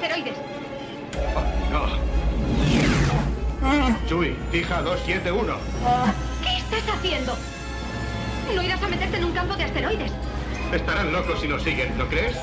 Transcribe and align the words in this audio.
asteroides. 0.00 0.36
Oh, 1.36 1.42
no. 1.70 1.86
Chui, 4.08 4.34
fija 4.50 4.82
271. 4.82 5.54
¿Qué 6.42 6.56
estás 6.56 6.94
haciendo? 6.94 7.36
No 8.54 8.62
irás 8.62 8.82
a 8.82 8.88
meterte 8.88 9.18
en 9.18 9.24
un 9.24 9.32
campo 9.32 9.54
de 9.56 9.64
asteroides. 9.64 10.12
Estarán 10.72 11.12
locos 11.12 11.40
si 11.40 11.48
nos 11.48 11.62
siguen, 11.62 11.96
¿no 11.98 12.08
crees? 12.08 12.36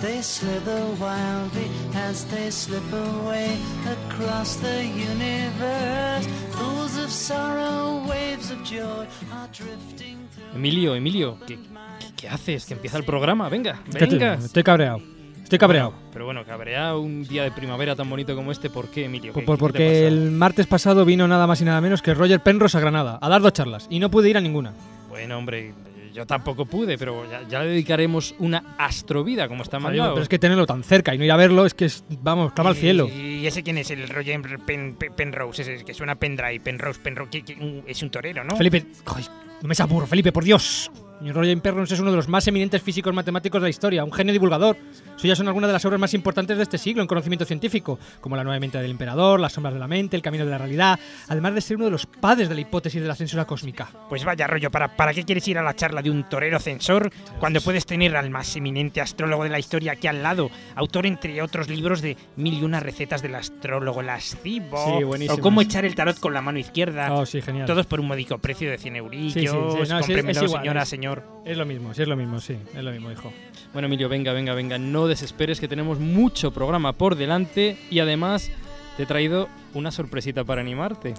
They 0.00 0.22
slither 0.22 0.80
wildly 0.98 1.68
as 1.94 2.24
they 2.30 2.50
slip 2.50 2.82
away 2.90 3.58
across 3.84 4.56
the 4.60 4.82
universe. 4.84 6.26
Pools 6.56 6.96
of 6.96 7.10
sorrow, 7.10 8.02
waves 8.08 8.50
of 8.50 8.62
joy 8.64 9.06
are 9.32 9.48
drifting 9.52 10.16
through. 10.34 10.54
Emilio, 10.56 10.94
Emilio, 10.94 11.36
¿qué, 11.46 11.56
qué- 11.98 12.14
qué 12.16 12.28
haces? 12.30 12.64
Que 12.64 12.74
empieza 12.74 12.96
el 12.96 13.04
programa. 13.04 13.48
Venga, 13.50 13.82
¿Qué 13.92 14.06
te- 14.06 14.16
venga. 14.16 14.34
Estoy 14.34 14.62
cabreado. 14.62 15.02
Estoy 15.42 15.58
cabreado. 15.58 15.92
Pero 16.12 16.24
bueno, 16.24 16.44
cabreado 16.46 17.00
un 17.00 17.24
día 17.24 17.42
de 17.42 17.50
primavera 17.50 17.94
tan 17.94 18.08
bonito 18.08 18.34
como 18.34 18.52
este, 18.52 18.70
¿por 18.70 18.88
qué, 18.88 19.04
Emilio? 19.04 19.34
¿Qué- 19.34 19.42
por- 19.42 19.56
qué 19.56 19.58
te 19.58 19.60
porque 19.60 20.06
el 20.06 20.30
martes 20.30 20.66
pasado 20.66 21.04
vino 21.04 21.28
nada 21.28 21.46
más 21.46 21.60
y 21.60 21.64
nada 21.64 21.80
menos 21.82 22.00
que 22.00 22.14
Roger 22.14 22.40
Penrose 22.40 22.78
a 22.78 22.80
Granada 22.80 23.18
a 23.20 23.28
dar 23.28 23.42
dos 23.42 23.52
charlas 23.52 23.86
y 23.90 23.98
no 23.98 24.10
pude 24.10 24.30
ir 24.30 24.38
a 24.38 24.40
ninguna. 24.40 24.72
Bueno, 25.10 25.36
hombre, 25.36 25.74
yo 26.12 26.26
tampoco 26.26 26.66
pude, 26.66 26.98
pero 26.98 27.28
ya, 27.30 27.42
ya 27.48 27.60
le 27.62 27.70
dedicaremos 27.70 28.34
una 28.38 28.74
astrovida, 28.78 29.48
como 29.48 29.62
está 29.62 29.78
Joder, 29.80 29.96
mandado. 29.96 30.14
pero 30.14 30.22
es 30.22 30.28
que 30.28 30.38
tenerlo 30.38 30.66
tan 30.66 30.82
cerca 30.82 31.14
y 31.14 31.18
no 31.18 31.24
ir 31.24 31.32
a 31.32 31.36
verlo 31.36 31.66
es 31.66 31.74
que 31.74 31.84
es, 31.86 32.04
vamos, 32.22 32.52
clama 32.52 32.70
al 32.70 32.76
cielo. 32.76 33.08
¿Y 33.08 33.46
ese 33.46 33.62
quién 33.62 33.78
es? 33.78 33.90
El 33.90 34.08
Roger 34.08 34.40
Pen- 34.66 34.94
Pen- 34.96 35.12
Penrose, 35.16 35.62
ese 35.62 35.84
que 35.84 35.94
suena 35.94 36.14
pendrive, 36.14 36.60
Penrose, 36.60 37.00
Penrose, 37.00 37.42
que- 37.42 37.82
es 37.86 38.02
un 38.02 38.10
torero, 38.10 38.44
¿no? 38.44 38.56
Felipe, 38.56 38.86
ay, 39.14 39.24
no 39.62 39.68
me 39.68 39.74
aburro, 39.78 40.06
Felipe, 40.06 40.32
por 40.32 40.44
Dios. 40.44 40.90
Roger 41.20 41.60
Perrons 41.60 41.92
es 41.92 42.00
uno 42.00 42.10
de 42.10 42.16
los 42.16 42.28
más 42.28 42.46
eminentes 42.48 42.82
físicos 42.82 43.12
matemáticos 43.14 43.60
de 43.60 43.66
la 43.66 43.70
historia, 43.70 44.04
un 44.04 44.12
genio 44.12 44.32
divulgador. 44.32 44.76
Suyas 45.16 45.36
son 45.36 45.48
algunas 45.48 45.68
de 45.68 45.74
las 45.74 45.84
obras 45.84 46.00
más 46.00 46.14
importantes 46.14 46.56
de 46.56 46.62
este 46.62 46.78
siglo 46.78 47.02
en 47.02 47.08
conocimiento 47.08 47.44
científico, 47.44 47.98
como 48.22 48.36
La 48.36 48.44
nueva 48.44 48.58
mente 48.58 48.78
del 48.78 48.90
emperador, 48.90 49.38
Las 49.38 49.52
sombras 49.52 49.74
de 49.74 49.80
la 49.80 49.86
mente, 49.86 50.16
El 50.16 50.22
camino 50.22 50.46
de 50.46 50.50
la 50.50 50.56
realidad, 50.58 50.98
además 51.28 51.54
de 51.54 51.60
ser 51.60 51.76
uno 51.76 51.84
de 51.84 51.90
los 51.90 52.06
padres 52.06 52.48
de 52.48 52.54
la 52.54 52.62
hipótesis 52.62 53.02
de 53.02 53.08
la 53.08 53.14
censura 53.14 53.44
cósmica. 53.44 53.90
Pues 54.08 54.24
vaya 54.24 54.46
rollo, 54.46 54.70
¿para, 54.70 54.96
para 54.96 55.12
qué 55.12 55.24
quieres 55.24 55.46
ir 55.46 55.58
a 55.58 55.62
la 55.62 55.76
charla 55.76 56.00
de 56.00 56.10
un 56.10 56.26
torero 56.26 56.58
censor 56.58 57.12
cuando 57.38 57.60
puedes 57.60 57.84
tener 57.84 58.16
al 58.16 58.30
más 58.30 58.56
eminente 58.56 59.02
astrólogo 59.02 59.44
de 59.44 59.50
la 59.50 59.58
historia 59.58 59.92
aquí 59.92 60.06
al 60.06 60.22
lado, 60.22 60.50
autor 60.74 61.04
entre 61.04 61.42
otros 61.42 61.68
libros 61.68 62.00
de 62.00 62.16
Mil 62.36 62.54
y 62.54 62.64
una 62.64 62.80
recetas 62.80 63.20
del 63.20 63.34
astrólogo 63.34 64.00
lascivo, 64.00 65.00
sí, 65.18 65.28
o 65.28 65.38
Cómo 65.38 65.60
echar 65.60 65.84
el 65.84 65.94
tarot 65.94 66.18
con 66.18 66.32
la 66.32 66.40
mano 66.40 66.58
izquierda, 66.58 67.12
oh, 67.12 67.26
sí, 67.26 67.42
genial. 67.42 67.66
todos 67.66 67.86
por 67.86 68.00
un 68.00 68.06
módico 68.06 68.38
precio 68.38 68.70
de 68.70 68.78
100 68.78 68.96
eurillos, 68.96 69.34
sí, 69.34 70.48
señora, 70.48 70.86
señor 70.86 71.09
es 71.44 71.56
lo 71.56 71.66
mismo, 71.66 71.94
sí, 71.94 72.02
es 72.02 72.08
lo 72.08 72.16
mismo, 72.16 72.40
sí, 72.40 72.56
es 72.74 72.82
lo 72.84 72.90
mismo, 72.92 73.10
hijo. 73.10 73.32
Bueno, 73.72 73.86
Emilio, 73.86 74.08
venga, 74.08 74.32
venga, 74.32 74.54
venga, 74.54 74.78
no 74.78 75.06
desesperes 75.06 75.60
que 75.60 75.68
tenemos 75.68 75.98
mucho 75.98 76.52
programa 76.52 76.92
por 76.92 77.16
delante 77.16 77.76
y 77.90 78.00
además 78.00 78.50
te 78.96 79.04
he 79.04 79.06
traído 79.06 79.48
una 79.74 79.90
sorpresita 79.90 80.44
para 80.44 80.60
animarte. 80.60 81.14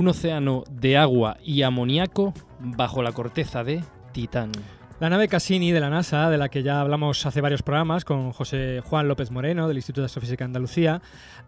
un 0.00 0.08
océano 0.08 0.64
de 0.70 0.96
agua 0.96 1.36
y 1.44 1.60
amoníaco 1.60 2.32
bajo 2.58 3.02
la 3.02 3.12
corteza 3.12 3.62
de 3.62 3.84
Titán. 4.12 4.50
La 5.00 5.08
nave 5.08 5.28
Cassini 5.28 5.72
de 5.72 5.80
la 5.80 5.88
NASA, 5.88 6.28
de 6.28 6.36
la 6.36 6.50
que 6.50 6.62
ya 6.62 6.78
hablamos 6.82 7.24
hace 7.24 7.40
varios 7.40 7.62
programas 7.62 8.04
con 8.04 8.32
José 8.32 8.82
Juan 8.84 9.08
López 9.08 9.30
Moreno 9.30 9.66
del 9.66 9.78
Instituto 9.78 10.02
de 10.02 10.06
Astrofísica 10.06 10.44
de 10.44 10.48
Andalucía, 10.48 11.00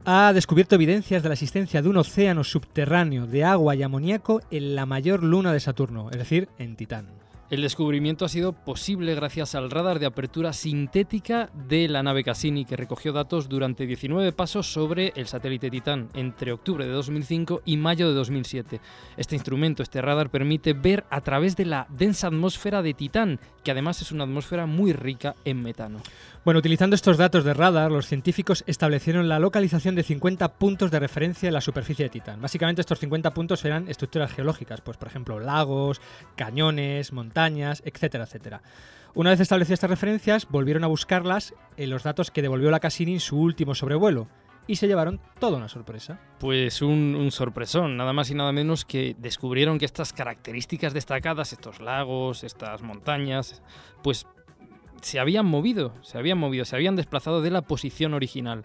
ha 0.06 0.32
descubierto 0.32 0.74
evidencias 0.74 1.22
de 1.22 1.28
la 1.28 1.34
existencia 1.34 1.82
de 1.82 1.88
un 1.90 1.98
océano 1.98 2.44
subterráneo 2.44 3.26
de 3.26 3.44
agua 3.44 3.76
y 3.76 3.82
amoníaco 3.82 4.40
en 4.50 4.74
la 4.74 4.86
mayor 4.86 5.22
luna 5.22 5.52
de 5.52 5.60
Saturno, 5.60 6.08
es 6.10 6.16
decir, 6.16 6.48
en 6.56 6.76
Titán. 6.76 7.21
El 7.52 7.60
descubrimiento 7.60 8.24
ha 8.24 8.30
sido 8.30 8.54
posible 8.54 9.14
gracias 9.14 9.54
al 9.54 9.70
radar 9.70 9.98
de 9.98 10.06
apertura 10.06 10.54
sintética 10.54 11.50
de 11.68 11.86
la 11.86 12.02
nave 12.02 12.24
Cassini, 12.24 12.64
que 12.64 12.78
recogió 12.78 13.12
datos 13.12 13.46
durante 13.50 13.84
19 13.84 14.32
pasos 14.32 14.72
sobre 14.72 15.12
el 15.16 15.26
satélite 15.26 15.68
Titán 15.68 16.08
entre 16.14 16.52
octubre 16.52 16.86
de 16.86 16.92
2005 16.92 17.60
y 17.66 17.76
mayo 17.76 18.08
de 18.08 18.14
2007. 18.14 18.80
Este 19.18 19.34
instrumento, 19.34 19.82
este 19.82 20.00
radar, 20.00 20.30
permite 20.30 20.72
ver 20.72 21.04
a 21.10 21.20
través 21.20 21.54
de 21.54 21.66
la 21.66 21.86
densa 21.90 22.28
atmósfera 22.28 22.80
de 22.80 22.94
Titán, 22.94 23.38
que 23.62 23.70
además 23.70 24.02
es 24.02 24.12
una 24.12 24.24
atmósfera 24.24 24.66
muy 24.66 24.92
rica 24.92 25.34
en 25.44 25.62
metano. 25.62 26.00
Bueno, 26.44 26.58
utilizando 26.58 26.96
estos 26.96 27.16
datos 27.16 27.44
de 27.44 27.54
radar, 27.54 27.90
los 27.90 28.06
científicos 28.06 28.64
establecieron 28.66 29.28
la 29.28 29.38
localización 29.38 29.94
de 29.94 30.02
50 30.02 30.54
puntos 30.54 30.90
de 30.90 30.98
referencia 30.98 31.46
en 31.46 31.54
la 31.54 31.60
superficie 31.60 32.04
de 32.04 32.10
Titán. 32.10 32.40
Básicamente 32.40 32.80
estos 32.80 32.98
50 32.98 33.32
puntos 33.32 33.64
eran 33.64 33.88
estructuras 33.88 34.32
geológicas, 34.32 34.80
pues 34.80 34.96
por 34.96 35.08
ejemplo 35.08 35.38
lagos, 35.38 36.00
cañones, 36.36 37.12
montañas, 37.12 37.82
etcétera, 37.84 38.24
etcétera. 38.24 38.62
Una 39.14 39.30
vez 39.30 39.40
establecidas 39.40 39.76
estas 39.76 39.90
referencias, 39.90 40.48
volvieron 40.48 40.84
a 40.84 40.88
buscarlas 40.88 41.54
en 41.76 41.90
los 41.90 42.02
datos 42.02 42.30
que 42.30 42.42
devolvió 42.42 42.70
la 42.70 42.80
Cassini 42.80 43.14
en 43.14 43.20
su 43.20 43.38
último 43.38 43.74
sobrevuelo 43.74 44.26
y 44.66 44.76
se 44.76 44.86
llevaron 44.86 45.20
toda 45.38 45.56
una 45.56 45.68
sorpresa. 45.68 46.20
Pues 46.38 46.82
un, 46.82 47.30
sorpresón, 47.30 47.96
nada 47.96 48.12
más 48.12 48.30
y 48.30 48.34
nada 48.34 48.52
menos 48.52 48.84
que 48.84 49.16
descubrieron 49.18 49.78
que 49.78 49.84
estas 49.84 50.12
características 50.12 50.94
destacadas, 50.94 51.52
estos 51.52 51.80
lagos, 51.80 52.44
estas 52.44 52.82
montañas, 52.82 53.62
pues 54.02 54.26
se 55.00 55.18
habían 55.18 55.46
movido, 55.46 55.94
se 56.02 56.18
habían 56.18 56.38
movido, 56.38 56.64
se 56.64 56.76
habían 56.76 56.96
desplazado 56.96 57.42
de 57.42 57.50
la 57.50 57.62
posición 57.62 58.14
original. 58.14 58.64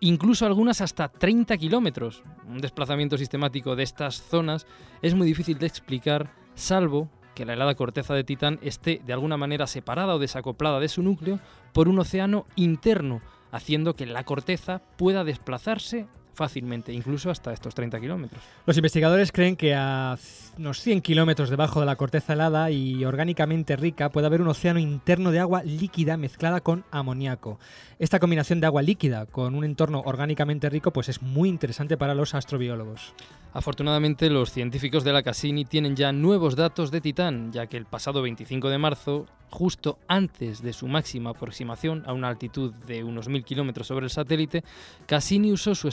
incluso 0.00 0.46
algunas 0.46 0.80
hasta 0.80 1.08
30 1.08 1.56
kilómetros. 1.58 2.24
Un 2.48 2.58
desplazamiento 2.58 3.16
sistemático 3.16 3.76
de 3.76 3.84
estas 3.84 4.20
zonas 4.20 4.66
es 5.00 5.14
muy 5.14 5.28
difícil 5.28 5.58
de 5.58 5.66
explicar, 5.66 6.32
salvo 6.56 7.08
que 7.36 7.44
la 7.44 7.54
helada 7.54 7.74
corteza 7.74 8.14
de 8.14 8.24
Titán 8.24 8.58
esté 8.62 9.00
de 9.04 9.12
alguna 9.12 9.36
manera 9.36 9.66
separada 9.66 10.14
o 10.14 10.18
desacoplada 10.18 10.80
de 10.80 10.88
su 10.88 11.02
núcleo 11.02 11.40
por 11.72 11.88
un 11.88 11.98
océano 11.98 12.46
interno, 12.56 13.22
haciendo 13.52 13.94
que 13.94 14.06
la 14.06 14.24
corteza 14.24 14.82
pueda 14.98 15.22
desplazarse 15.22 16.08
fácilmente, 16.34 16.92
incluso 16.92 17.30
hasta 17.30 17.52
estos 17.52 17.74
30 17.74 18.00
kilómetros. 18.00 18.42
Los 18.66 18.76
investigadores 18.76 19.32
creen 19.32 19.56
que 19.56 19.74
a 19.74 20.16
unos 20.58 20.80
100 20.80 21.02
kilómetros 21.02 21.50
debajo 21.50 21.80
de 21.80 21.86
la 21.86 21.96
corteza 21.96 22.32
helada 22.32 22.70
y 22.70 23.04
orgánicamente 23.04 23.76
rica 23.76 24.10
puede 24.10 24.26
haber 24.26 24.42
un 24.42 24.48
océano 24.48 24.78
interno 24.78 25.30
de 25.30 25.40
agua 25.40 25.62
líquida 25.62 26.16
mezclada 26.16 26.60
con 26.60 26.84
amoníaco. 26.90 27.58
Esta 27.98 28.18
combinación 28.18 28.60
de 28.60 28.66
agua 28.66 28.82
líquida 28.82 29.26
con 29.26 29.54
un 29.54 29.64
entorno 29.64 30.02
orgánicamente 30.04 30.68
rico 30.68 30.92
pues 30.92 31.08
es 31.08 31.22
muy 31.22 31.48
interesante 31.48 31.96
para 31.96 32.14
los 32.14 32.34
astrobiólogos. 32.34 33.14
Afortunadamente, 33.54 34.30
los 34.30 34.50
científicos 34.50 35.04
de 35.04 35.12
la 35.12 35.22
Cassini 35.22 35.66
tienen 35.66 35.94
ya 35.94 36.10
nuevos 36.10 36.56
datos 36.56 36.90
de 36.90 37.02
Titán, 37.02 37.52
ya 37.52 37.66
que 37.66 37.76
el 37.76 37.84
pasado 37.84 38.22
25 38.22 38.70
de 38.70 38.78
marzo, 38.78 39.26
justo 39.50 39.98
antes 40.08 40.62
de 40.62 40.72
su 40.72 40.88
máxima 40.88 41.30
aproximación 41.30 42.02
a 42.06 42.14
una 42.14 42.28
altitud 42.28 42.72
de 42.86 43.04
unos 43.04 43.28
1000 43.28 43.44
kilómetros 43.44 43.86
sobre 43.86 44.06
el 44.06 44.10
satélite, 44.10 44.64
Cassini 45.06 45.52
usó 45.52 45.74
su 45.74 45.86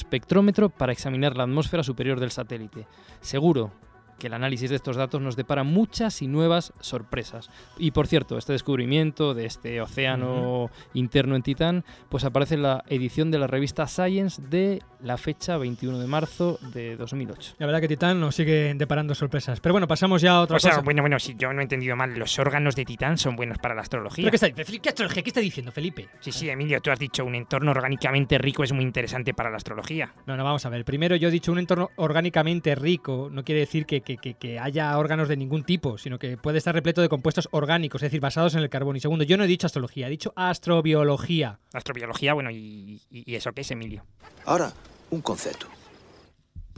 para 0.69 0.93
examinar 0.93 1.35
la 1.35 1.43
atmósfera 1.43 1.83
superior 1.83 2.19
del 2.19 2.31
satélite. 2.31 2.87
Seguro 3.19 3.71
que 4.19 4.27
el 4.27 4.33
análisis 4.33 4.69
de 4.69 4.75
estos 4.75 4.95
datos 4.95 5.21
nos 5.21 5.35
depara 5.35 5.63
muchas 5.63 6.21
y 6.21 6.27
nuevas 6.27 6.73
sorpresas. 6.79 7.49
Y 7.77 7.91
por 7.91 8.07
cierto, 8.07 8.37
este 8.37 8.53
descubrimiento 8.53 9.33
de 9.33 9.45
este 9.45 9.81
océano 9.81 10.69
interno 10.93 11.35
en 11.35 11.41
Titán, 11.41 11.85
pues 12.09 12.23
aparece 12.25 12.55
en 12.55 12.63
la 12.63 12.83
edición 12.87 13.31
de 13.31 13.39
la 13.39 13.47
revista 13.47 13.87
Science 13.87 14.41
de 14.41 14.81
la 15.01 15.17
fecha 15.17 15.57
21 15.57 15.99
de 15.99 16.07
marzo 16.07 16.59
de 16.73 16.95
2008. 16.97 17.55
La 17.57 17.65
verdad 17.65 17.81
que 17.81 17.87
Titán 17.87 18.19
nos 18.19 18.35
sigue 18.35 18.73
deparando 18.75 19.15
sorpresas. 19.15 19.59
Pero 19.59 19.73
bueno, 19.73 19.87
pasamos 19.87 20.21
ya 20.21 20.33
a 20.33 20.41
otra 20.41 20.57
O 20.57 20.59
sea, 20.59 20.79
bueno, 20.79 21.01
bueno, 21.01 21.19
si 21.19 21.35
yo 21.35 21.53
no 21.53 21.61
he 21.61 21.63
entendido 21.63 21.95
mal, 21.95 22.13
los 22.17 22.37
órganos 22.37 22.75
de 22.75 22.85
Titán 22.85 23.17
son 23.17 23.35
buenos 23.35 23.57
para 23.57 23.73
la 23.75 23.81
astrología. 23.81 24.23
¿Pero 24.23 24.31
qué, 24.31 24.45
está, 24.45 24.63
Felipe, 24.63 24.83
¿qué 24.83 24.89
astrología? 24.89 25.23
¿Qué 25.23 25.29
está 25.29 25.41
diciendo, 25.41 25.71
Felipe? 25.71 26.09
Sí, 26.19 26.31
sí, 26.31 26.49
Emilio, 26.49 26.81
tú 26.81 26.91
has 26.91 26.99
dicho 26.99 27.25
un 27.25 27.35
entorno 27.35 27.71
orgánicamente 27.71 28.37
rico 28.37 28.63
es 28.63 28.73
muy 28.73 28.83
interesante 28.83 29.33
para 29.33 29.49
la 29.49 29.57
astrología. 29.57 30.13
No, 30.25 30.35
no, 30.35 30.43
vamos 30.43 30.65
a 30.65 30.69
ver. 30.69 30.83
Primero 30.83 31.15
yo 31.15 31.29
he 31.29 31.31
dicho 31.31 31.51
un 31.51 31.59
entorno 31.59 31.89
orgánicamente 31.95 32.75
rico. 32.75 33.29
No 33.31 33.43
quiere 33.43 33.61
decir 33.61 33.85
que, 33.85 34.01
que- 34.09 34.17
que- 34.17 34.33
que 34.33 34.57
haya 34.59 34.97
órganos 34.97 35.27
de 35.27 35.37
ningún 35.37 35.63
tipo, 35.63 35.97
sino 35.99 36.17
que 36.17 36.35
puede 36.37 36.57
estar 36.57 36.73
repleto 36.73 37.01
de 37.01 37.09
compuestos 37.09 37.47
orgánicos, 37.51 38.01
es 38.01 38.07
decir, 38.07 38.19
basados 38.21 38.55
en 38.55 38.61
el 38.61 38.69
carbón. 38.69 38.95
Y 38.95 38.99
segundo, 38.99 39.23
yo 39.23 39.37
no 39.37 39.43
he 39.43 39.47
dicho 39.47 39.67
astrología, 39.67 40.07
he 40.07 40.09
dicho 40.09 40.33
astrobiología. 40.35 41.59
Astrobiología, 41.73 42.33
bueno, 42.33 42.49
¿y, 42.49 43.01
y- 43.11 43.23
y 43.31 43.35
eso 43.35 43.51
qué 43.53 43.61
es, 43.61 43.71
Emilio? 43.71 44.03
Ahora, 44.45 44.71
un 45.11 45.21
concepto. 45.21 45.67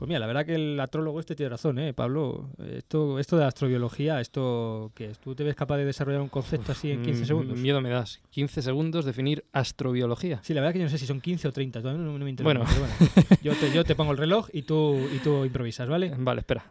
Pues 0.01 0.07
mira, 0.09 0.17
la 0.19 0.25
verdad 0.25 0.47
que 0.47 0.55
el 0.55 0.79
astrólogo 0.79 1.19
este 1.19 1.35
tiene 1.35 1.51
razón, 1.51 1.77
¿eh, 1.77 1.93
Pablo? 1.93 2.49
Esto, 2.75 3.19
esto 3.19 3.37
de 3.37 3.45
astrobiología, 3.45 4.19
¿esto 4.19 4.91
qué 4.95 5.11
es? 5.11 5.19
¿Tú 5.19 5.35
te 5.35 5.43
ves 5.43 5.53
capaz 5.53 5.77
de 5.77 5.85
desarrollar 5.85 6.21
un 6.21 6.27
concepto 6.29 6.71
así 6.71 6.89
en 6.89 7.03
15 7.03 7.21
Mm, 7.21 7.25
segundos? 7.27 7.59
Miedo 7.59 7.81
me 7.81 7.91
das. 7.91 8.19
15 8.31 8.63
segundos 8.63 9.05
definir 9.05 9.45
astrobiología. 9.53 10.39
Sí, 10.41 10.55
la 10.55 10.61
verdad 10.61 10.73
que 10.73 10.79
yo 10.79 10.85
no 10.85 10.89
sé 10.89 10.97
si 10.97 11.05
son 11.05 11.21
15 11.21 11.47
o 11.49 11.51
30, 11.53 11.81
todavía 11.83 12.01
no, 12.03 12.17
no 12.17 12.25
me 12.25 12.31
interesa. 12.31 12.43
Bueno. 12.51 12.65
pero 12.67 12.79
bueno. 12.79 13.37
Yo, 13.43 13.53
te, 13.53 13.71
yo 13.71 13.83
te 13.83 13.93
pongo 13.93 14.11
el 14.13 14.17
reloj 14.17 14.47
y 14.51 14.63
tú, 14.63 14.97
y 15.13 15.19
tú 15.19 15.45
improvisas, 15.45 15.87
¿vale? 15.87 16.11
Vale, 16.17 16.39
espera. 16.39 16.65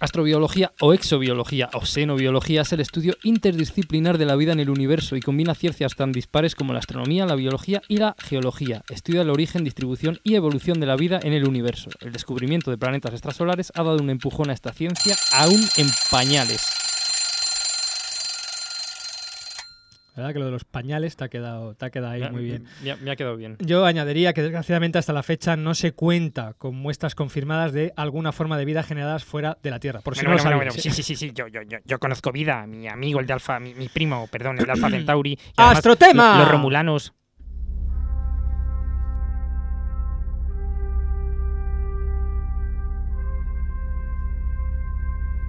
Astrobiología 0.00 0.72
o 0.80 0.92
exobiología 0.92 1.70
o 1.72 1.86
xenobiología 1.86 2.62
es 2.62 2.72
el 2.72 2.80
estudio 2.80 3.14
interdisciplinar 3.22 4.18
de 4.18 4.26
la 4.26 4.34
vida 4.34 4.52
en 4.52 4.58
el 4.58 4.68
universo 4.68 5.14
y 5.14 5.20
combina 5.20 5.54
ciencias 5.54 5.94
tan 5.94 6.10
dispares 6.10 6.56
como 6.56 6.72
la 6.72 6.80
astronomía, 6.80 7.26
la 7.26 7.36
biología 7.36 7.80
y 7.86 7.98
la 7.98 8.16
geología. 8.18 8.82
Estudia 8.90 9.22
el 9.22 9.30
origen, 9.30 9.62
distribución 9.62 10.18
y 10.24 10.34
evolución 10.34 10.80
de 10.80 10.86
la 10.86 10.96
vida 10.96 11.20
en 11.22 11.32
el 11.32 11.46
universo. 11.46 11.90
El 12.00 12.12
descubrimiento 12.12 12.72
de 12.72 12.78
planetas 12.78 13.12
extrasolares 13.12 13.70
ha 13.76 13.84
dado 13.84 13.98
un 14.02 14.10
empujón 14.10 14.50
a 14.50 14.52
esta 14.52 14.72
ciencia 14.72 15.14
aún 15.32 15.60
en 15.76 15.86
pañales. 16.10 16.83
La 20.14 20.22
verdad 20.22 20.32
que 20.34 20.38
lo 20.38 20.44
de 20.46 20.52
los 20.52 20.64
pañales 20.64 21.16
te 21.16 21.24
ha 21.24 21.28
quedado, 21.28 21.74
te 21.74 21.86
ha 21.86 21.90
quedado 21.90 22.12
ahí 22.12 22.20
Me- 22.20 22.30
muy 22.30 22.44
bien. 22.44 22.64
Me, 22.84 22.92
ha- 22.92 22.96
me 22.96 23.10
ha 23.10 23.16
quedado 23.16 23.36
bien. 23.36 23.56
Yo 23.58 23.84
añadiría 23.84 24.32
que 24.32 24.42
desgraciadamente 24.42 24.96
hasta 24.98 25.12
la 25.12 25.24
fecha 25.24 25.56
no 25.56 25.74
se 25.74 25.92
cuenta 25.92 26.54
con 26.54 26.76
muestras 26.76 27.16
confirmadas 27.16 27.72
de 27.72 27.92
alguna 27.96 28.30
forma 28.30 28.56
de 28.56 28.64
vida 28.64 28.84
generadas 28.84 29.24
fuera 29.24 29.58
de 29.62 29.70
la 29.70 29.80
Tierra. 29.80 30.00
Por 30.02 30.14
si 30.14 30.20
Bueno, 30.24 30.36
no 30.36 30.42
bueno, 30.42 30.50
lo 30.52 30.56
bueno, 30.58 30.70
sí, 30.72 30.90
sí, 30.90 31.02
sí, 31.02 31.16
sí, 31.16 31.32
yo, 31.34 31.48
yo, 31.48 31.62
yo, 31.62 31.78
yo 31.84 31.98
conozco 31.98 32.30
vida, 32.30 32.64
mi 32.66 32.86
amigo, 32.86 33.18
el 33.18 33.26
de 33.26 33.32
Alfa, 33.32 33.58
mi, 33.58 33.74
mi 33.74 33.88
primo, 33.88 34.28
perdón, 34.30 34.56
el 34.60 34.66
de 34.66 34.72
Alfa 34.72 34.88
Centauri. 34.90 35.36
¡Astrotema! 35.56 36.38
Los 36.38 36.48
romulanos. 36.48 37.12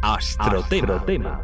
Astrotema. 0.02 1.42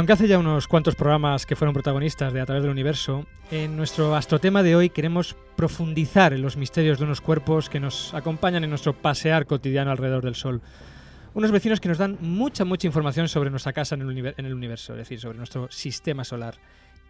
Aunque 0.00 0.14
hace 0.14 0.28
ya 0.28 0.38
unos 0.38 0.66
cuantos 0.66 0.94
programas 0.94 1.44
que 1.44 1.56
fueron 1.56 1.74
protagonistas 1.74 2.32
de 2.32 2.40
A 2.40 2.46
través 2.46 2.62
del 2.62 2.72
universo, 2.72 3.26
en 3.50 3.76
nuestro 3.76 4.16
astrotema 4.16 4.62
de 4.62 4.74
hoy 4.74 4.88
queremos 4.88 5.36
profundizar 5.56 6.32
en 6.32 6.40
los 6.40 6.56
misterios 6.56 6.98
de 6.98 7.04
unos 7.04 7.20
cuerpos 7.20 7.68
que 7.68 7.80
nos 7.80 8.14
acompañan 8.14 8.64
en 8.64 8.70
nuestro 8.70 8.94
pasear 8.94 9.44
cotidiano 9.44 9.90
alrededor 9.90 10.24
del 10.24 10.36
Sol. 10.36 10.62
Unos 11.34 11.50
vecinos 11.50 11.80
que 11.80 11.90
nos 11.90 11.98
dan 11.98 12.16
mucha, 12.22 12.64
mucha 12.64 12.86
información 12.86 13.28
sobre 13.28 13.50
nuestra 13.50 13.74
casa 13.74 13.94
en 13.94 14.00
el, 14.00 14.54
universo, 14.54 14.94
es 14.94 15.00
decir, 15.00 15.20
sobre 15.20 15.36
nuestro 15.36 15.70
sistema 15.70 16.24
solar. 16.24 16.54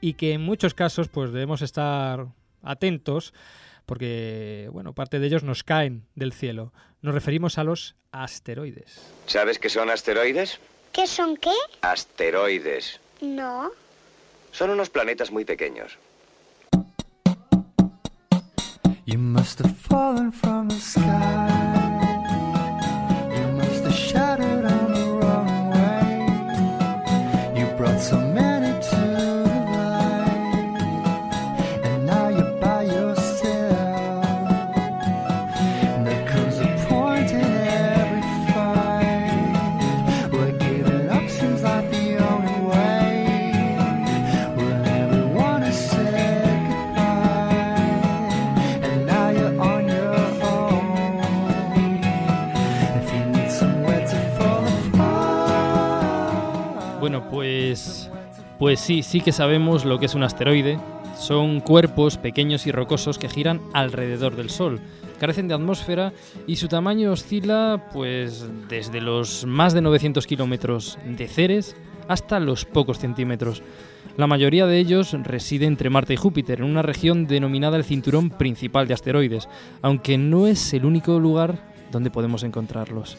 Y 0.00 0.14
que 0.14 0.32
en 0.32 0.40
muchos 0.40 0.74
casos 0.74 1.06
pues 1.06 1.30
debemos 1.30 1.62
estar 1.62 2.26
atentos 2.60 3.32
porque, 3.86 4.68
bueno, 4.72 4.96
parte 4.96 5.20
de 5.20 5.28
ellos 5.28 5.44
nos 5.44 5.62
caen 5.62 6.08
del 6.16 6.32
cielo. 6.32 6.72
Nos 7.02 7.14
referimos 7.14 7.56
a 7.56 7.62
los 7.62 7.94
asteroides. 8.10 9.00
¿Sabes 9.26 9.60
qué 9.60 9.68
son 9.68 9.90
asteroides? 9.90 10.58
¿Qué 10.92 11.06
son 11.06 11.36
qué? 11.36 11.54
Asteroides. 11.82 13.00
No. 13.20 13.70
Son 14.52 14.70
unos 14.70 14.90
planetas 14.90 15.30
muy 15.30 15.44
pequeños. 15.44 15.98
You 19.06 19.18
must 19.18 19.58
have 19.60 19.76
fallen 19.76 20.32
from 20.32 20.68
the 20.68 20.78
sky. 20.78 21.02
You 23.34 23.46
must 23.56 23.84
have 23.84 23.94
pues, 57.50 58.08
pues 58.58 58.80
sí, 58.80 59.02
sí 59.02 59.20
que 59.20 59.32
sabemos 59.32 59.84
lo 59.84 59.98
que 59.98 60.06
es 60.06 60.14
un 60.14 60.22
asteroide. 60.22 60.78
Son 61.18 61.60
cuerpos 61.60 62.16
pequeños 62.16 62.66
y 62.66 62.72
rocosos 62.72 63.18
que 63.18 63.28
giran 63.28 63.60
alrededor 63.72 64.36
del 64.36 64.50
Sol. 64.50 64.80
Carecen 65.18 65.48
de 65.48 65.54
atmósfera 65.54 66.12
y 66.46 66.56
su 66.56 66.68
tamaño 66.68 67.10
oscila 67.10 67.88
pues 67.92 68.46
desde 68.68 69.00
los 69.00 69.44
más 69.46 69.74
de 69.74 69.82
900 69.82 70.26
kilómetros 70.26 70.98
de 71.04 71.26
Ceres 71.26 71.76
hasta 72.08 72.38
los 72.40 72.64
pocos 72.64 72.98
centímetros. 72.98 73.62
La 74.16 74.26
mayoría 74.26 74.66
de 74.66 74.78
ellos 74.78 75.12
reside 75.12 75.66
entre 75.66 75.90
Marte 75.90 76.14
y 76.14 76.16
Júpiter, 76.16 76.60
en 76.60 76.66
una 76.66 76.82
región 76.82 77.26
denominada 77.26 77.76
el 77.76 77.84
cinturón 77.84 78.30
principal 78.30 78.86
de 78.86 78.94
asteroides, 78.94 79.48
aunque 79.82 80.16
no 80.18 80.46
es 80.46 80.72
el 80.72 80.84
único 80.84 81.18
lugar 81.18 81.58
donde 81.90 82.10
podemos 82.10 82.42
encontrarlos. 82.44 83.18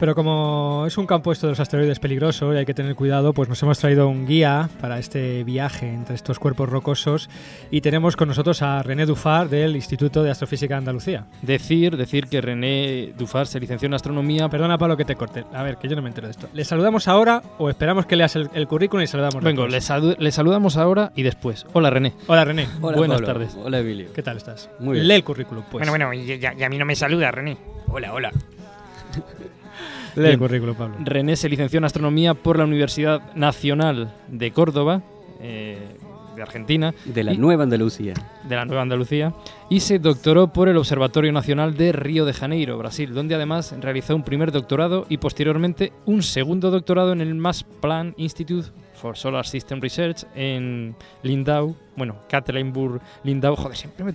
Pero 0.00 0.14
como 0.14 0.84
es 0.86 0.96
un 0.96 1.06
campo 1.06 1.30
esto 1.30 1.46
de 1.46 1.52
los 1.52 1.60
asteroides 1.60 2.00
peligroso 2.00 2.54
y 2.54 2.56
hay 2.56 2.64
que 2.64 2.72
tener 2.72 2.94
cuidado, 2.94 3.34
pues 3.34 3.50
nos 3.50 3.62
hemos 3.62 3.78
traído 3.78 4.08
un 4.08 4.26
guía 4.26 4.70
para 4.80 4.98
este 4.98 5.44
viaje 5.44 5.92
entre 5.92 6.14
estos 6.14 6.38
cuerpos 6.38 6.70
rocosos 6.70 7.28
y 7.70 7.82
tenemos 7.82 8.16
con 8.16 8.26
nosotros 8.28 8.62
a 8.62 8.82
René 8.82 9.04
Dufar 9.04 9.50
del 9.50 9.76
Instituto 9.76 10.22
de 10.22 10.30
Astrofísica 10.30 10.72
de 10.72 10.78
Andalucía. 10.78 11.26
Decir, 11.42 11.98
decir 11.98 12.28
que 12.28 12.40
René 12.40 13.12
Dufar 13.18 13.46
se 13.46 13.60
licenció 13.60 13.88
en 13.88 13.94
astronomía. 13.94 14.48
Perdona, 14.48 14.78
Pablo, 14.78 14.96
que 14.96 15.04
te 15.04 15.16
corte. 15.16 15.44
A 15.52 15.62
ver, 15.62 15.76
que 15.76 15.86
yo 15.86 15.96
no 15.96 16.00
me 16.00 16.08
entero 16.08 16.28
de 16.28 16.30
esto. 16.32 16.48
¿Le 16.54 16.64
saludamos 16.64 17.06
ahora 17.06 17.42
o 17.58 17.68
esperamos 17.68 18.06
que 18.06 18.16
leas 18.16 18.34
el, 18.36 18.48
el 18.54 18.66
currículum 18.66 19.02
y 19.04 19.06
saludamos 19.06 19.44
Vengo, 19.44 19.66
le, 19.66 19.74
después? 19.74 20.02
salu- 20.02 20.16
le 20.18 20.32
saludamos 20.32 20.78
ahora 20.78 21.12
y 21.14 21.24
después. 21.24 21.66
Hola, 21.74 21.90
René. 21.90 22.14
Hola, 22.26 22.46
René. 22.46 22.66
Hola, 22.80 22.96
Buenas 22.96 23.20
Pablo. 23.20 23.26
tardes. 23.34 23.54
Hola, 23.62 23.80
Emilio. 23.80 24.14
¿Qué 24.14 24.22
tal 24.22 24.38
estás? 24.38 24.70
Muy 24.78 24.94
bien. 24.94 25.08
Lee 25.08 25.14
el 25.16 25.24
currículum, 25.24 25.62
pues. 25.70 25.86
Bueno, 25.86 25.92
bueno, 25.92 26.14
y, 26.14 26.38
ya- 26.38 26.54
y 26.54 26.62
a 26.62 26.70
mí 26.70 26.78
no 26.78 26.86
me 26.86 26.96
saluda, 26.96 27.30
René. 27.30 27.58
Hola, 27.88 28.14
hola. 28.14 28.30
Lee 30.16 30.22
el 30.22 30.26
Bien. 30.28 30.38
currículum, 30.38 30.74
Pablo. 30.76 30.96
René 31.04 31.36
se 31.36 31.48
licenció 31.48 31.78
en 31.78 31.84
astronomía 31.84 32.34
por 32.34 32.58
la 32.58 32.64
Universidad 32.64 33.34
Nacional 33.34 34.12
de 34.28 34.50
Córdoba, 34.52 35.02
eh, 35.40 35.78
de 36.36 36.42
Argentina, 36.42 36.94
De 37.04 37.24
la 37.24 37.32
Y- 37.34 37.38
Nueva 37.38 37.64
Andalucía. 37.64 38.14
de 38.48 38.56
la 38.56 38.64
Nueva 38.64 38.82
Andalucía, 38.82 39.34
y 39.68 39.80
se 39.80 39.98
doctoró 39.98 40.52
por 40.52 40.68
el 40.68 40.76
Observatorio 40.76 41.32
Nacional 41.32 41.76
de 41.76 41.92
Río 41.92 42.24
de 42.24 42.32
Janeiro, 42.32 42.78
Brasil, 42.78 43.12
donde 43.12 43.34
además 43.34 43.74
realizó 43.80 44.14
un 44.14 44.22
primer 44.22 44.52
doctorado 44.52 45.06
y 45.08 45.18
posteriormente 45.18 45.92
un 46.06 46.22
segundo 46.22 46.70
doctorado 46.70 47.12
en 47.12 47.20
el 47.20 47.34
Max 47.34 47.64
Planck 47.80 48.14
Institute 48.18 48.68
for 48.94 49.16
Solar 49.16 49.46
System 49.46 49.80
Research 49.80 50.24
en 50.34 50.94
Lindau, 51.22 51.74
bueno, 51.96 52.16
Katlenburg, 52.28 53.00
Lindau, 53.24 53.56
joder, 53.56 53.76
siempre 53.76 54.04
me 54.04 54.12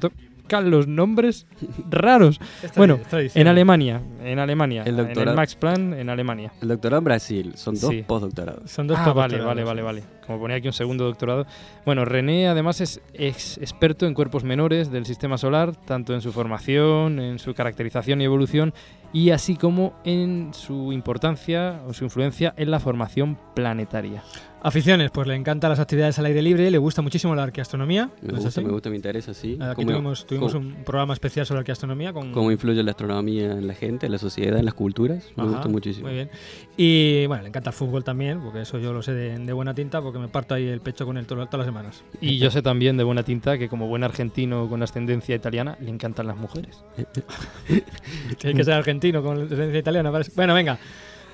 los 0.62 0.88
nombres 0.88 1.48
raros. 1.90 2.40
Esta- 2.64 2.80
Bueno. 2.80 3.00
En 3.12 3.48
Alemania, 3.48 4.02
en 4.24 4.40
Alemania, 4.40 4.84
El 4.84 4.94
en 4.96 5.00
el 5.00 5.06
doctorado- 5.08 5.36
Max 5.36 5.56
Planck 5.56 5.94
en 6.00 6.10
Alemania. 6.10 6.52
El 6.62 6.68
doctorado 6.70 7.00
en 7.00 7.04
Brasil. 7.06 7.54
Son 7.56 7.76
dos 7.80 7.90
Sí. 7.90 8.04
postdoctorados. 8.08 8.70
Son 8.72 8.88
dos 8.88 8.98
Ah, 8.98 9.12
vale, 9.14 9.38
postdoctorados. 9.38 9.48
vale, 9.48 9.64
vale, 9.64 10.02
vale. 10.02 10.16
Como 10.26 10.40
ponía 10.40 10.58
aquí 10.58 10.68
un 10.68 10.74
segundo 10.74 11.04
doctorado. 11.06 11.46
Bueno, 11.86 12.04
René 12.06 12.48
además 12.48 12.82
es 12.82 13.00
ex- 13.14 13.58
experto 13.60 14.08
en 14.08 14.14
cuerpos 14.16 14.44
menores 14.44 14.90
del 14.92 15.06
sistema 15.06 15.38
solar, 15.38 15.76
tanto 15.76 16.14
en 16.16 16.22
su 16.22 16.32
formación, 16.32 17.20
en 17.20 17.38
su 17.38 17.54
caracterización 17.54 18.22
y 18.22 18.24
evolución, 18.26 18.74
y 19.14 19.30
así 19.30 19.56
como 19.56 19.94
en 20.04 20.52
su 20.54 20.92
importancia 20.94 21.82
o 21.88 21.94
su 21.94 22.04
influencia 22.06 22.54
en 22.58 22.72
la 22.72 22.80
formación 22.80 23.38
planetaria. 23.54 24.24
Aficiones, 24.68 25.12
pues 25.12 25.28
le 25.28 25.36
encantan 25.36 25.70
las 25.70 25.80
actividades 25.80 26.18
al 26.18 26.26
aire 26.26 26.42
libre, 26.42 26.72
le 26.72 26.78
gusta 26.80 27.04
muchísimo 27.04 27.36
la 27.36 27.44
arqueastronomía. 27.44 28.10
Me 28.24 28.30
¿no 28.30 28.34
gusta, 28.36 28.48
así? 28.50 28.62
me 28.64 28.72
gusta, 28.72 28.90
me 28.90 28.96
interesa, 28.96 29.34
sí. 29.36 29.60
Aquí 29.62 29.76
¿Cómo, 29.84 29.92
tuvimos, 29.92 30.26
tuvimos 30.26 30.54
cómo- 30.54 30.68
un 30.70 30.84
programa 30.84 31.14
especial 31.14 31.46
sobre 31.46 31.60
arqueastronomía 31.60 32.12
con... 32.14 32.32
cómo 32.32 32.50
influye 32.52 32.82
la 32.82 32.90
astronomía 32.92 33.52
en 33.52 33.68
la 33.68 33.76
gente, 33.76 34.08
en 34.08 34.12
la 34.12 34.18
sociedad, 34.18 34.58
en 34.58 34.66
las 34.66 34.74
culturas? 34.74 35.24
Me 35.36 35.44
Ajá, 35.44 35.52
gusta 35.52 35.68
muchísimo. 35.70 36.08
Muy 36.08 36.16
bien. 36.16 36.30
Y 36.78 37.28
bueno, 37.28 37.44
le 37.44 37.50
encanta 37.50 37.70
el 37.70 37.76
fútbol 37.76 38.04
también, 38.04 38.42
porque 38.42 38.62
eso 38.62 38.80
yo 38.80 38.92
lo 38.92 39.04
sé 39.04 39.14
de, 39.14 39.38
de 39.38 39.54
buena 39.54 39.76
tinta, 39.76 40.02
porque 40.02 40.18
me 40.18 40.30
parto 40.30 40.56
ahí 40.56 40.68
el 40.68 40.82
pecho 40.82 41.06
con 41.06 41.18
él 41.18 41.28
to- 41.28 41.36
todas 41.36 41.60
las 41.60 41.68
semanas. 41.68 42.04
Y 42.20 42.40
yo 42.40 42.50
sé 42.50 42.64
también 42.64 42.98
de 42.98 43.04
buena 43.04 43.22
tinta 43.22 43.60
que 43.60 43.70
como 43.70 43.88
buen 43.88 44.04
argentino 44.04 44.68
con 44.68 44.82
ascendencia 44.82 45.36
italiana, 45.36 45.78
le 45.80 45.92
encantan 45.92 46.26
las 46.26 46.38
mujeres. 46.38 46.84
Tiene 48.40 48.56
que 48.58 48.64
ser 48.64 48.74
argentino 48.74 49.22
con 49.24 49.38
descendencia 49.42 49.80
italiana. 49.80 50.12
parece. 50.12 50.32
Bueno, 50.36 50.54
venga, 50.54 50.80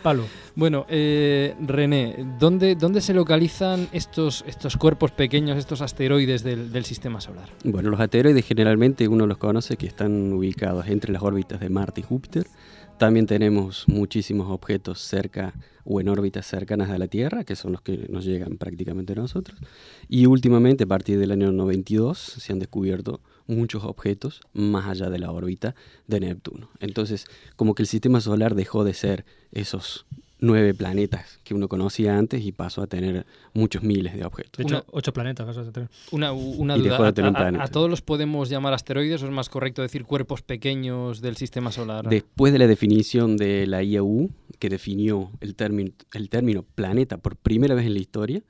Pablo. 0.02 0.26
Bueno, 0.56 0.86
eh, 0.90 1.56
René, 1.62 2.26
¿dónde, 2.40 2.76
¿dónde 2.76 3.02
se 3.02 3.14
localizan 3.14 3.88
estos, 3.92 4.44
estos 4.48 4.78
cuerpos 4.78 5.12
pequeños, 5.12 5.58
estos 5.58 5.82
asteroides 5.82 6.44
del, 6.44 6.72
del 6.72 6.86
sistema 6.86 7.22
solar? 7.22 7.50
Bueno, 7.64 7.90
los 7.90 8.00
asteroides 8.00 8.46
generalmente 8.46 9.08
uno 9.08 9.28
los 9.28 9.38
conoce 9.38 9.78
que 9.78 9.88
están 9.88 10.34
ubicados 10.34 10.88
entre 10.88 11.14
las 11.14 11.22
órbitas 11.22 11.60
de 11.60 11.70
Marte 11.70 12.02
y 12.02 12.04
Júpiter. 12.04 12.48
También 12.98 13.26
tenemos 13.26 13.86
muchísimos 13.88 14.52
objetos 14.52 15.00
cerca 15.00 15.54
o 15.84 16.00
en 16.00 16.10
órbitas 16.10 16.46
cercanas 16.46 16.90
a 16.92 16.98
la 16.98 17.08
Tierra, 17.08 17.44
que 17.44 17.56
son 17.56 17.72
los 17.72 17.82
que 17.82 18.06
nos 18.10 18.26
llegan 18.26 18.58
prácticamente 18.58 19.14
a 19.14 19.16
nosotros. 19.16 19.60
Y 20.08 20.28
últimamente, 20.28 20.84
a 20.84 20.88
partir 20.88 21.18
del 21.18 21.32
año 21.32 21.52
92, 21.52 22.20
se 22.20 22.54
han 22.54 22.60
descubierto 22.60 23.20
muchos 23.48 23.84
objetos 23.84 24.42
más 24.54 24.86
allá 24.88 25.10
de 25.10 25.20
la 25.20 25.32
órbita 25.32 25.76
de 26.08 26.20
Neptuno. 26.20 26.70
Entonces, 26.80 27.26
como 27.56 27.76
que 27.76 27.84
el 27.84 27.88
sistema 27.88 28.22
solar 28.22 28.56
dejó 28.56 28.84
de 28.84 28.94
ser 28.94 29.26
esos 29.52 30.06
nueve 30.44 30.74
planetas 30.74 31.40
que 31.44 31.54
uno 31.54 31.68
conocía 31.68 32.18
antes 32.18 32.44
y 32.44 32.52
pasó 32.52 32.82
a 32.82 32.88
tener 32.88 33.28
muchos 33.54 33.84
miles 33.84 34.16
de 34.16 34.26
objetos. 34.26 34.54
De 34.58 34.64
hecho, 34.64 34.76
Una- 34.78 34.86
ocho 34.92 35.14
planetas. 35.14 35.46
vas 35.46 35.58
a 35.68 35.72
tener. 35.72 35.88
Una, 36.10 36.32
una 36.32 36.76
Y 36.78 36.80
duda. 36.80 36.90
dejó 36.92 37.04
de 37.04 37.10
¿A, 37.10 37.14
tener 37.14 37.30
un 37.30 37.36
a- 37.38 37.64
a 37.64 37.68
todos 37.68 37.88
los 37.92 38.02
podemos 38.02 38.50
llamar 38.50 38.74
asteroides 38.74 39.22
o 39.22 39.28
es 39.28 39.32
más 39.32 39.50
correcto 39.50 39.84
decir 39.84 40.04
cuerpos 40.04 40.42
pequeños 40.42 41.22
del 41.22 41.38
sistema 41.38 41.72
solar? 41.72 42.10
Después 42.10 42.54
de 42.54 42.58
la 42.60 42.66
definición 42.66 43.38
de 43.38 43.68
la 43.68 43.84
IAU, 43.84 44.32
que 44.58 44.70
definió 44.70 45.30
el 45.42 45.54
término, 45.56 45.92
el 46.16 46.30
término 46.30 46.64
planeta 46.74 47.18
por 47.20 47.36
primera 47.36 47.76
vez 47.76 47.86
en 47.86 47.94
la 47.94 48.00
historia, 48.00 48.42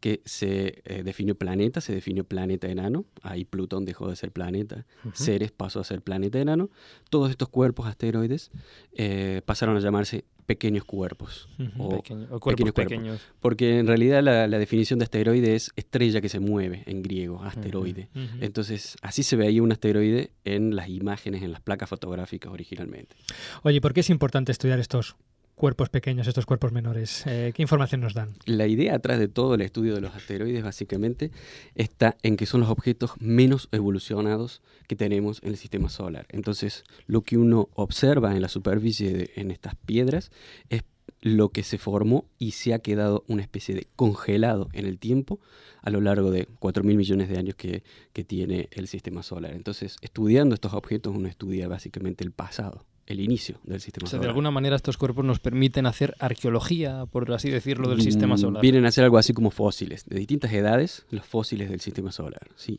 que 0.00 0.20
se 0.24 0.82
eh, 0.84 1.02
definió 1.02 1.34
planeta, 1.36 1.80
se 1.80 1.94
definió 1.94 2.24
planeta 2.24 2.68
enano, 2.68 3.04
ahí 3.22 3.44
Plutón 3.44 3.84
dejó 3.84 4.08
de 4.08 4.16
ser 4.16 4.30
planeta, 4.32 4.86
Ceres 5.14 5.50
pasó 5.50 5.80
a 5.80 5.84
ser 5.84 6.02
planeta 6.02 6.38
enano, 6.40 6.70
todos 7.10 7.30
estos 7.30 7.48
cuerpos 7.48 7.86
asteroides 7.86 8.50
eh, 8.92 9.42
pasaron 9.44 9.76
a 9.76 9.80
llamarse 9.80 10.24
pequeños 10.46 10.84
cuerpos, 10.84 11.46
o 11.76 12.00
Pequeño- 12.00 12.26
o 12.30 12.40
cuerpos 12.40 12.52
pequeños 12.54 12.72
cuerpos. 12.72 12.92
pequeños. 12.96 13.20
porque 13.40 13.78
en 13.80 13.86
realidad 13.86 14.22
la, 14.22 14.46
la 14.46 14.58
definición 14.58 14.98
de 14.98 15.04
asteroide 15.04 15.54
es 15.54 15.72
estrella 15.76 16.22
que 16.22 16.30
se 16.30 16.40
mueve 16.40 16.84
en 16.86 17.02
griego, 17.02 17.42
asteroide. 17.42 18.08
Entonces, 18.40 18.96
así 19.02 19.22
se 19.22 19.36
veía 19.36 19.62
un 19.62 19.72
asteroide 19.72 20.30
en 20.44 20.74
las 20.74 20.88
imágenes, 20.88 21.42
en 21.42 21.52
las 21.52 21.60
placas 21.60 21.90
fotográficas 21.90 22.50
originalmente. 22.50 23.14
Oye, 23.62 23.80
¿por 23.82 23.92
qué 23.92 24.00
es 24.00 24.08
importante 24.08 24.50
estudiar 24.52 24.78
estos 24.78 25.16
cuerpos 25.58 25.90
pequeños, 25.90 26.26
estos 26.26 26.46
cuerpos 26.46 26.72
menores? 26.72 27.24
Eh, 27.26 27.52
¿Qué 27.54 27.60
información 27.60 28.00
nos 28.00 28.14
dan? 28.14 28.30
La 28.46 28.66
idea 28.66 28.94
atrás 28.94 29.18
de 29.18 29.28
todo 29.28 29.54
el 29.54 29.60
estudio 29.60 29.94
de 29.94 30.00
los 30.00 30.14
asteroides 30.14 30.62
básicamente 30.64 31.30
está 31.74 32.16
en 32.22 32.36
que 32.36 32.46
son 32.46 32.60
los 32.60 32.70
objetos 32.70 33.12
menos 33.18 33.68
evolucionados 33.72 34.62
que 34.86 34.96
tenemos 34.96 35.42
en 35.42 35.50
el 35.50 35.56
sistema 35.58 35.90
solar. 35.90 36.26
Entonces, 36.30 36.84
lo 37.06 37.22
que 37.22 37.36
uno 37.36 37.68
observa 37.74 38.34
en 38.34 38.40
la 38.40 38.48
superficie 38.48 39.12
de 39.12 39.30
en 39.34 39.50
estas 39.50 39.74
piedras 39.74 40.30
es 40.70 40.84
lo 41.20 41.50
que 41.50 41.62
se 41.62 41.78
formó 41.78 42.26
y 42.38 42.52
se 42.52 42.74
ha 42.74 42.78
quedado 42.78 43.24
una 43.26 43.42
especie 43.42 43.74
de 43.74 43.88
congelado 43.96 44.68
en 44.72 44.86
el 44.86 44.98
tiempo 44.98 45.40
a 45.82 45.90
lo 45.90 46.00
largo 46.00 46.30
de 46.30 46.46
4 46.58 46.84
mil 46.84 46.96
millones 46.96 47.28
de 47.28 47.38
años 47.38 47.56
que, 47.56 47.82
que 48.12 48.24
tiene 48.24 48.68
el 48.72 48.88
sistema 48.88 49.22
solar. 49.22 49.52
Entonces, 49.54 49.96
estudiando 50.00 50.54
estos 50.54 50.74
objetos, 50.74 51.14
uno 51.16 51.28
estudia 51.28 51.66
básicamente 51.68 52.24
el 52.24 52.30
pasado, 52.30 52.84
el 53.08 53.20
inicio 53.20 53.58
del 53.64 53.80
sistema 53.80 54.06
O 54.06 54.08
sea, 54.08 54.18
de 54.18 54.22
solar. 54.22 54.30
alguna 54.30 54.50
manera 54.50 54.76
estos 54.76 54.96
cuerpos 54.96 55.24
nos 55.24 55.38
permiten 55.40 55.86
hacer 55.86 56.14
arqueología, 56.18 57.06
por 57.06 57.30
así 57.32 57.50
decirlo, 57.50 57.88
del 57.88 58.02
sistema 58.02 58.34
Mm, 58.34 58.38
solar. 58.38 58.62
Vienen 58.62 58.86
a 58.86 58.90
ser 58.90 59.04
algo 59.04 59.18
así 59.18 59.32
como 59.32 59.50
fósiles, 59.50 60.04
de 60.06 60.18
distintas 60.18 60.52
edades, 60.52 61.06
los 61.10 61.24
fósiles 61.24 61.70
del 61.70 61.80
sistema 61.80 62.12
solar. 62.12 62.48
Sí. 62.56 62.78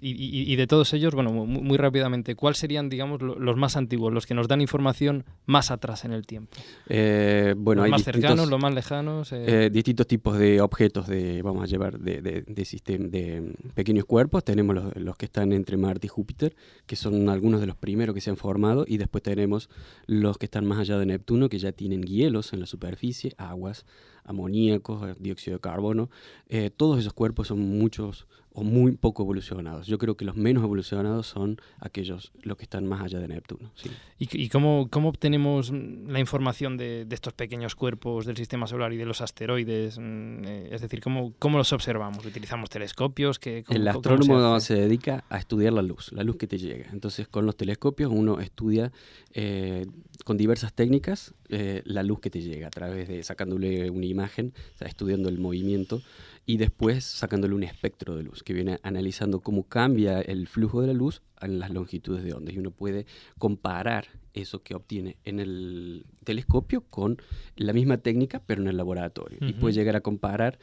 Y, 0.00 0.10
y- 0.12 0.52
y 0.52 0.56
de 0.56 0.66
todos 0.66 0.92
ellos, 0.94 1.14
bueno, 1.14 1.32
muy, 1.32 1.46
muy 1.62 1.76
rápidamente, 1.76 2.34
¿cuáles 2.34 2.58
serían, 2.58 2.88
digamos, 2.88 3.20
lo- 3.22 3.38
los 3.38 3.56
más 3.56 3.76
antiguos, 3.76 4.12
los 4.12 4.26
que 4.26 4.34
nos 4.34 4.48
dan 4.48 4.60
información 4.60 5.24
más 5.46 5.70
atrás 5.70 6.04
en 6.04 6.12
el 6.12 6.26
tiempo? 6.26 6.56
Eh, 6.88 7.54
bueno, 7.56 7.80
los 7.80 7.86
hay 7.86 7.90
más 7.92 8.04
cercanos, 8.04 8.48
los 8.48 8.60
más 8.60 8.74
lejanos. 8.74 9.32
eh, 9.32 9.66
eh, 9.66 9.70
distintos 9.70 10.06
tipos 10.06 10.38
de 10.38 10.60
objetos 10.60 11.06
de, 11.08 11.42
vamos 11.42 11.62
a 11.62 11.66
llevar, 11.66 11.98
de, 11.98 12.22
de, 12.22 12.42
de, 12.42 12.62
sistem- 12.62 13.10
de 13.10 13.52
pequeños 13.74 14.04
cuerpos. 14.04 14.44
Tenemos 14.44 14.74
los, 14.74 14.96
los 14.96 15.16
que 15.16 15.26
están 15.26 15.52
entre 15.52 15.76
Marte 15.76 16.06
y 16.06 16.08
Júpiter, 16.08 16.54
que 16.86 16.96
son 16.96 17.28
algunos 17.28 17.60
de 17.60 17.66
los 17.66 17.76
primeros 17.76 18.14
que 18.14 18.20
se 18.20 18.30
han 18.30 18.36
formado, 18.36 18.84
y 18.86 18.98
después 18.98 19.22
tenemos 19.22 19.68
los 20.06 20.38
que 20.38 20.46
están 20.46 20.64
más 20.66 20.78
allá 20.78 20.98
de 20.98 21.06
Neptuno, 21.06 21.48
que 21.48 21.58
ya 21.58 21.72
tienen 21.72 22.02
hielos 22.02 22.52
en 22.52 22.60
la 22.60 22.66
superficie, 22.66 23.34
aguas, 23.36 23.84
amoníacos, 24.24 25.16
dióxido 25.20 25.56
de 25.56 25.60
carbono. 25.60 26.10
Eh, 26.48 26.70
todos 26.76 26.98
esos 26.98 27.12
cuerpos 27.12 27.48
son 27.48 27.60
muchos 27.60 28.26
o 28.58 28.64
muy 28.64 28.92
poco 28.92 29.22
evolucionados. 29.22 29.86
Yo 29.86 29.98
creo 29.98 30.16
que 30.16 30.24
los 30.24 30.34
menos 30.34 30.64
evolucionados 30.64 31.26
son 31.26 31.60
aquellos, 31.78 32.32
los 32.42 32.56
que 32.56 32.62
están 32.62 32.86
más 32.86 33.02
allá 33.02 33.18
de 33.20 33.28
Neptuno. 33.28 33.70
sí. 33.74 33.90
¿Y, 34.18 34.44
y 34.44 34.48
cómo, 34.48 34.88
cómo 34.90 35.10
obtenemos 35.10 35.70
la 35.70 36.18
información 36.20 36.78
de, 36.78 37.04
de 37.04 37.14
estos 37.14 37.34
pequeños 37.34 37.74
cuerpos 37.74 38.24
del 38.24 38.34
sistema 38.38 38.66
solar 38.66 38.94
y 38.94 38.96
de 38.96 39.04
los 39.04 39.20
asteroides? 39.20 39.98
Mm, 39.98 40.44
eh, 40.46 40.68
Es 40.72 40.80
decir, 40.80 41.02
¿cómo, 41.02 41.34
cómo 41.38 41.58
los 41.58 41.70
observamos? 41.74 42.24
¿Utilizamos 42.24 42.70
telescopios? 42.70 43.38
¿Qué, 43.38 43.62
cómo- 43.66 43.76
El 43.76 43.82
cómo- 43.92 44.02
cómo 44.02 44.18
se 44.22 44.22
astrónomo 44.22 44.58
dedica 44.88 45.24
a 45.28 45.36
estudiar 45.38 45.74
la 45.74 45.82
luz, 45.82 46.12
la 46.12 46.22
luz 46.24 46.36
que 46.36 46.46
te 46.46 46.56
llega. 46.56 46.88
Entonces, 46.92 47.28
con 47.28 47.44
los 47.44 47.56
telescopios 47.58 48.10
uno 48.10 48.40
estudia 48.40 48.90
eh, 49.34 49.84
con 50.24 50.38
diversas 50.38 50.72
técnicas 50.72 51.34
eh, 51.50 51.82
la 51.84 52.02
luz 52.02 52.20
que 52.20 52.30
te 52.30 52.40
llega, 52.40 52.68
a 52.68 52.70
través 52.70 53.06
de 53.08 53.22
sacándole 53.22 53.90
una 53.90 54.06
imagen, 54.06 54.54
o 54.74 54.78
sea, 54.78 54.88
estudiando 54.88 55.28
el 55.28 55.38
movimiento 55.38 56.00
y 56.46 56.58
después 56.58 57.04
sacándole 57.04 57.54
un 57.54 57.64
espectro 57.64 58.16
de 58.16 58.22
luz 58.22 58.44
que 58.44 58.54
viene 58.54 58.78
analizando 58.84 59.40
cómo 59.40 59.64
cambia 59.64 60.20
el 60.20 60.46
flujo 60.46 60.80
de 60.80 60.86
la 60.86 60.92
luz 60.92 61.20
en 61.40 61.58
las 61.58 61.70
longitudes 61.70 62.22
de 62.22 62.32
ondas. 62.32 62.54
Y 62.54 62.58
uno 62.58 62.70
puede 62.70 63.04
comparar 63.36 64.06
eso 64.32 64.62
que 64.62 64.74
obtiene 64.74 65.16
en 65.24 65.40
el 65.40 66.04
telescopio 66.24 66.82
con 66.82 67.20
la 67.56 67.72
misma 67.72 67.98
técnica, 67.98 68.42
pero 68.46 68.62
en 68.62 68.68
el 68.68 68.76
laboratorio. 68.76 69.38
Y 69.40 69.54
puede 69.54 69.74
llegar 69.74 69.96
a 69.96 70.02
comparar 70.02 70.58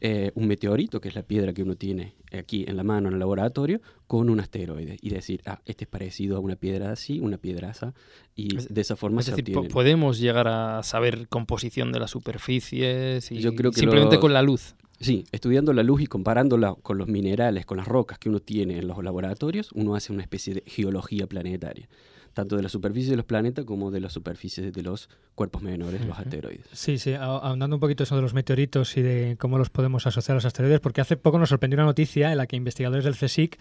eh, 0.00 0.32
un 0.34 0.48
meteorito, 0.48 1.00
que 1.00 1.08
es 1.08 1.14
la 1.14 1.22
piedra 1.22 1.52
que 1.52 1.62
uno 1.62 1.76
tiene 1.76 2.14
aquí 2.32 2.64
en 2.66 2.76
la 2.76 2.84
mano 2.84 3.08
en 3.08 3.14
el 3.14 3.20
laboratorio, 3.20 3.80
con 4.06 4.30
un 4.30 4.40
asteroide 4.40 4.96
y 5.00 5.10
decir, 5.10 5.42
ah, 5.46 5.60
este 5.66 5.84
es 5.84 5.88
parecido 5.90 6.36
a 6.36 6.40
una 6.40 6.56
piedra 6.56 6.90
así, 6.90 7.20
una 7.20 7.36
piedra 7.36 7.70
así, 7.70 7.86
y 8.34 8.56
de 8.56 8.80
esa 8.80 8.96
forma 8.96 9.20
Es 9.20 9.26
se 9.26 9.36
decir, 9.36 9.54
podemos 9.70 10.18
llegar 10.18 10.48
a 10.48 10.82
saber 10.82 11.28
composición 11.28 11.92
de 11.92 12.00
las 12.00 12.10
superficies 12.10 13.30
y 13.30 13.40
Yo 13.40 13.54
creo 13.54 13.70
que 13.72 13.80
simplemente 13.80 14.18
con 14.18 14.32
la 14.32 14.42
luz. 14.42 14.74
Sí, 15.00 15.24
estudiando 15.30 15.72
la 15.72 15.82
luz 15.82 16.02
y 16.02 16.06
comparándola 16.06 16.74
con 16.82 16.98
los 16.98 17.06
minerales, 17.06 17.66
con 17.66 17.76
las 17.76 17.86
rocas 17.86 18.18
que 18.18 18.28
uno 18.28 18.40
tiene 18.40 18.78
en 18.78 18.88
los 18.88 19.02
laboratorios, 19.02 19.70
uno 19.72 19.94
hace 19.94 20.12
una 20.12 20.22
especie 20.22 20.54
de 20.54 20.62
geología 20.66 21.28
planetaria, 21.28 21.88
tanto 22.34 22.56
de 22.56 22.62
la 22.62 22.68
superficie 22.68 23.10
de 23.10 23.16
los 23.16 23.24
planetas 23.24 23.64
como 23.64 23.92
de 23.92 24.00
las 24.00 24.12
superficies 24.12 24.72
de 24.72 24.82
los 24.82 25.08
cuerpos 25.36 25.62
menores, 25.62 26.04
los 26.04 26.18
asteroides. 26.18 26.66
Sí, 26.72 26.98
sí, 26.98 27.14
ahondando 27.14 27.76
un 27.76 27.80
poquito 27.80 28.02
eso 28.02 28.16
de 28.16 28.22
los 28.22 28.34
meteoritos 28.34 28.96
y 28.96 29.02
de 29.02 29.36
cómo 29.38 29.56
los 29.56 29.70
podemos 29.70 30.04
asociar 30.08 30.34
a 30.34 30.38
los 30.38 30.44
asteroides, 30.44 30.80
porque 30.80 31.00
hace 31.00 31.16
poco 31.16 31.38
nos 31.38 31.50
sorprendió 31.50 31.76
una 31.76 31.86
noticia 31.86 32.32
en 32.32 32.38
la 32.38 32.48
que 32.48 32.56
investigadores 32.56 33.04
del 33.04 33.14
CSIC 33.14 33.56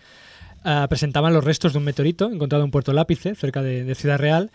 ah, 0.64 0.88
presentaban 0.90 1.34
los 1.34 1.44
restos 1.44 1.74
de 1.74 1.78
un 1.78 1.86
meteorito 1.86 2.32
encontrado 2.32 2.64
en 2.64 2.72
Puerto 2.72 2.94
Lápice, 2.94 3.36
cerca 3.36 3.62
de, 3.62 3.84
de 3.84 3.94
Ciudad 3.94 4.18
Real, 4.18 4.50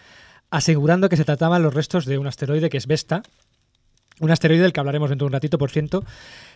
asegurando 0.51 1.09
que 1.09 1.17
se 1.17 1.25
trataban 1.25 1.63
los 1.63 1.73
restos 1.73 2.07
de 2.07 2.19
un 2.19 2.27
asteroide 2.27 2.71
que 2.71 2.77
es 2.77 2.89
Vesta, 2.89 3.23
un 4.23 4.31
asteroide 4.31 4.63
del 4.63 4.73
que 4.73 4.79
hablaremos 4.79 5.11
dentro 5.11 5.27
de 5.27 5.31
un 5.31 5.33
ratito, 5.33 5.59
por 5.59 5.71
ciento, 5.71 6.05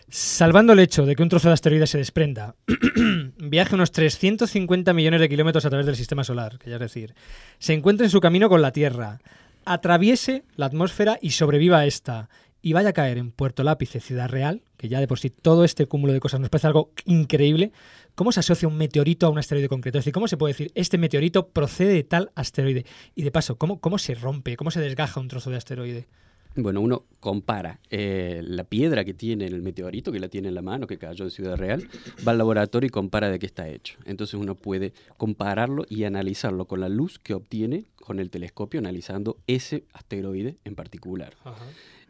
salvando 0.09 0.71
el 0.71 0.79
hecho 0.79 1.05
de 1.05 1.15
que 1.15 1.21
un 1.21 1.27
trozo 1.27 1.49
de 1.49 1.53
asteroide 1.53 1.85
se 1.85 1.97
desprenda, 1.97 2.55
viaje 3.37 3.75
unos 3.75 3.91
350 3.91 4.93
millones 4.93 5.19
de 5.19 5.27
kilómetros 5.27 5.65
a 5.65 5.69
través 5.69 5.85
del 5.85 5.97
sistema 5.97 6.23
solar, 6.23 6.57
que 6.59 6.69
ya 6.69 6.77
es 6.77 6.81
decir, 6.81 7.13
se 7.59 7.73
encuentre 7.73 8.05
en 8.05 8.09
su 8.09 8.21
camino 8.21 8.47
con 8.47 8.61
la 8.61 8.71
Tierra, 8.71 9.19
atraviese 9.65 10.45
la 10.55 10.67
atmósfera 10.67 11.19
y 11.21 11.31
sobreviva 11.31 11.79
a 11.79 11.85
esta, 11.85 12.29
y 12.61 12.71
vaya 12.71 12.89
a 12.89 12.93
caer 12.93 13.17
en 13.17 13.31
Puerto 13.31 13.63
Lápice, 13.63 13.99
Ciudad 13.99 14.29
Real, 14.29 14.63
que 14.77 14.87
ya 14.87 15.01
de 15.01 15.07
por 15.07 15.19
sí 15.19 15.29
todo 15.29 15.65
este 15.65 15.87
cúmulo 15.87 16.13
de 16.13 16.21
cosas 16.21 16.39
nos 16.39 16.49
parece 16.49 16.67
algo 16.67 16.91
increíble, 17.03 17.73
¿cómo 18.15 18.31
se 18.31 18.39
asocia 18.39 18.69
un 18.69 18.77
meteorito 18.77 19.27
a 19.27 19.29
un 19.29 19.39
asteroide 19.39 19.67
concreto? 19.67 19.97
Es 19.97 20.05
decir, 20.05 20.13
¿cómo 20.13 20.29
se 20.29 20.37
puede 20.37 20.53
decir 20.53 20.71
este 20.73 20.97
meteorito 20.97 21.49
procede 21.49 21.93
de 21.93 22.03
tal 22.05 22.31
asteroide? 22.33 22.85
Y 23.13 23.23
de 23.23 23.31
paso, 23.31 23.57
¿cómo, 23.57 23.81
cómo 23.81 23.97
se 23.97 24.15
rompe? 24.15 24.55
¿Cómo 24.55 24.71
se 24.71 24.79
desgaja 24.79 25.19
un 25.19 25.27
trozo 25.27 25.49
de 25.49 25.57
asteroide? 25.57 26.07
Bueno, 26.55 26.81
uno 26.81 27.05
compara 27.19 27.79
eh, 27.89 28.41
la 28.43 28.63
piedra 28.63 29.05
que 29.05 29.13
tiene 29.13 29.45
en 29.45 29.53
el 29.53 29.61
meteorito, 29.61 30.11
que 30.11 30.19
la 30.19 30.27
tiene 30.27 30.47
en 30.47 30.55
la 30.55 30.61
mano, 30.61 30.87
que 30.87 30.97
cayó 30.97 31.25
en 31.25 31.31
Ciudad 31.31 31.55
Real, 31.55 31.87
va 32.27 32.31
al 32.31 32.37
laboratorio 32.37 32.87
y 32.87 32.89
compara 32.89 33.29
de 33.29 33.37
qué 33.37 33.45
está 33.45 33.67
hecho. 33.69 33.97
Entonces 34.05 34.33
uno 34.35 34.55
puede 34.55 34.93
compararlo 35.17 35.85
y 35.87 36.03
analizarlo 36.05 36.65
con 36.65 36.79
la 36.79 36.89
luz 36.89 37.19
que 37.19 37.33
obtiene 37.33 37.85
con 37.95 38.19
el 38.19 38.29
telescopio, 38.29 38.79
analizando 38.79 39.37
ese 39.45 39.83
asteroide 39.93 40.57
en 40.63 40.75
particular. 40.75 41.35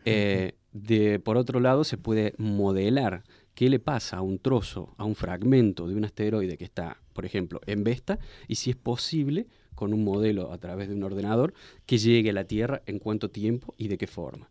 Eh, 0.05 0.53
de, 0.71 1.19
por 1.19 1.37
otro 1.37 1.59
lado, 1.59 1.83
se 1.83 1.97
puede 1.97 2.33
modelar 2.37 3.23
qué 3.55 3.69
le 3.69 3.79
pasa 3.79 4.17
a 4.17 4.21
un 4.21 4.37
trozo, 4.37 4.93
a 4.97 5.03
un 5.03 5.15
fragmento 5.15 5.87
de 5.87 5.95
un 5.95 6.05
asteroide 6.05 6.57
que 6.57 6.63
está, 6.63 7.01
por 7.13 7.25
ejemplo, 7.25 7.59
en 7.65 7.83
Vesta, 7.83 8.19
y 8.47 8.55
si 8.55 8.69
es 8.69 8.75
posible, 8.75 9.47
con 9.77 9.93
un 9.93 10.03
modelo 10.03 10.51
a 10.51 10.57
través 10.57 10.89
de 10.89 10.95
un 10.95 11.03
ordenador, 11.03 11.53
que 11.85 11.99
llegue 11.99 12.31
a 12.31 12.33
la 12.33 12.45
Tierra 12.45 12.81
en 12.87 12.97
cuánto 12.97 13.29
tiempo 13.29 13.75
y 13.77 13.87
de 13.87 13.97
qué 13.97 14.07
forma. 14.07 14.49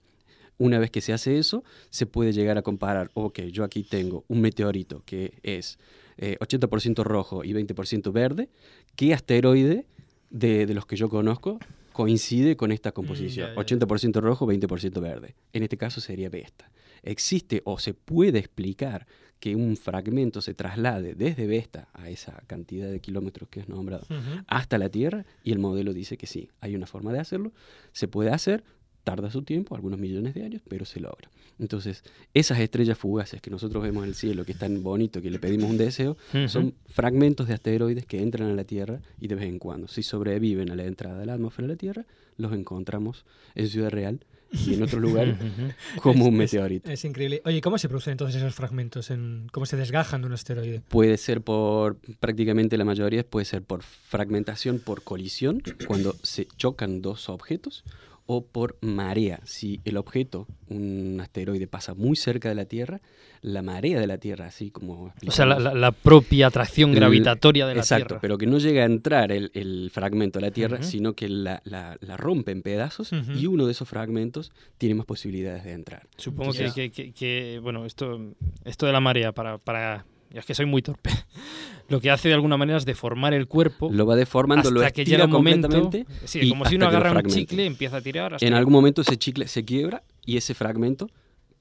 Una 0.57 0.79
vez 0.79 0.91
que 0.91 1.01
se 1.01 1.13
hace 1.13 1.37
eso, 1.37 1.65
se 1.91 2.07
puede 2.07 2.33
llegar 2.33 2.57
a 2.57 2.63
comparar, 2.63 3.11
ok, 3.13 3.41
yo 3.53 3.65
aquí 3.65 3.83
tengo 3.83 4.25
un 4.29 4.41
meteorito 4.41 5.03
que 5.05 5.35
es 5.43 5.79
eh, 6.17 6.39
80% 6.39 7.03
rojo 7.03 7.45
y 7.45 7.53
20% 7.53 8.13
verde, 8.13 8.49
¿qué 8.95 9.13
asteroide 9.13 9.85
de, 10.31 10.65
de 10.65 10.75
los 10.75 10.87
que 10.87 10.97
yo 10.97 11.09
conozco 11.09 11.59
coincide 11.93 12.57
con 12.57 12.71
esta 12.71 12.93
composición? 12.93 13.49
ya, 13.49 13.55
ya. 13.55 13.61
80% 13.61 14.21
rojo, 14.21 14.47
20% 14.47 15.01
verde. 15.01 15.35
En 15.53 15.65
este 15.65 15.77
caso 15.77 16.01
sería 16.01 16.31
Vesta. 16.31 16.71
Existe 17.03 17.63
o 17.65 17.79
se 17.79 17.95
puede 17.95 18.39
explicar 18.39 19.07
que 19.47 19.55
un 19.55 19.77
fragmento 19.77 20.43
se 20.43 20.55
traslade 20.55 21.15
desde 21.15 21.47
Vesta 21.47 21.87
a 21.95 22.11
esa 22.11 22.43
cantidad 22.49 22.91
de 22.91 22.99
kilómetros 22.99 23.49
que 23.49 23.61
es 23.61 23.69
nombrado 23.69 24.05
Ujú. 24.11 24.43
hasta 24.49 24.77
la 24.77 24.89
Tierra 24.89 25.25
y 25.45 25.53
el 25.53 25.61
modelo 25.61 25.95
dice 25.95 26.17
que 26.17 26.27
sí, 26.27 26.49
hay 26.61 26.75
una 26.75 26.89
forma 26.89 27.13
de 27.13 27.21
hacerlo, 27.21 27.53
se 27.93 28.09
puede 28.09 28.31
hacer, 28.31 28.65
tarda 29.05 29.31
su 29.31 29.43
tiempo, 29.43 29.77
algunos 29.77 30.01
millones 30.01 30.35
de 30.35 30.43
años, 30.43 30.63
pero 30.69 30.85
se 30.85 30.99
logra. 30.99 31.31
Entonces, 31.61 32.03
esas 32.35 32.59
estrellas 32.59 32.99
fugaces 32.99 33.41
que 33.41 33.51
nosotros 33.53 33.85
vemos 33.85 34.03
en 34.03 34.09
el 34.09 34.15
cielo, 34.17 34.45
que 34.45 34.51
es 34.51 34.59
tan 34.59 34.83
bonito, 34.83 35.23
que 35.23 35.31
le 35.31 35.39
pedimos 35.39 35.71
un 35.71 35.79
deseo, 35.79 36.17
son 36.49 36.75
fragmentos 36.87 37.47
de 37.47 37.55
asteroides 37.55 38.05
que 38.05 38.21
entran 38.21 38.51
a 38.51 38.55
la 38.55 38.65
Tierra 38.65 38.99
y 39.21 39.29
de 39.29 39.37
vez 39.37 39.45
en 39.45 39.61
cuando, 39.61 39.87
si 39.87 40.03
sobreviven 40.03 40.73
a 40.73 40.75
la 40.75 40.87
entrada 40.87 41.21
de 41.21 41.27
la 41.27 41.35
atmósfera 41.35 41.69
de 41.69 41.75
la 41.75 41.79
Tierra, 41.79 42.05
los 42.37 42.53
encontramos 42.53 43.25
en 43.55 43.69
Ciudad 43.69 43.91
Real 43.91 44.19
y 44.53 44.75
en 44.75 44.83
otros 44.83 45.01
lugares 45.03 45.37
como 46.03 46.25
un 46.27 46.41
Es- 46.41 46.53
es- 46.53 46.53
meteorito. 46.55 46.91
Es, 46.91 47.05
increíble. 47.05 47.43
Oye, 47.45 47.61
¿cómo 47.61 47.79
se 47.79 47.89
producen 47.89 48.13
entonces 48.13 48.37
esos 48.41 48.55
fragmentos? 48.55 49.11
En, 49.11 49.49
¿Cómo 49.53 49.67
se 49.67 49.77
desgajan 49.77 50.21
de 50.23 50.27
un 50.29 50.33
asteroide? 50.33 50.83
Puede 50.89 51.17
ser 51.17 51.41
por, 51.43 51.97
prácticamente 52.21 52.77
la 52.79 52.85
mayoría 52.85 53.25
puede 53.25 53.45
ser 53.45 53.63
por 53.63 53.83
fragmentación, 53.83 54.79
por 54.79 55.03
colisión, 55.03 55.63
cuando 55.87 56.15
se 56.23 56.47
chocan 56.57 57.03
dos 57.03 57.29
objetos, 57.29 57.85
o 58.27 58.45
por 58.45 58.77
marea. 58.81 59.41
Si 59.45 59.81
el 59.85 59.97
objeto, 59.97 60.47
un 60.69 61.19
asteroide, 61.21 61.67
pasa 61.69 61.95
muy 61.95 62.17
cerca 62.17 62.49
de 62.49 62.55
la 62.57 62.65
Tierra, 62.65 63.01
la 63.41 63.63
marea 63.63 64.01
de 64.01 64.07
la 64.09 64.19
Tierra, 64.19 64.47
así 64.47 64.71
como... 64.73 65.13
O 65.27 65.31
sea, 65.31 65.47
la, 65.47 65.55
explicamos, 65.55 65.63
la- 65.63 65.75
la 65.75 65.93
propia 65.93 66.49
atracción 66.49 66.91
el- 66.91 66.97
gravitatoria 66.97 67.67
de 67.67 67.75
la 67.75 67.81
Exacto, 67.81 68.07
Tierra. 68.09 68.21
pero 68.21 68.37
que 68.39 68.47
no 68.47 68.59
llega 68.59 68.83
a 68.83 68.87
entrar 68.87 69.31
el, 69.31 69.51
el 69.55 69.91
fragmento 69.93 70.39
a 70.41 70.43
la 70.43 70.51
Tierra, 70.51 70.83
sino 70.83 71.13
que 71.13 71.29
la, 71.29 71.63
la- 71.65 71.97
rompe 72.17 72.51
en 72.53 72.63
pedazos 72.63 73.11
y 73.13 73.47
uno 73.47 73.67
de 73.67 73.73
esos 73.73 73.89
fragmentos 73.89 74.51
tiene 74.79 74.97
más 74.97 75.07
posibilidades 75.07 75.65
de 75.65 75.73
entrar. 75.73 76.09
Supongo 76.17 76.51
Entonces, 76.51 76.73
que- 76.75 76.91
que- 76.91 77.13
que, 77.13 77.61
bueno, 77.63 77.85
esto, 77.87 78.35
esto 78.65 78.87
de 78.87 78.93
la 78.93 79.01
marea, 79.01 79.33
para, 79.33 79.59
para... 79.59 80.05
ya 80.31 80.41
es 80.41 80.47
que 80.47 80.55
soy 80.55 80.67
muy 80.67 80.83
torpe. 80.83 81.11
Lo 81.89 82.01
que 82.01 82.11
hace 82.11 82.29
de 82.29 82.35
alguna 82.35 82.57
manera 82.57 82.79
es 82.79 82.85
deformar 82.85 83.33
el 83.33 83.47
cuerpo 83.47 83.91
Lo 83.93 84.07
va 84.07 84.17
deformando, 84.17 84.73
lo 84.73 84.81
hasta 84.81 84.91
que 84.91 85.03
estira 85.03 85.19
llega 85.19 85.27
un 85.27 85.31
momento... 85.33 85.69
completamente 85.69 86.13
Sí, 86.27 86.41
y 86.43 86.49
como 86.49 86.65
si 86.65 86.75
uno 86.75 86.89
agarra 86.89 87.13
un 87.13 87.23
chicle, 87.23 87.65
empieza 87.65 87.99
a 87.99 88.01
tirar 88.01 88.35
hasta 88.35 88.45
En 88.45 88.53
que- 88.53 88.59
algún 88.59 88.73
momento 88.73 89.03
ese 89.03 89.17
chicle 89.17 89.47
se 89.47 89.65
quiebra 89.65 90.03
y 90.25 90.37
ese 90.37 90.55
fragmento 90.55 91.09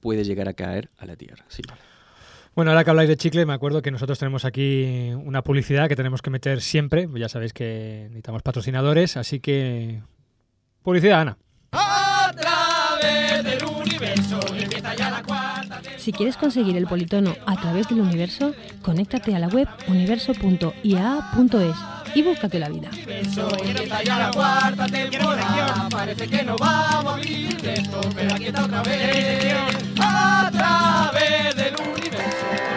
puede 0.00 0.24
llegar 0.24 0.48
a 0.48 0.54
caer 0.54 0.90
a 0.98 1.06
la 1.06 1.14
Tierra. 1.14 1.44
Sí. 1.48 1.62
Bueno, 2.56 2.72
ahora 2.72 2.82
que 2.82 2.90
habláis 2.90 3.08
de 3.08 3.16
chicle, 3.16 3.46
me 3.46 3.52
acuerdo 3.52 3.82
que 3.82 3.90
nosotros 3.92 4.18
tenemos 4.18 4.44
aquí 4.44 5.10
una 5.14 5.42
publicidad 5.42 5.88
que 5.88 5.94
tenemos 5.94 6.22
que 6.22 6.30
meter 6.30 6.60
siempre. 6.60 7.08
Ya 7.14 7.28
sabéis 7.28 7.52
que 7.52 8.04
necesitamos 8.08 8.42
patrocinadores, 8.42 9.16
así 9.16 9.38
que. 9.40 10.00
Publicidad, 10.82 11.20
Ana. 11.20 11.38
Si 16.06 16.12
quieres 16.12 16.36
conseguir 16.36 16.76
el 16.76 16.86
politono 16.86 17.34
a 17.46 17.60
través 17.60 17.88
del 17.88 18.00
universo, 18.00 18.54
conéctate 18.80 19.34
a 19.34 19.40
la 19.40 19.48
web 19.48 19.66
universo.ia.es 19.88 21.76
y 22.14 22.22
búscate 22.22 22.60
la 22.60 22.68
vida. 22.68 22.90
Parece 25.90 26.28
que 26.28 26.44
no 26.44 26.56
vamos 26.58 27.14
a 27.14 27.16
vivir 27.16 27.60
de 27.60 27.74
esto, 27.74 28.00
pero 28.14 28.34
aquí 28.36 28.44
está 28.44 28.64
otra 28.66 28.82
vez. 28.84 29.56
A 29.98 30.48
través 30.52 31.56
del 31.56 31.74
universo. 31.74 32.75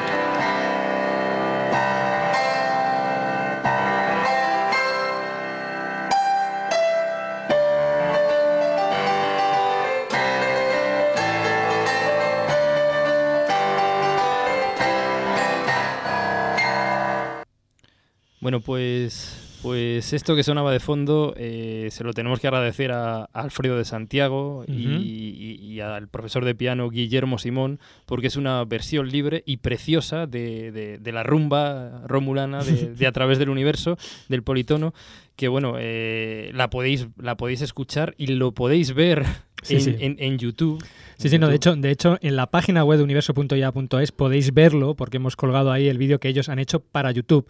Bueno, 18.42 18.62
pues, 18.62 19.58
pues 19.62 20.14
esto 20.14 20.34
que 20.36 20.44
sonaba 20.44 20.72
de 20.72 20.80
fondo 20.80 21.34
eh, 21.36 21.90
se 21.92 22.06
lo 22.06 22.14
tenemos 22.14 22.40
que 22.40 22.48
agradecer 22.48 22.92
a, 22.94 23.24
a 23.24 23.28
Alfredo 23.34 23.78
de 23.78 23.84
Santiago 23.84 24.64
y, 24.66 24.88
Ujú. 24.88 24.96
y- 25.02 25.60
y 25.62 25.80
al 25.82 26.08
profesor 26.08 26.46
de 26.46 26.56
piano 26.56 26.90
Guillermo 26.90 27.38
Simón, 27.38 27.80
porque 28.06 28.28
es 28.28 28.38
una 28.38 28.64
versión 28.64 29.10
libre 29.10 29.44
y 29.46 29.58
preciosa 29.58 30.26
de, 30.26 30.72
de- 30.72 30.98
de 31.00 31.12
la 31.12 31.24
rumba 31.24 32.02
romulana 32.08 32.64
de, 32.64 32.94
de 32.94 33.08
A 33.08 33.12
través 33.12 33.40
del 33.40 33.50
universo, 33.50 33.98
del 34.30 34.42
politono, 34.44 34.94
que 35.36 35.48
bueno, 35.50 35.76
eh, 35.78 36.52
la, 36.54 36.70
podéis, 36.70 37.08
la 37.18 37.36
podéis 37.36 37.62
escuchar 37.62 38.14
y 38.18 38.28
lo 38.28 38.54
podéis 38.54 38.94
ver 38.94 39.26
Sí, 39.62 39.76
en, 39.76 39.82
sí. 39.82 39.96
en- 40.00 40.16
en 40.20 40.38
YouTube. 40.38 40.84
Sí, 41.18 41.28
sí, 41.28 41.38
no, 41.38 41.50
de 41.50 41.56
hecho, 41.56 41.76
de 41.76 41.92
hecho, 41.92 42.18
en 42.22 42.38
la 42.38 42.48
página 42.50 42.86
web 42.86 42.98
de 42.98 43.04
universo.ya.es 43.04 44.12
podéis 44.14 44.54
verlo 44.54 44.96
porque 44.96 45.18
hemos 45.18 45.36
colgado 45.36 45.70
ahí 45.72 45.90
el 45.90 45.98
vídeo 45.98 46.20
que 46.20 46.30
ellos 46.30 46.48
han 46.48 46.60
hecho 46.60 46.80
para 46.80 47.12
YouTube. 47.12 47.46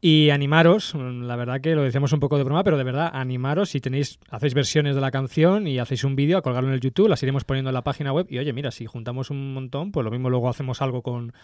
Y 0.00 0.30
animaros, 0.30 0.94
mm, 0.94 1.24
la 1.24 1.36
verdad 1.36 1.60
que 1.60 1.74
lo 1.74 1.82
decíamos 1.82 2.12
un 2.14 2.20
poco 2.20 2.38
de 2.38 2.44
broma, 2.44 2.64
pero 2.64 2.78
de 2.78 2.84
verdad, 2.84 3.10
animaros 3.12 3.68
si 3.70 3.80
tenéis, 3.80 4.18
hacéis 4.30 4.54
versiones 4.54 4.94
de 4.94 5.02
la 5.02 5.10
canción 5.10 5.66
y 5.66 5.78
hacéis 5.78 6.04
un 6.04 6.16
vídeo 6.16 6.38
a 6.38 6.42
colgarlo 6.42 6.70
en 6.70 6.74
el 6.76 6.80
YouTube, 6.80 7.08
las 7.08 7.22
iremos 7.22 7.44
poniendo 7.44 7.68
en 7.68 7.74
la 7.74 7.82
página 7.84 8.12
web. 8.12 8.26
Y 8.30 8.38
oye, 8.38 8.54
mira, 8.54 8.70
si 8.70 8.86
juntamos 8.86 9.28
un 9.28 9.52
montón, 9.52 9.92
pues 9.92 10.02
lo 10.02 10.10
mismo 10.10 10.30
luego 10.30 10.48
hacemos 10.48 10.80
algo 10.80 11.02
con, 11.02 11.34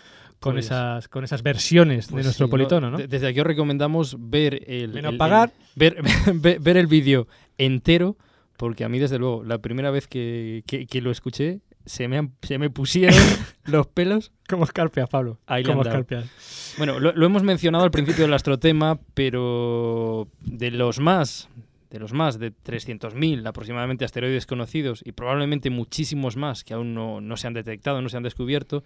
con, 0.41 0.55
Pues- 0.55 0.65
esas, 0.67 1.09
con 1.09 1.25
esas 1.25 1.43
versiones 1.43 2.07
de 2.07 2.13
Pues 2.13 2.25
nuestro 2.25 2.47
sí, 2.47 2.51
politono, 2.51 2.91
¿no? 2.91 2.97
De- 2.97 3.07
Desde 3.07 3.27
aquí 3.29 3.41
os 3.41 3.47
recomendamos 3.47 4.17
ver 4.19 4.63
el, 4.67 4.97
el- 4.97 5.17
pagar. 5.19 5.53
el- 5.75 5.79
ver, 5.79 5.97
ver, 6.35 6.59
ver 6.61 6.77
el 6.79 6.87
vídeo 6.87 7.29
entero, 7.59 8.17
porque 8.57 8.85
a 8.85 8.89
mí 8.89 8.99
desde 8.99 9.19
luego 9.19 9.45
la 9.45 9.59
primera 9.59 9.91
vez 9.91 10.07
que, 10.09 10.63
que- 10.67 10.87
que 10.87 11.01
lo 11.01 11.11
escuché 11.11 11.61
se 11.85 12.09
me, 12.09 12.19
han- 12.19 12.33
se 12.43 12.59
me 12.59 12.69
pusieron 12.71 13.15
los 13.65 13.87
pelos. 13.87 14.33
Como 14.49 14.65
escarpias, 14.65 15.09
Pablo. 15.09 15.39
Ahí 15.47 15.63
Como 15.63 15.83
escarpias. 15.83 16.75
Bueno, 16.79 16.99
lo, 16.99 17.13
lo 17.13 17.27
hemos 17.27 17.43
mencionado 17.45 17.85
al 17.85 17.91
principio 17.91 18.25
del 18.25 18.35
astrotema, 18.35 18.99
pero 19.15 20.29
de 20.41 20.71
los 20.71 20.99
más, 21.01 21.49
de 21.91 21.99
los 22.01 22.13
más 22.13 22.39
de 22.39 22.53
300.000 22.53 23.47
aproximadamente 23.47 24.05
asteroides 24.05 24.47
conocidos 24.47 25.03
y 25.05 25.13
probablemente 25.13 25.71
muchísimos 25.71 26.37
más 26.37 26.65
que 26.65 26.75
aún 26.75 26.95
no, 26.95 27.21
no 27.21 27.37
se 27.37 27.47
han 27.47 27.55
detectado, 27.55 28.03
no 28.03 28.09
se 28.09 28.17
han 28.17 28.23
descubierto, 28.25 28.83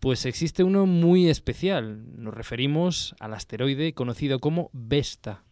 pues 0.00 0.26
existe 0.26 0.62
uno 0.62 0.86
muy 0.86 1.28
especial. 1.28 2.04
Nos 2.16 2.34
referimos 2.34 3.14
al 3.18 3.34
asteroide 3.34 3.92
conocido 3.94 4.38
como 4.38 4.70
Vesta. 4.72 5.42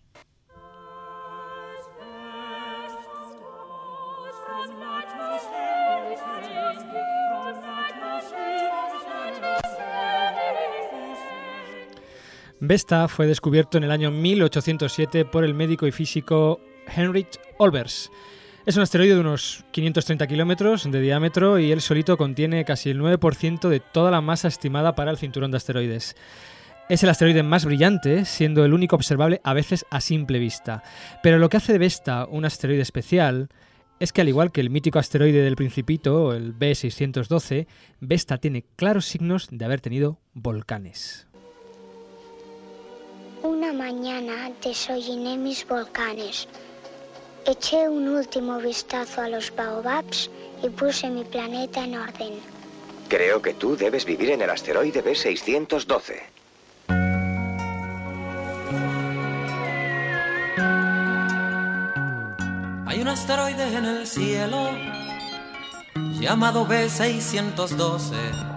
Vesta 12.67 13.09
fue 13.09 13.27
descubierto 13.27 13.77
en 13.77 13.85
el 13.85 13.91
año 13.91 14.11
1807 14.11 15.27
por 15.27 15.45
el 15.45 15.53
médico 15.53 15.87
y 15.87 15.93
físico 15.93 16.61
Heinrich 16.87 17.39
Olbers. 17.59 18.11
Es 18.65 18.77
un 18.77 18.83
asteroide 18.83 19.15
de 19.15 19.21
unos 19.21 19.67
530 19.73 20.27
kilómetros 20.27 20.91
de 20.91 21.01
diámetro 21.03 21.59
y 21.59 21.73
él 21.73 21.83
solito 21.83 22.17
contiene 22.17 22.65
casi 22.65 22.89
el 22.89 23.03
9% 23.03 23.69
de 23.69 23.81
toda 23.81 24.11
la 24.11 24.23
masa 24.23 24.49
estimada 24.49 24.95
para 24.95 25.11
el 25.11 25.19
cinturón 25.19 25.51
de 25.51 25.59
asteroides. 25.59 26.17
Es 26.89 27.03
el 27.03 27.11
asteroide 27.11 27.43
más 27.43 27.67
brillante, 27.67 28.25
siendo 28.25 28.65
el 28.65 28.73
único 28.73 28.97
observable 28.97 29.43
a 29.45 29.53
veces 29.53 29.85
a 29.91 30.01
simple 30.01 30.39
vista. 30.39 30.83
Pero 31.23 31.39
lo 31.39 31.51
que 31.51 31.59
hace 31.59 31.73
de 31.73 31.79
Vesta 31.79 32.27
un 32.31 32.47
asteroide 32.47 32.81
especial 32.81 33.51
es 34.01 34.11
que 34.11 34.23
al 34.23 34.29
igual 34.29 34.53
que 34.53 34.63
el 34.63 34.71
mítico 34.71 34.99
asteroide 34.99 35.43
del 35.43 35.57
Principito, 35.57 36.33
el 36.33 36.59
B612, 36.59 37.67
Vesta 38.01 38.39
tiene 38.39 38.65
claros 38.77 39.05
signos 39.05 39.49
de 39.51 39.65
haber 39.67 39.83
tenido 39.83 40.19
volcanes. 40.33 41.27
Una 43.45 43.75
mañana 43.75 44.51
desolliné 44.63 45.37
mis 45.37 45.69
volcanes. 45.69 46.49
Eché 47.45 47.87
un 47.91 48.09
último 48.09 48.59
vistazo 48.59 49.21
a 49.21 49.29
los 49.29 49.55
baobabs 49.55 50.31
y 50.63 50.71
puse 50.71 51.11
mi 51.11 51.25
planeta 51.25 51.85
en 51.85 51.99
orden. 51.99 52.41
Creo 53.11 53.43
que 53.43 53.53
tú 53.53 53.77
debes 53.77 54.07
vivir 54.07 54.31
en 54.31 54.41
el 54.41 54.49
asteroide 54.49 55.05
B612. 55.05 56.23
Hay 62.87 63.03
un 63.03 63.09
asteroide 63.09 63.77
en 63.77 63.85
el 63.85 64.07
cielo 64.07 64.71
llamado 66.19 66.67
B612. 66.67 68.54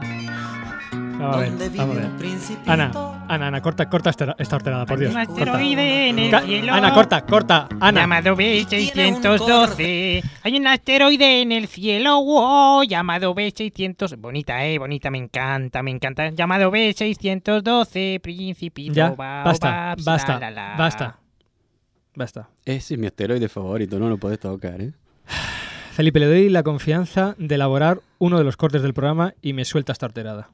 Vamos 1.19 1.35
a 1.35 1.39
ver, 1.39 1.49
¿Dónde 1.49 1.69
vive 1.69 1.77
vamos 1.79 1.97
a 1.97 1.99
ver. 2.01 2.09
el 2.09 2.15
principito? 2.17 2.71
Ana, 2.71 2.91
Ana, 3.27 3.47
Ana, 3.47 3.61
corta, 3.61 3.89
corta 3.89 4.09
esta, 4.11 4.35
esta 4.37 4.55
horterada, 4.55 4.85
por 4.85 4.99
Dios. 4.99 5.13
Un 5.15 5.25
corta. 5.25 5.41
asteroide 5.43 6.09
en 6.09 6.19
el 6.19 6.31
Ca- 6.31 6.41
cielo. 6.41 6.73
Ana, 6.73 6.93
corta, 6.93 7.25
corta, 7.25 7.67
Ana. 7.79 8.01
Llamado 8.01 8.35
B612. 8.35 10.23
Hay 10.43 10.57
un 10.57 10.67
asteroide 10.67 11.41
en 11.41 11.51
el 11.51 11.67
cielo, 11.67 12.23
wow, 12.23 12.83
llamado 12.83 13.33
B600. 13.33 14.15
Bonita, 14.17 14.65
eh, 14.65 14.77
bonita, 14.77 15.09
me 15.09 15.17
encanta, 15.17 15.81
me 15.83 15.91
encanta. 15.91 16.29
Llamado 16.29 16.71
B612, 16.71 18.19
Principito, 18.21 18.93
Ya, 18.93 19.09
baobabs, 19.09 19.59
basta, 19.59 19.95
basta, 20.03 20.39
la, 20.39 20.51
la, 20.51 20.69
la. 20.71 20.75
basta. 20.77 21.19
Basta. 22.15 22.49
Ese 22.65 22.95
es 22.95 22.99
mi 22.99 23.05
asteroide 23.07 23.47
favorito, 23.49 23.99
no 23.99 24.09
lo 24.09 24.17
puedes 24.17 24.39
tocar, 24.39 24.81
¿eh? 24.81 24.91
Felipe, 25.91 26.19
le 26.19 26.25
doy 26.27 26.49
la 26.49 26.63
confianza 26.63 27.35
de 27.37 27.55
elaborar 27.55 28.01
uno 28.19 28.37
de 28.37 28.43
los 28.43 28.55
cortes 28.57 28.81
del 28.83 28.93
programa 28.93 29.33
y 29.41 29.53
me 29.53 29.65
suelta 29.65 29.91
esta 29.93 30.05
horterada. 30.07 30.49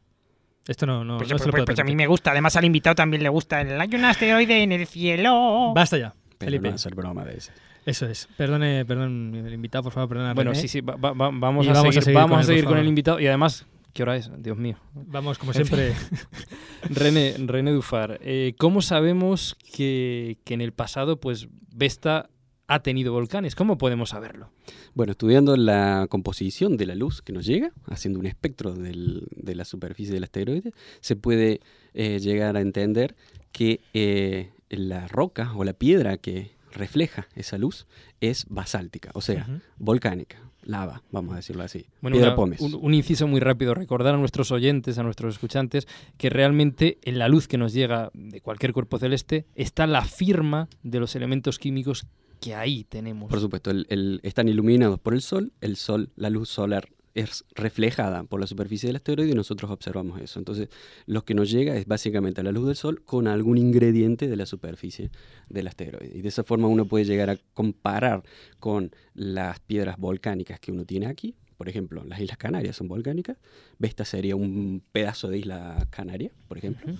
Esto 0.67 0.85
no, 0.85 1.03
no, 1.03 1.17
Pues, 1.17 1.29
no 1.29 1.37
se 1.37 1.43
pues- 1.43 1.45
lo 1.47 1.51
puedo 1.51 1.65
pues 1.65 1.79
a 1.79 1.83
mí 1.83 1.95
me 1.95 2.07
gusta, 2.07 2.31
además 2.31 2.55
al 2.55 2.65
invitado 2.65 2.95
también 2.95 3.21
le 3.23 3.29
gusta. 3.29 3.61
el- 3.61 3.79
Hay 3.79 3.89
un 3.93 4.05
asteroide 4.05 4.63
en 4.63 4.71
el 4.71 4.87
cielo. 4.87 5.73
Basta 5.75 5.97
ya, 5.97 6.13
Pero 6.37 6.49
Felipe. 6.51 6.69
no 6.69 6.75
hacer 6.75 6.95
broma 6.95 7.25
de 7.25 7.37
ese. 7.37 7.51
Eso 7.85 8.05
es. 8.07 8.29
Perdone, 8.37 8.85
perdón, 8.85 9.35
el 9.35 9.53
invitado, 9.53 9.83
por 9.83 9.91
favor, 9.91 10.07
perdona. 10.09 10.33
Bueno, 10.33 10.51
René. 10.51 10.61
sí, 10.61 10.67
sí, 10.69 10.79
va- 10.81 10.95
va- 10.95 11.11
va- 11.11 11.31
vamos, 11.33 11.67
a, 11.67 11.73
vamos 11.73 11.97
a 11.97 12.01
seguir, 12.01 12.15
vamos 12.15 12.31
con 12.31 12.39
a 12.39 12.43
seguir 12.43 12.63
con 12.63 12.77
el 12.77 12.87
invitado. 12.87 13.19
Y 13.19 13.27
además, 13.27 13.65
¿qué 13.91 14.03
hora 14.03 14.15
es? 14.15 14.31
Dios 14.41 14.57
mío. 14.57 14.77
Vamos, 14.93 15.37
como 15.37 15.51
En 15.51 15.65
fin. 15.65 15.75
siempre. 15.77 15.93
René, 16.89 17.35
René 17.45 17.71
Dufar, 17.71 18.19
eh, 18.21 18.55
¿cómo 18.57 18.81
sabemos 18.81 19.57
que, 19.75 20.37
que 20.45 20.53
en 20.53 20.61
el 20.61 20.71
pasado 20.71 21.19
pues 21.19 21.47
Vesta 21.75 22.29
ha 22.67 22.81
tenido 22.81 23.11
volcanes? 23.13 23.55
¿Cómo 23.55 23.77
podemos 23.77 24.09
saberlo? 24.09 24.49
Bueno, 24.93 25.11
estudiando 25.11 25.55
la 25.57 26.07
composición 26.09 26.77
de 26.77 26.85
la 26.85 26.95
luz 26.95 27.21
que 27.21 27.33
nos 27.33 27.45
llega, 27.45 27.71
haciendo 27.87 28.19
un 28.19 28.25
espectro 28.25 28.73
del- 28.73 29.27
de 29.35 29.55
la 29.55 29.65
superficie 29.65 30.13
del 30.13 30.23
asteroide, 30.23 30.71
se 31.01 31.15
puede 31.15 31.59
eh, 31.93 32.19
llegar 32.19 32.55
a 32.57 32.61
entender 32.61 33.15
que 33.51 33.81
eh, 33.93 34.49
la 34.69 35.07
roca 35.07 35.53
o 35.55 35.63
la 35.63 35.73
piedra 35.73 36.17
que 36.17 36.51
refleja 36.71 37.27
esa 37.35 37.57
luz 37.59 37.85
es 38.19 38.45
basáltica, 38.49 39.11
o 39.13 39.21
sea, 39.21 39.45
volcánica, 39.77 40.41
lava, 40.63 41.03
vamos 41.11 41.33
a 41.33 41.35
decirlo 41.35 41.61
así. 41.61 41.85
Bueno, 42.01 42.15
piedra 42.15 42.29
una- 42.29 42.35
pómez. 42.35 42.61
un, 42.61 42.73
un 42.81 42.93
inciso 42.95 43.27
muy 43.27 43.39
rápido, 43.39 43.75
recordar 43.75 44.15
a 44.15 44.17
nuestros 44.17 44.51
oyentes, 44.51 44.97
a 44.97 45.03
nuestros 45.03 45.35
escuchantes, 45.35 45.87
que 46.17 46.31
realmente 46.31 46.97
en 47.03 47.19
la 47.19 47.27
luz 47.27 47.47
que 47.47 47.59
nos 47.59 47.73
llega 47.73 48.09
de 48.15 48.41
cualquier 48.41 48.73
cuerpo 48.73 48.97
celeste 48.97 49.45
está 49.53 49.85
la 49.85 50.03
firma 50.03 50.67
de 50.81 50.99
los 50.99 51.15
elementos 51.15 51.59
químicos 51.59 52.07
que 52.43 52.55
ahí 52.55 52.83
tenemos. 52.83 53.29
Por 53.29 53.39
supuesto, 53.39 53.71
el- 53.71 53.85
el- 53.89 54.19
están 54.23 54.47
iluminados 54.47 54.99
por 54.99 55.13
el 55.13 55.21
sol, 55.21 55.51
el 55.61 55.75
sol, 55.75 56.09
la 56.15 56.29
luz 56.29 56.49
solar 56.49 56.89
es 57.15 57.45
reflejada 57.53 58.23
por 58.23 58.39
la 58.39 58.47
superficie 58.47 58.87
del 58.87 58.95
asteroide 58.95 59.31
y 59.31 59.35
nosotros 59.35 59.69
observamos 59.69 60.19
eso. 60.19 60.39
Entonces, 60.39 60.69
lo 61.05 61.23
que 61.25 61.35
nos 61.35 61.51
llega 61.51 61.75
es 61.75 61.85
básicamente 61.85 62.41
la 62.41 62.51
luz 62.51 62.65
del 62.65 62.75
sol 62.75 63.03
con 63.05 63.27
algún 63.27 63.59
ingrediente 63.59 64.27
de 64.27 64.35
la 64.35 64.47
superficie 64.47 65.11
del 65.47 65.67
asteroide. 65.67 66.17
Y 66.17 66.21
de 66.23 66.29
esa 66.29 66.43
forma 66.43 66.67
uno 66.67 66.85
puede 66.85 67.05
llegar 67.05 67.29
a 67.29 67.37
comparar 67.53 68.23
con 68.59 68.91
las 69.13 69.59
piedras 69.59 69.97
volcánicas 69.99 70.59
que 70.59 70.71
uno 70.71 70.85
tiene 70.85 71.05
aquí. 71.05 71.35
Por 71.55 71.69
ejemplo, 71.69 72.03
las 72.03 72.19
Islas 72.19 72.39
Canarias 72.39 72.75
son 72.77 72.87
volcánicas. 72.87 73.37
Vesta 73.77 74.05
sería 74.05 74.35
un 74.35 74.81
pedazo 74.91 75.29
de 75.29 75.37
isla 75.37 75.87
canaria, 75.91 76.31
por 76.47 76.57
ejemplo. 76.57 76.93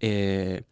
Eh, 0.00 0.62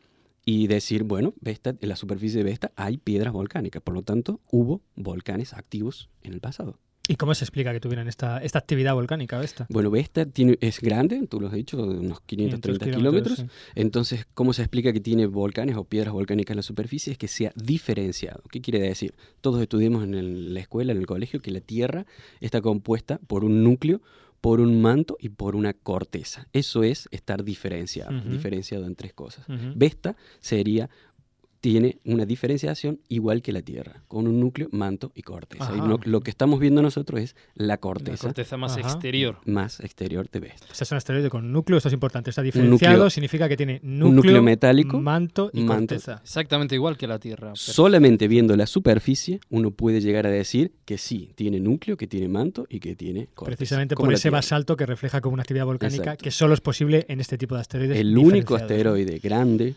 y 0.50 0.66
decir, 0.66 1.02
bueno, 1.04 1.34
Vesta, 1.42 1.74
en 1.78 1.88
la 1.90 1.96
superficie 1.96 2.38
de 2.38 2.44
Vesta 2.44 2.72
hay 2.74 2.96
piedras 2.96 3.34
volcánicas, 3.34 3.82
por 3.82 3.92
lo 3.92 4.00
tanto 4.02 4.40
hubo 4.50 4.80
volcanes 4.96 5.52
activos 5.52 6.08
en 6.22 6.32
el 6.32 6.40
pasado. 6.40 6.78
¿Y 7.06 7.16
cómo 7.16 7.34
se 7.34 7.44
explica 7.44 7.70
que 7.72 7.80
tuvieran 7.80 8.08
esta, 8.08 8.38
esta 8.38 8.58
actividad 8.58 8.94
volcánica, 8.94 9.42
esta? 9.42 9.66
Bueno, 9.68 9.90
Vesta 9.90 10.24
tiene, 10.24 10.56
es 10.62 10.80
grande, 10.80 11.26
tú 11.26 11.38
lo 11.40 11.48
has 11.48 11.52
dicho, 11.52 11.76
unos 11.82 12.20
530 12.22 12.84
500 12.86 12.88
kilómetros. 12.98 13.44
Entonces, 13.74 14.26
¿cómo 14.32 14.54
se 14.54 14.62
explica 14.62 14.90
que 14.92 15.00
tiene 15.00 15.26
volcanes 15.26 15.76
o 15.76 15.84
piedras 15.84 16.12
volcánicas 16.14 16.52
en 16.52 16.56
la 16.56 16.62
superficie? 16.62 17.12
Es 17.12 17.18
que 17.18 17.28
sea 17.28 17.52
diferenciado. 17.54 18.42
¿Qué 18.50 18.60
quiere 18.62 18.80
decir? 18.80 19.14
Todos 19.42 19.60
estudiamos 19.60 20.04
en 20.04 20.14
el- 20.14 20.54
la 20.54 20.60
escuela, 20.60 20.92
en 20.92 20.98
el 20.98 21.06
colegio, 21.06 21.40
que 21.40 21.50
la 21.50 21.60
Tierra 21.60 22.06
está 22.40 22.60
compuesta 22.62 23.18
por 23.26 23.44
un 23.44 23.62
núcleo, 23.64 24.00
por 24.40 24.60
un 24.60 24.80
manto 24.80 25.16
y 25.20 25.30
por 25.30 25.56
una 25.56 25.72
corteza. 25.72 26.48
Eso 26.52 26.82
es 26.82 27.08
estar 27.10 27.42
diferenciado, 27.44 28.20
diferenciado 28.20 28.86
en 28.86 28.94
tres 28.94 29.12
cosas. 29.12 29.48
Ujú. 29.48 29.72
Vesta 29.74 30.16
sería 30.40 30.88
tiene 31.60 31.98
una 32.04 32.24
diferenciación 32.24 33.00
igual 33.08 33.42
que 33.42 33.52
la 33.52 33.62
Tierra, 33.62 34.02
con 34.08 34.26
un 34.28 34.38
núcleo, 34.38 34.68
manto 34.70 35.10
y 35.14 35.22
corteza. 35.22 35.72
Y 35.74 35.78
lo, 35.78 35.98
lo 36.04 36.20
que 36.20 36.30
estamos 36.30 36.60
viendo 36.60 36.82
nosotros 36.82 37.20
es 37.20 37.36
la 37.54 37.78
corteza. 37.78 38.28
corteza 38.28 38.56
más 38.56 38.76
Ajá. 38.76 38.80
exterior. 38.88 39.38
Más 39.44 39.80
exterior 39.80 40.28
de 40.30 40.40
Vesta. 40.40 40.66
Este 40.70 40.84
es 40.84 40.92
un 40.92 40.98
asteroide 40.98 41.30
con 41.30 41.50
núcleo, 41.52 41.78
esto 41.78 41.88
es 41.88 41.92
importante. 41.94 42.30
Está 42.30 42.42
diferenciado, 42.42 43.04
núcleo- 43.06 43.10
significa 43.10 43.48
que 43.48 43.56
tiene 43.56 43.80
núcleo, 43.82 44.12
núcleo 44.14 44.42
metálico, 44.42 45.00
manto 45.00 45.50
y 45.52 45.62
manto. 45.64 45.94
corteza. 45.94 46.20
Exactamente 46.22 46.74
igual 46.74 46.96
que 46.96 47.06
la 47.06 47.18
Tierra. 47.18 47.52
Solamente 47.54 48.28
viendo 48.28 48.56
la 48.56 48.66
superficie, 48.66 49.40
uno 49.50 49.70
puede 49.72 50.00
llegar 50.00 50.26
a 50.26 50.30
decir 50.30 50.72
que 50.84 50.96
sí, 50.98 51.32
tiene 51.34 51.60
núcleo, 51.60 51.96
que 51.96 52.06
tiene 52.06 52.28
manto 52.28 52.66
y 52.70 52.80
que 52.80 52.94
tiene 52.94 53.26
corteza. 53.34 53.56
Precisamente 53.56 53.94
por 53.96 54.08
la 54.08 54.14
ese 54.14 54.22
Tierra. 54.22 54.38
basalto 54.38 54.76
que 54.76 54.86
refleja 54.86 55.20
como 55.20 55.34
una 55.34 55.42
actividad 55.42 55.66
volcánica 55.66 56.02
Exacto. 56.02 56.22
que 56.24 56.30
solo 56.30 56.54
es 56.54 56.60
posible 56.60 57.04
en 57.08 57.20
este 57.20 57.36
tipo 57.36 57.54
de 57.56 57.62
asteroides. 57.62 57.98
El 57.98 58.16
único 58.16 58.54
asteroide 58.54 59.18
grande 59.18 59.74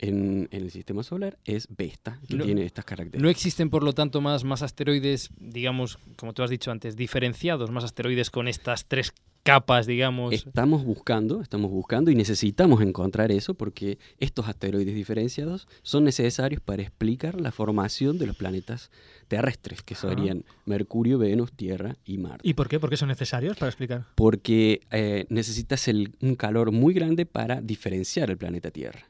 en, 0.00 0.48
en 0.50 0.62
el 0.62 0.70
sistema 0.70 1.02
solar 1.02 1.38
es 1.44 1.68
Vesta, 1.76 2.18
que 2.28 2.36
No- 2.36 2.44
tiene 2.44 2.64
estas 2.64 2.84
características. 2.84 3.22
No 3.22 3.28
existen, 3.28 3.70
por 3.70 3.82
lo 3.84 3.92
tanto, 3.92 4.20
más, 4.20 4.44
más 4.44 4.62
asteroides, 4.62 5.30
digamos, 5.38 5.98
como 6.16 6.32
tú 6.32 6.42
has 6.42 6.50
dicho 6.50 6.70
antes, 6.70 6.96
diferenciados, 6.96 7.70
más 7.70 7.84
asteroides 7.84 8.30
con 8.30 8.48
estas 8.48 8.86
tres 8.86 9.12
capas, 9.42 9.86
digamos. 9.86 10.34
Estamos 10.34 10.84
buscando, 10.84 11.40
estamos 11.40 11.70
buscando 11.70 12.10
y 12.10 12.14
necesitamos 12.14 12.82
encontrar 12.82 13.32
eso 13.32 13.54
porque 13.54 13.98
estos 14.18 14.48
asteroides 14.48 14.94
diferenciados 14.94 15.66
son 15.82 16.04
necesarios 16.04 16.60
para 16.60 16.82
explicar 16.82 17.40
la 17.40 17.50
formación 17.50 18.18
de 18.18 18.26
los 18.26 18.36
planetas 18.36 18.90
terrestres, 19.28 19.82
que 19.82 19.94
serían 19.94 20.44
Mercurio, 20.66 21.18
Venus, 21.18 21.52
Tierra 21.52 21.96
y 22.04 22.18
Marte. 22.18 22.46
¿Y 22.46 22.52
por 22.54 22.68
qué? 22.68 22.78
¿Por 22.80 22.90
qué 22.90 22.96
son 22.98 23.08
necesarios 23.08 23.56
para 23.56 23.68
explicar? 23.70 24.04
Porque 24.14 24.80
eh, 24.90 25.24
necesitas 25.30 25.88
el- 25.88 26.12
un 26.20 26.34
calor 26.34 26.70
muy 26.72 26.92
grande 26.92 27.24
para 27.26 27.60
diferenciar 27.62 28.30
el 28.30 28.36
planeta 28.38 28.70
Tierra. 28.70 29.08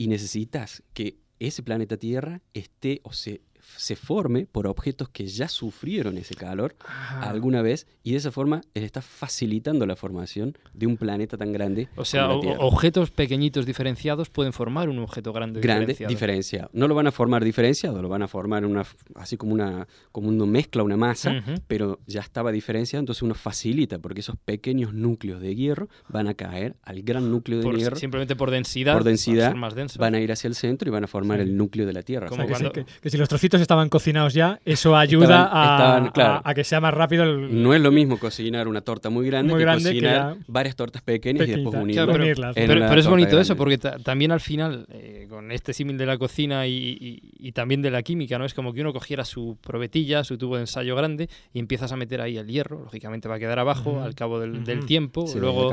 Y 0.00 0.06
necesitas 0.08 0.82
que 0.94 1.18
ese 1.40 1.62
planeta 1.62 1.98
Tierra 1.98 2.40
esté 2.54 3.02
o 3.02 3.12
se 3.12 3.42
se 3.76 3.96
forme 3.96 4.46
por 4.50 4.66
objetos 4.66 5.08
que 5.08 5.26
ya 5.26 5.48
sufrieron 5.48 6.18
ese 6.18 6.34
calor 6.34 6.76
Ah. 6.86 7.28
alguna 7.30 7.62
vez 7.62 7.86
y 8.02 8.12
de 8.12 8.16
esa 8.18 8.30
forma 8.30 8.60
él 8.74 8.84
está 8.84 9.00
facilitando 9.02 9.86
la 9.86 9.96
formación 9.96 10.56
de 10.74 10.86
un 10.86 10.96
planeta 10.96 11.36
tan 11.36 11.52
grande. 11.52 11.88
O 11.96 12.04
sea, 12.04 12.22
como 12.22 12.32
la 12.32 12.38
o- 12.38 12.40
Tierra. 12.40 12.58
objetos 12.60 13.10
pequeñitos 13.10 13.66
diferenciados 13.66 14.28
pueden 14.30 14.52
formar 14.52 14.88
un 14.88 14.98
objeto 14.98 15.32
grande, 15.32 15.60
grande 15.60 15.86
diferenciado. 15.86 16.10
diferenciado. 16.10 16.70
No 16.72 16.88
lo 16.88 16.94
van 16.94 17.06
a 17.06 17.12
formar 17.12 17.44
diferenciado, 17.44 18.02
lo 18.02 18.08
van 18.08 18.22
a 18.22 18.28
formar 18.28 18.64
una 18.66 18.84
así 19.14 19.36
como 19.36 19.52
una 19.54 19.86
como 20.12 20.28
una 20.28 20.46
mezcla, 20.46 20.82
una 20.82 20.96
masa, 20.96 21.42
pero 21.66 22.00
ya 22.06 22.20
estaba 22.20 22.52
diferenciado, 22.52 23.00
entonces 23.00 23.22
uno 23.22 23.34
facilita 23.34 23.98
porque 23.98 24.20
esos 24.20 24.36
pequeños 24.36 24.92
núcleos 24.94 25.40
de 25.40 25.54
hierro 25.54 25.88
van 26.08 26.28
a 26.28 26.34
caer 26.34 26.76
al 26.82 27.02
gran 27.02 27.30
núcleo 27.30 27.58
de 27.58 27.64
Por- 27.64 27.76
hierro. 27.78 27.96
simplemente 27.96 28.36
por 28.36 28.50
densidad, 28.50 28.94
Por 28.94 29.02
van 29.02 29.06
a 29.08 29.10
densidad 29.10 29.48
ser 29.48 29.56
más 29.56 29.74
densos. 29.74 29.98
van 29.98 30.14
a 30.14 30.20
ir 30.20 30.32
hacia 30.32 30.48
el 30.48 30.54
centro 30.54 30.88
y 30.88 30.92
van 30.92 31.04
a 31.04 31.06
formar 31.06 31.40
el 31.40 31.56
núcleo 31.56 31.86
de 31.86 31.92
la 31.92 32.02
Tierra. 32.02 32.28
Como 32.28 32.42
O 32.42 32.46
sea, 32.46 32.46
que, 32.46 32.52
cuando- 32.52 32.80
si, 32.80 32.84
que- 32.86 33.00
que 33.00 33.10
si 33.10 33.16
los 33.16 33.28
trocitos 33.28 33.59
estaban 33.62 33.88
cocinados 33.88 34.34
ya, 34.34 34.60
eso 34.64 34.96
ayuda 34.96 35.24
Estaban- 35.24 35.48
a, 35.52 35.74
estaban, 35.76 36.10
claro. 36.10 36.42
a- 36.44 36.50
a 36.50 36.54
que 36.54 36.64
sea 36.64 36.80
más 36.80 36.94
rápido 36.94 37.24
el... 37.24 37.62
No 37.62 37.74
es 37.74 37.80
lo 37.80 37.90
mismo 37.90 38.18
cocinar 38.18 38.68
una 38.68 38.80
torta 38.80 39.10
muy 39.10 39.26
grande 39.26 39.52
Muy 39.52 39.58
que 39.60 39.64
grande 39.64 39.90
que 39.92 40.00
cocinar 40.00 40.34
ya- 40.36 40.44
varias 40.46 40.76
tortas 40.76 41.02
pequeñas 41.02 41.48
y 41.48 41.52
después 41.52 41.74
unirlas. 41.74 42.06
Claro, 42.06 42.12
pero, 42.12 42.54
pero- 42.54 42.86
pero 42.88 43.00
es 43.00 43.06
bonito 43.06 43.28
grande. 43.28 43.42
eso, 43.42 43.56
porque 43.56 43.78
ta- 43.78 43.98
también 43.98 44.32
al 44.32 44.40
final, 44.40 44.86
eh, 44.90 45.26
con 45.28 45.52
este 45.52 45.72
símil 45.72 45.96
de 45.98 46.06
la 46.06 46.18
cocina 46.18 46.66
y, 46.66 46.72
y- 47.00 47.20
y 47.38 47.52
también 47.52 47.82
de 47.82 47.90
la 47.90 48.02
química, 48.02 48.38
¿no? 48.38 48.44
Es 48.44 48.54
como 48.54 48.72
que 48.72 48.80
uno 48.80 48.92
cogiera 48.92 49.24
su 49.24 49.56
probetilla, 49.60 50.24
su 50.24 50.38
tubo 50.38 50.56
de 50.56 50.62
ensayo 50.62 50.96
grande, 50.96 51.28
y 51.52 51.58
empiezas 51.58 51.92
a 51.92 51.96
meter 51.96 52.20
ahí 52.20 52.36
el 52.36 52.46
hierro, 52.46 52.80
lógicamente 52.84 53.28
va 53.28 53.36
a 53.36 53.38
quedar 53.38 53.58
abajo 53.58 53.90
Ujú. 53.90 54.00
al 54.00 54.14
cabo 54.14 54.40
del, 54.40 54.64
del 54.64 54.78
Ujú. 54.78 54.86
tiempo. 54.86 55.26
Se 55.26 55.34
va 55.40 55.40
luego. 55.46 55.70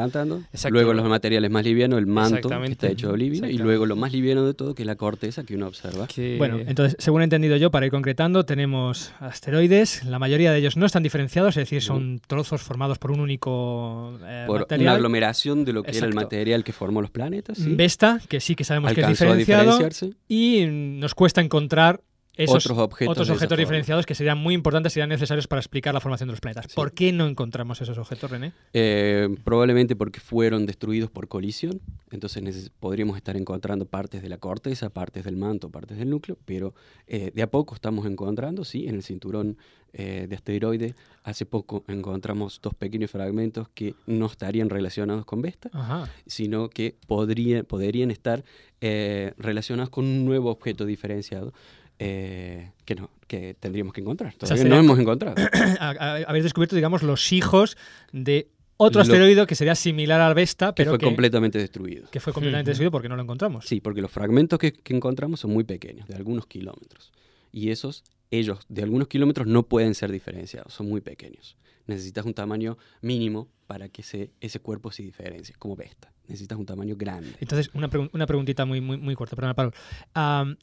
Luego 0.69 0.93
los 0.93 1.05
materiales 1.07 1.49
más 1.51 1.63
livianos, 1.65 1.99
el 1.99 2.07
manto 2.07 2.49
que 2.49 2.65
está 2.71 2.87
hecho 2.87 3.07
de 3.07 3.13
olivino, 3.13 3.47
y 3.49 3.57
luego 3.57 3.85
lo 3.85 3.95
más 3.95 4.11
liviano 4.11 4.45
de 4.45 4.53
todo, 4.53 4.75
que 4.75 4.83
es 4.83 4.87
la 4.87 4.95
corteza 4.95 5.43
que 5.43 5.55
uno 5.55 5.67
observa. 5.67 6.07
que- 6.07 6.37
Bueno, 6.37 6.57
entonces, 6.65 6.95
según 6.99 7.21
he 7.21 7.23
entendido 7.23 7.55
yo, 7.57 7.66
para 7.71 7.85
ir 7.85 7.91
concretando, 7.91 8.45
tenemos 8.45 9.11
asteroides. 9.19 10.03
La 10.05 10.19
mayoría 10.19 10.51
de 10.51 10.59
ellos 10.59 10.77
no 10.77 10.85
están 10.85 11.03
diferenciados, 11.03 11.57
es 11.57 11.61
decir, 11.63 11.81
son 11.81 12.19
trozos 12.25 12.61
formados 12.61 12.99
por 12.99 13.11
un 13.11 13.19
único 13.19 14.17
eh, 14.23 14.43
por 14.47 14.57
una 14.57 14.61
material. 14.63 14.95
aglomeración 14.95 15.65
de 15.65 15.73
lo 15.73 15.83
que 15.83 15.91
era 15.91 15.99
el 15.99 16.05
Exacto. 16.05 16.21
material 16.25 16.63
que 16.63 16.73
formó 16.73 17.01
los 17.01 17.11
planetas. 17.11 17.57
¿sí? 17.57 17.75
Vesta, 17.75 18.19
que 18.27 18.39
sí 18.39 18.55
que 18.55 18.63
sabemos 18.63 18.93
que 18.93 19.01
es 19.01 19.07
a 19.07 19.09
diferenciado. 19.09 19.63
diferenciarse. 19.71 20.13
Y 20.27 20.65
nos 20.67 21.15
cuesta 21.15 21.41
encontrar 21.41 22.01
esos 22.37 22.65
Otros 22.65 22.77
objetos 22.77 23.11
otros 23.11 23.29
objetos 23.29 23.49
forma. 23.49 23.61
diferenciados 23.61 24.05
que 24.05 24.15
serían 24.15 24.37
muy 24.37 24.53
importantes, 24.53 24.93
serían 24.93 25.09
necesarios 25.09 25.47
para 25.47 25.59
explicar 25.59 25.93
la 25.93 25.99
formación 25.99 26.27
de 26.29 26.33
los 26.33 26.39
planetas. 26.39 26.73
¿Por 26.73 26.91
qué 26.93 27.11
no 27.11 27.27
encontramos 27.27 27.81
esos 27.81 27.97
objetos, 27.97 28.29
René? 28.31 28.53
Eh, 28.73 29.27
probablemente 29.43 29.95
porque 29.95 30.19
fueron 30.19 30.65
destruidos 30.65 31.09
por 31.09 31.27
colisión, 31.27 31.81
entonces 32.11 32.71
podríamos 32.79 33.17
estar 33.17 33.35
encontrando 33.35 33.85
partes 33.85 34.21
de 34.21 34.29
la 34.29 34.37
corteza, 34.37 34.89
partes 34.89 35.23
del 35.25 35.35
manto, 35.35 35.69
partes 35.69 35.97
del 35.97 36.09
núcleo, 36.09 36.37
pero 36.45 36.73
eh, 37.07 37.31
de 37.33 37.41
a 37.41 37.49
poco 37.49 37.75
estamos 37.75 38.05
encontrando, 38.05 38.63
sí, 38.63 38.87
en 38.87 38.95
el 38.95 39.03
cinturón 39.03 39.57
eh, 39.93 40.27
de 40.29 40.35
asteroides, 40.35 40.93
hace 41.23 41.45
poco 41.45 41.83
encontramos 41.87 42.59
dos 42.61 42.75
pequeños 42.75 43.09
fragmentos 43.09 43.67
que 43.73 43.95
no 44.05 44.27
estarían 44.27 44.69
relacionados 44.69 45.25
con 45.25 45.41
Vesta, 45.41 45.69
Ajá. 45.73 46.09
sino 46.27 46.69
que 46.69 46.95
podría- 47.07 47.63
podrían 47.63 48.11
estar 48.11 48.43
eh, 48.81 49.33
relacionados 49.37 49.89
con 49.89 50.05
un 50.05 50.23
nuevo 50.25 50.51
objeto 50.51 50.85
diferenciado. 50.85 51.51
Eh, 51.99 52.71
que 52.85 52.95
no, 52.95 53.09
que 53.27 53.55
tendríamos 53.59 53.93
que 53.93 54.01
encontrar. 54.01 54.29
O 54.41 54.45
sea, 54.45 54.55
Todavía 54.55 54.65
no 54.69 54.79
hemos 54.79 54.99
encontrado. 54.99 55.35
habéis 56.27 56.43
descubierto, 56.43 56.75
digamos, 56.75 57.03
los 57.03 57.31
hijos 57.31 57.77
de 58.11 58.49
otro 58.77 59.01
asteroide 59.01 59.47
que 59.47 59.55
sería 59.55 59.73
similar 59.75 60.21
al 60.21 60.35
Vesta, 60.35 60.67
que 60.67 60.73
pero 60.83 60.91
fue 60.91 60.99
que, 60.99 61.05
completamente 61.05 61.57
destruido. 61.57 62.07
que 62.11 62.19
fue 62.19 62.31
completamente 62.33 62.69
destruido 62.71 62.91
porque 62.91 63.09
no 63.09 63.15
lo 63.15 63.23
encontramos. 63.23 63.65
Sí, 63.65 63.81
porque 63.81 64.01
los 64.01 64.11
fragmentos 64.11 64.59
que, 64.59 64.71
que 64.73 64.95
encontramos 64.95 65.39
son 65.39 65.51
muy 65.51 65.63
pequeños, 65.63 66.07
de 66.07 66.15
algunos 66.15 66.45
kilómetros. 66.45 67.11
Y 67.51 67.71
esos, 67.71 68.03
ellos, 68.29 68.59
de 68.69 68.83
algunos 68.83 69.07
kilómetros, 69.07 69.47
no 69.47 69.63
pueden 69.63 69.95
ser 69.95 70.11
diferenciados, 70.11 70.73
son 70.73 70.87
muy 70.89 71.01
pequeños. 71.01 71.57
Necesitas 71.87 72.25
un 72.25 72.33
tamaño 72.35 72.77
mínimo 73.01 73.47
para 73.65 73.89
que 73.89 74.03
se, 74.03 74.29
ese 74.41 74.59
cuerpo 74.59 74.91
se 74.91 75.01
diferencie, 75.03 75.55
como 75.57 75.75
Vesta. 75.75 76.11
Necesitas 76.27 76.57
un 76.59 76.65
tamaño 76.65 76.95
grande. 76.97 77.33
Entonces, 77.39 77.71
una, 77.73 77.89
pregun- 77.89 78.09
una 78.13 78.27
preguntita 78.27 78.65
muy, 78.65 78.81
muy, 78.81 78.97
muy 78.97 79.15
corta, 79.15 79.35
perdona, 79.35 79.55
Pablo. 79.55 79.71
Am, 80.13 80.57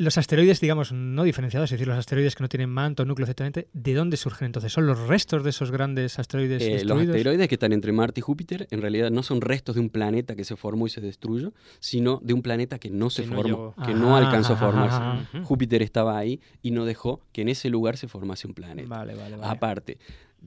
los 0.00 0.16
asteroides, 0.16 0.60
digamos, 0.60 0.92
no 0.92 1.24
diferenciados, 1.24 1.68
es 1.70 1.72
decir, 1.72 1.86
los 1.86 1.98
asteroides 1.98 2.34
que 2.34 2.42
no 2.42 2.48
tienen 2.48 2.70
manto, 2.70 3.04
núcleo, 3.04 3.26
etcétera, 3.26 3.66
¿de 3.72 3.94
dónde 3.94 4.16
surgen 4.16 4.46
entonces? 4.46 4.72
¿Son 4.72 4.86
los 4.86 4.98
restos 5.08 5.44
de 5.44 5.50
esos 5.50 5.70
grandes 5.70 6.18
asteroides 6.18 6.62
Eh, 6.62 6.84
los 6.84 6.98
asteroides 7.00 7.48
que 7.48 7.54
están 7.56 7.72
entre 7.72 7.92
Marte 7.92 8.20
y 8.20 8.22
Júpiter 8.22 8.66
en 8.70 8.80
realidad 8.80 9.10
no 9.10 9.22
son 9.22 9.40
restos 9.42 9.74
de 9.74 9.82
un 9.82 9.90
planeta 9.90 10.34
que 10.36 10.44
se 10.44 10.56
formó 10.56 10.86
y 10.86 10.90
se 10.90 11.00
destruyó, 11.00 11.52
sino 11.80 12.18
de 12.24 12.32
un 12.32 12.40
planeta 12.42 12.78
que 12.78 12.88
no 12.90 13.10
se 13.10 13.22
Que 13.24 13.28
formó, 13.28 13.74
que 13.84 13.92
no 13.94 14.16
Ah, 14.16 14.20
alcanzó 14.20 14.54
a 14.54 14.56
ajá, 14.56 14.66
formarse. 14.66 14.96
ajá, 14.96 15.12
ajá. 15.20 15.44
Júpiter 15.44 15.82
estaba 15.82 16.16
ahí 16.16 16.40
y 16.62 16.70
no 16.70 16.86
dejó 16.86 17.20
que 17.32 17.42
en 17.42 17.48
ese 17.50 17.68
lugar 17.68 17.96
se 17.98 18.08
formase 18.08 18.46
un 18.46 18.54
planeta. 18.54 18.88
Vale, 18.88 19.14
vale, 19.14 19.36
vale. 19.36 19.52
Aparte, 19.52 19.98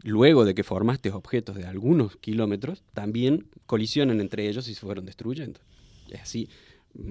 luego 0.03 0.45
de 0.45 0.55
que 0.55 0.63
formaste 0.63 1.11
objetos 1.11 1.55
de 1.55 1.65
algunos 1.65 2.17
kilómetros, 2.17 2.83
también 2.93 3.47
colisionan 3.67 4.19
entre 4.19 4.47
ellos 4.49 4.67
y 4.67 4.73
se 4.73 4.81
fueron 4.81 5.05
destruyendo. 5.05 5.59
Y 6.09 6.15
así, 6.15 6.49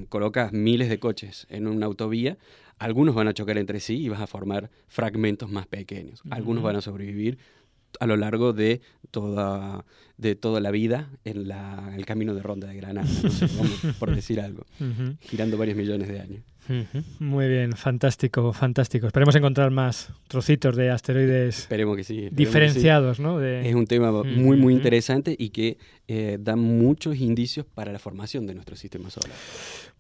colocas 0.09 0.53
miles 0.53 0.89
de 0.89 0.99
coches 0.99 1.47
en 1.51 1.67
una 1.67 1.87
autovía, 1.87 2.39
algunos 2.79 3.15
van 3.15 3.29
a 3.29 3.35
chocar 3.35 3.59
entre 3.59 3.81
sí 3.81 3.97
y 3.97 4.09
vas 4.09 4.21
a 4.21 4.27
formar 4.27 4.71
fragmentos 4.89 5.51
más 5.51 5.67
pequeños. 5.67 6.23
Algunos 6.31 6.63
van 6.63 6.77
a 6.77 6.81
sobrevivir 6.81 7.39
a 8.01 8.07
lo 8.07 8.17
largo 8.17 8.53
de 8.53 8.81
toda, 9.11 9.85
de 10.17 10.35
toda 10.35 10.61
la 10.61 10.71
vida 10.71 11.11
en 11.25 11.47
la- 11.49 11.93
el 11.95 12.07
camino 12.07 12.35
de 12.35 12.43
Ronda 12.43 12.67
de 12.69 12.77
Granada, 12.77 13.07
no 13.09 13.93
por 13.99 14.15
decir 14.15 14.41
algo, 14.41 14.65
girando 15.21 15.59
varios 15.59 15.77
millones 15.77 16.09
de 16.09 16.21
años. 16.21 16.43
Muy 17.19 17.49
bien, 17.49 17.73
fantástico, 17.73 18.53
fantástico. 18.53 19.07
Esperemos 19.07 19.35
encontrar 19.35 19.71
más 19.71 20.11
trocitos 20.29 20.77
de 20.77 20.91
asteroides 20.91 21.59
Esperemos 21.61 21.97
que 21.97 22.05
sí. 22.05 22.15
esperemos 22.15 22.31
que 22.31 22.37
sí. 22.37 22.45
diferenciados, 22.45 23.21
¿no? 23.21 23.39
De- 23.39 23.69
Es 23.69 23.75
un 23.75 23.87
tema 23.87 24.11
muy, 24.23 24.57
muy 24.57 24.73
interesante 24.75 25.35
y 25.39 25.51
que 25.51 25.77
eh, 26.09 26.39
da 26.41 26.57
muchos 26.57 27.17
indicios 27.17 27.67
para 27.67 27.93
la 27.93 27.99
formación 27.99 28.47
de 28.47 28.55
nuestro 28.55 28.77
sistema 28.77 29.11
solar. 29.11 29.31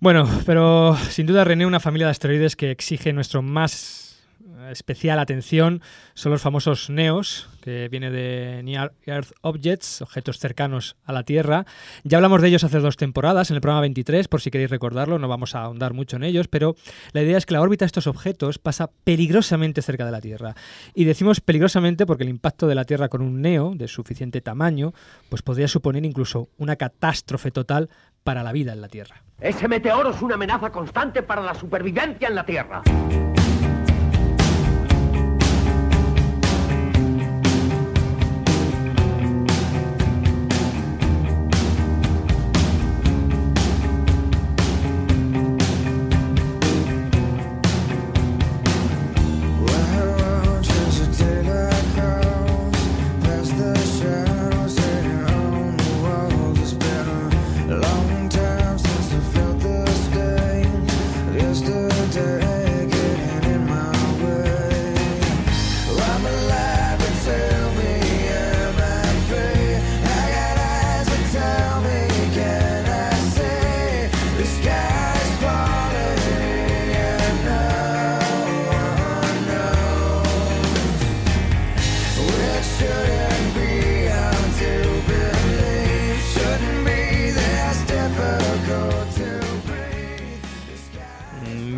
Bueno, 0.01 0.29
pero 0.47 0.97
sin 1.11 1.27
duda, 1.27 1.45
René, 1.45 1.67
una 1.67 1.81
familia 1.81 2.07
de 2.07 2.13
asteroides 2.13 2.57
que 2.57 2.71
exige 2.71 3.13
nuestro 3.13 3.43
más 3.43 4.12
especial 4.71 5.19
atención 5.19 5.83
son 6.15 6.33
los 6.33 6.43
famosos 6.43 6.91
NEOS, 6.91 7.49
que 7.61 7.89
viene 7.89 8.11
de 8.11 8.63
Near 8.63 8.93
Earth 9.07 9.33
Objects, 9.41 10.03
objetos 10.03 10.39
cercanos 10.39 10.97
a 11.05 11.13
la 11.13 11.23
Tierra. 11.23 11.65
Ya 12.05 12.19
hablamos 12.19 12.43
de 12.43 12.49
ellos 12.49 12.65
hace 12.65 12.81
dos 12.81 12.97
temporadas, 12.97 13.51
en 13.51 13.57
el 13.57 13.61
programa 13.61 13.83
23, 13.83 14.29
por 14.29 14.41
si 14.41 14.51
queréis 14.51 14.71
recordarlo, 14.71 15.19
no 15.19 15.29
vamos 15.29 15.55
a 15.55 15.63
ahondar 15.63 15.95
mucho 15.95 16.17
en 16.17 16.25
ellos, 16.25 16.49
pero 16.49 16.77
la 17.13 17.23
idea 17.23 17.39
es 17.39 17.47
que 17.47 17.55
la 17.55 17.61
órbita 17.61 17.85
de 17.85 17.89
estos 17.89 18.07
objetos 18.07 18.59
pasa 18.59 18.91
peligrosamente 19.05 19.83
cerca 19.83 20.05
de 20.05 20.13
la 20.13 20.21
Tierra. 20.21 20.55
Y 20.95 21.05
decimos 21.05 21.41
peligrosamente 21.41 22.07
porque 22.07 22.25
el 22.25 22.31
impacto 22.31 22.67
de 22.67 22.75
la 22.75 22.85
Tierra 22.85 23.09
con 23.09 23.23
un 23.23 23.41
NEO 23.41 23.75
de 23.75 23.89
suficiente 23.89 24.41
tamaño, 24.41 24.93
pues 25.29 25.43
podría 25.43 25.69
suponer 25.69 26.05
incluso 26.05 26.49
una 26.59 26.77
catástrofe 26.77 27.51
total 27.51 27.91
para 28.25 28.43
la 28.43 28.53
vida 28.53 28.73
en 28.73 28.81
la 28.81 28.89
Tierra. 28.89 29.23
Ese 29.41 29.67
meteoro 29.67 30.11
es 30.11 30.23
una 30.23 30.37
amenaza 30.37 30.71
constante 30.71 31.23
para 31.23 31.43
la 31.43 31.55
supervivencia 31.55 32.29
en 32.29 32.35
la 32.35 32.47
Tierra. 32.47 32.83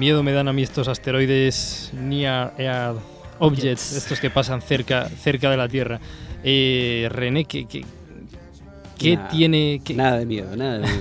Miedo 0.04 0.22
me 0.22 0.32
dan 0.32 0.48
a 0.48 0.52
mí 0.52 0.62
estos 0.62 0.86
asteroides 0.88 1.90
Near 1.94 2.52
Earth 2.58 2.98
Objects, 3.38 3.92
estos 3.96 4.20
que 4.20 4.28
pasan 4.28 4.60
cerca, 4.60 5.08
cerca 5.08 5.50
de 5.50 5.56
la 5.56 5.66
Tierra. 5.66 5.98
Eh, 6.42 7.08
René, 7.10 7.46
¿qué, 7.46 7.64
qué, 7.64 7.86
qué 8.98 9.16
Nada, 9.16 9.28
tiene...? 9.30 9.80
qué- 9.82 9.94
Nada 9.94 10.18
de 10.18 10.26
miedo, 10.26 10.54
nada 10.56 10.74
de 10.74 10.80
miedo. 10.80 10.92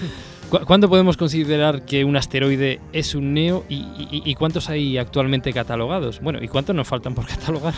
¿Cu- 0.48 0.64
¿Cuándo 0.64 0.88
podemos 0.88 1.18
considerar 1.18 1.84
que 1.84 2.02
un 2.06 2.16
asteroide 2.16 2.80
es 2.94 3.14
un 3.14 3.34
neo 3.34 3.66
y, 3.68 3.74
y- 3.74 4.22
y 4.24 4.34
cuántos 4.36 4.70
hay 4.70 4.96
actualmente 4.96 5.52
catalogados? 5.52 6.20
Bueno, 6.22 6.42
¿y 6.42 6.48
cuántos 6.48 6.74
nos 6.74 6.88
faltan 6.88 7.14
por 7.14 7.26
catalogar? 7.28 7.74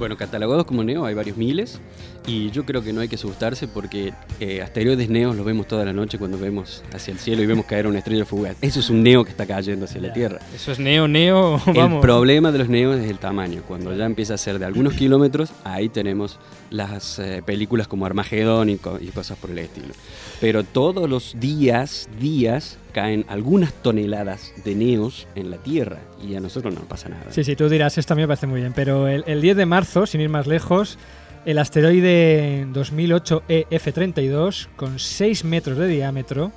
Bueno, 0.00 0.16
catalogados 0.16 0.64
como 0.64 0.82
neo 0.82 1.04
hay 1.04 1.12
varios 1.12 1.36
miles 1.36 1.78
y 2.26 2.50
yo 2.52 2.64
creo 2.64 2.82
que 2.82 2.90
no 2.90 3.02
hay 3.02 3.08
que 3.08 3.16
asustarse 3.16 3.68
porque 3.68 4.14
eh, 4.40 4.62
asteroides 4.62 5.10
neos 5.10 5.36
los 5.36 5.44
vemos 5.44 5.66
toda 5.68 5.84
la 5.84 5.92
noche 5.92 6.18
cuando 6.18 6.38
vemos 6.38 6.82
hacia 6.94 7.12
el 7.12 7.18
cielo 7.18 7.42
y 7.42 7.46
vemos 7.46 7.66
caer 7.66 7.86
una 7.86 7.98
estrella 7.98 8.24
fugaz. 8.24 8.56
Eso 8.62 8.80
es 8.80 8.88
un 8.88 9.02
neo 9.02 9.24
que 9.24 9.30
está 9.30 9.44
cayendo 9.44 9.84
hacia 9.84 10.00
la 10.00 10.10
Tierra. 10.10 10.38
Eso 10.54 10.72
es 10.72 10.78
neo, 10.78 11.06
neo, 11.06 11.60
El 11.66 11.74
vamos. 11.74 12.00
problema 12.00 12.50
de 12.50 12.56
los 12.56 12.70
neos 12.70 12.98
es 12.98 13.10
el 13.10 13.18
tamaño. 13.18 13.62
Cuando 13.68 13.94
ya 13.94 14.06
empieza 14.06 14.32
a 14.32 14.38
ser 14.38 14.58
de 14.58 14.64
algunos 14.64 14.94
kilómetros, 14.94 15.50
ahí 15.64 15.90
tenemos 15.90 16.38
las 16.70 17.18
eh, 17.18 17.42
películas 17.44 17.88
como 17.88 18.06
Armagedón 18.06 18.70
y, 18.70 18.76
co- 18.78 18.98
y 19.00 19.08
cosas 19.08 19.36
por 19.38 19.50
el 19.50 19.58
estilo. 19.58 19.92
Pero 20.40 20.62
todos 20.64 21.08
los 21.10 21.34
días, 21.38 22.08
días, 22.18 22.78
caen 22.92 23.24
algunas 23.28 23.72
toneladas 23.72 24.52
de 24.64 24.74
neos 24.74 25.26
en 25.34 25.50
la 25.50 25.56
Tierra 25.58 25.98
y 26.26 26.34
a 26.36 26.40
nosotros 26.40 26.72
no 26.72 26.80
nos 26.80 26.88
pasa 26.88 27.08
nada. 27.08 27.26
Sí, 27.30 27.44
sí, 27.44 27.56
tú 27.56 27.68
dirás, 27.68 27.98
esto 27.98 28.14
a 28.14 28.16
mí 28.16 28.22
me 28.22 28.28
parece 28.28 28.46
muy 28.46 28.60
bien, 28.60 28.72
pero 28.74 29.08
el, 29.08 29.24
el 29.26 29.40
10 29.42 29.56
de 29.56 29.66
marzo, 29.66 30.06
sin 30.06 30.20
ir 30.20 30.28
más 30.28 30.46
lejos, 30.46 30.96
el 31.44 31.58
asteroide 31.58 32.66
2008 32.72 33.42
EF32, 33.48 34.68
con 34.76 34.98
6 34.98 35.44
metros 35.44 35.76
de 35.78 35.88
diámetro, 35.88 36.52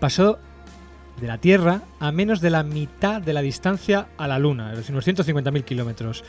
pasó 0.00 0.38
de 1.20 1.26
la 1.28 1.38
Tierra 1.38 1.82
a 2.00 2.12
menos 2.12 2.40
de 2.40 2.50
la 2.50 2.62
mitad 2.62 3.22
de 3.22 3.32
la 3.32 3.40
distancia 3.42 4.08
a 4.18 4.26
la 4.28 4.38
Luna, 4.38 4.72
es 4.72 4.78
decir, 4.78 4.92
unos 4.94 5.06
150.000 5.06 5.64
kilómetros. 5.64 6.24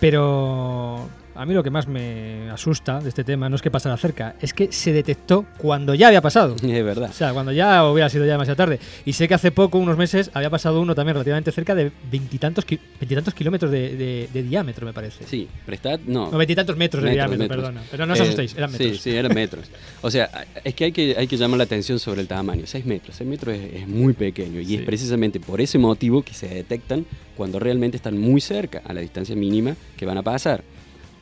Pero 0.00 1.08
a 1.34 1.46
mí 1.46 1.54
lo 1.54 1.62
que 1.62 1.70
más 1.70 1.86
me 1.88 2.50
asusta 2.50 3.00
de 3.00 3.08
este 3.08 3.24
tema 3.24 3.48
no 3.48 3.56
es 3.56 3.62
que 3.62 3.70
pasara 3.70 3.96
cerca, 3.96 4.34
es 4.40 4.52
que 4.54 4.70
se 4.72 4.92
detectó 4.92 5.46
cuando 5.58 5.94
ya 5.94 6.08
había 6.08 6.20
pasado. 6.20 6.56
Es 6.62 6.84
verdad. 6.84 7.10
O 7.10 7.12
sea, 7.12 7.32
cuando 7.32 7.52
ya 7.52 7.84
hubiera 7.88 8.08
sido 8.08 8.24
ya 8.24 8.32
demasiado 8.32 8.56
tarde. 8.56 8.78
Y 9.04 9.12
sé 9.12 9.28
que 9.28 9.34
hace 9.34 9.50
poco, 9.50 9.78
unos 9.78 9.96
meses, 9.96 10.30
había 10.34 10.50
pasado 10.50 10.80
uno 10.80 10.94
también 10.94 11.14
relativamente 11.14 11.52
cerca 11.52 11.74
de 11.74 11.92
veintitantos 12.10 12.64
ki- 12.64 12.78
veintitantos 13.00 13.34
kilómetros 13.34 13.70
de, 13.70 13.96
de- 13.96 14.28
de 14.32 14.42
diámetro, 14.42 14.86
me 14.86 14.92
parece. 14.92 15.24
Sí, 15.24 15.48
prestad, 15.66 16.00
no. 16.06 16.30
No, 16.30 16.38
veintitantos 16.38 16.76
metros 16.76 17.02
de 17.04 17.10
diámetro, 17.12 17.48
perdona. 17.48 17.82
Pero 17.90 18.06
no 18.06 18.12
os 18.14 18.20
asustéis, 18.20 18.54
eran 18.56 18.70
metros. 18.72 18.90
Sí, 18.92 18.98
sí, 18.98 19.16
eran 19.16 19.34
metros. 19.34 19.66
O 20.02 20.10
sea, 20.10 20.30
es 20.64 20.74
que 20.74 20.84
hay 20.86 20.92
que, 20.92 21.14
hay 21.18 21.26
que 21.26 21.36
llamar 21.36 21.58
la 21.58 21.64
atención 21.64 21.98
sobre 21.98 22.20
el 22.20 22.28
tamaño. 22.28 22.62
6 22.66 22.84
metros, 22.86 23.16
6 23.16 23.28
metros 23.28 23.54
es, 23.56 23.74
es 23.82 23.88
muy 23.88 24.12
pequeño 24.12 24.60
y 24.60 24.74
es 24.76 24.82
precisamente 24.82 25.40
por 25.40 25.60
ese 25.60 25.78
motivo 25.78 26.22
que 26.22 26.34
se 26.34 26.48
detectan 26.48 27.04
cuando 27.36 27.58
realmente 27.58 27.96
están 27.96 28.18
muy 28.18 28.40
cerca 28.40 28.82
a 28.84 28.92
la 28.92 29.00
distancia 29.00 29.34
mínima 29.36 29.74
que 29.96 30.04
van 30.06 30.18
a 30.18 30.22
pasar. 30.22 30.62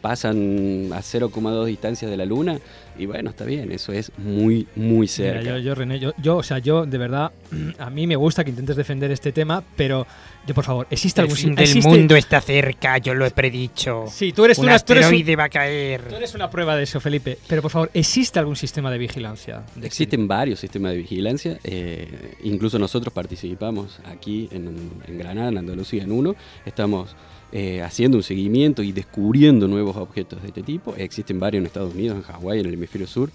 Pasan 0.01 0.89
a 0.93 1.01
0,2 1.03 1.67
distancias 1.67 2.11
de 2.11 2.17
la 2.17 2.25
Luna 2.25 2.59
y 2.99 3.07
bueno, 3.07 3.31
está 3.31 3.45
bien, 3.45 3.71
eso 3.73 3.93
es 3.93 4.11
muy, 4.19 4.67
muy 4.77 5.01
Mira, 5.01 5.09
cerca. 5.09 5.43
yo, 5.43 5.59
yo, 5.59 5.75
René, 5.75 5.99
yo, 5.99 6.13
yo, 6.23 6.37
o 6.39 6.43
sea, 6.43 6.59
yo 6.59 6.87
de 6.87 6.99
verdad, 6.99 7.33
a 7.79 7.91
mí 7.91 8.07
me 8.07 8.17
gusta 8.17 8.43
que 8.45 8.51
intentes 8.51 8.77
defender 8.77 9.11
este 9.11 9.33
tema, 9.33 9.63
pero 9.77 10.07
yo, 10.47 10.55
por 10.55 10.65
favor, 10.65 10.87
¿existe 10.91 11.21
El 11.21 11.25
algún 11.27 11.37
fin 11.37 11.55
del 11.55 11.65
existe- 11.69 11.89
mundo 11.89 12.17
está 12.17 12.41
cerca, 12.41 12.99
yo 12.99 13.15
lo 13.15 13.27
he 13.27 13.31
predicho. 13.31 14.05
Sí, 14.11 14.33
tú 14.33 14.45
eres 14.45 14.59
un 14.59 14.67
una- 14.67 14.79
tú 14.79 14.93
eres 14.95 15.05
un- 15.05 15.07
asteroide 15.15 15.37
va 15.37 15.45
a 15.45 15.49
caer. 15.51 16.03
Tú 16.09 16.17
eres 16.17 16.35
una 16.35 16.49
prueba 16.51 16.77
de 16.77 16.85
eso, 16.85 16.99
Felipe. 17.01 17.39
Pero 17.47 17.61
por 17.63 17.71
favor, 17.71 17.91
¿existe 17.95 18.39
algún 18.39 18.57
sistema 18.57 18.91
de 18.91 18.99
vigilancia? 18.99 19.63
de 19.77 19.87
Existen 19.87 20.27
varios 20.27 20.61
sistemas 20.61 20.93
de 20.93 20.99
vigilancia, 20.99 21.59
eh, 21.65 22.37
incluso 22.43 22.79
nosotros 22.79 23.13
participamos 23.13 24.01
aquí 24.07 24.49
en, 24.53 24.91
en 25.07 25.19
Granada, 25.19 25.49
en 25.51 25.59
Andalucía, 25.59 26.03
en 26.05 26.13
uno. 26.13 26.35
Estamos 26.65 27.15
eh, 27.53 27.83
haciendo 27.83 28.17
un 28.17 28.23
seguimiento 28.23 28.83
y 28.83 28.93
descubriendo 28.93 29.67
nuevos 29.69 29.97
objetos 29.97 30.41
de 30.43 30.49
este 30.49 30.63
tipo. 30.63 30.95
Existen 30.97 31.41
varios 31.41 31.61
en 31.61 31.67
Estados 31.67 31.95
Unidos, 31.95 32.17
en 32.17 32.23
Hawái, 32.23 32.61
en 32.61 32.67
el 32.67 32.75
hemisferio 32.75 33.07
sur. 33.07 33.31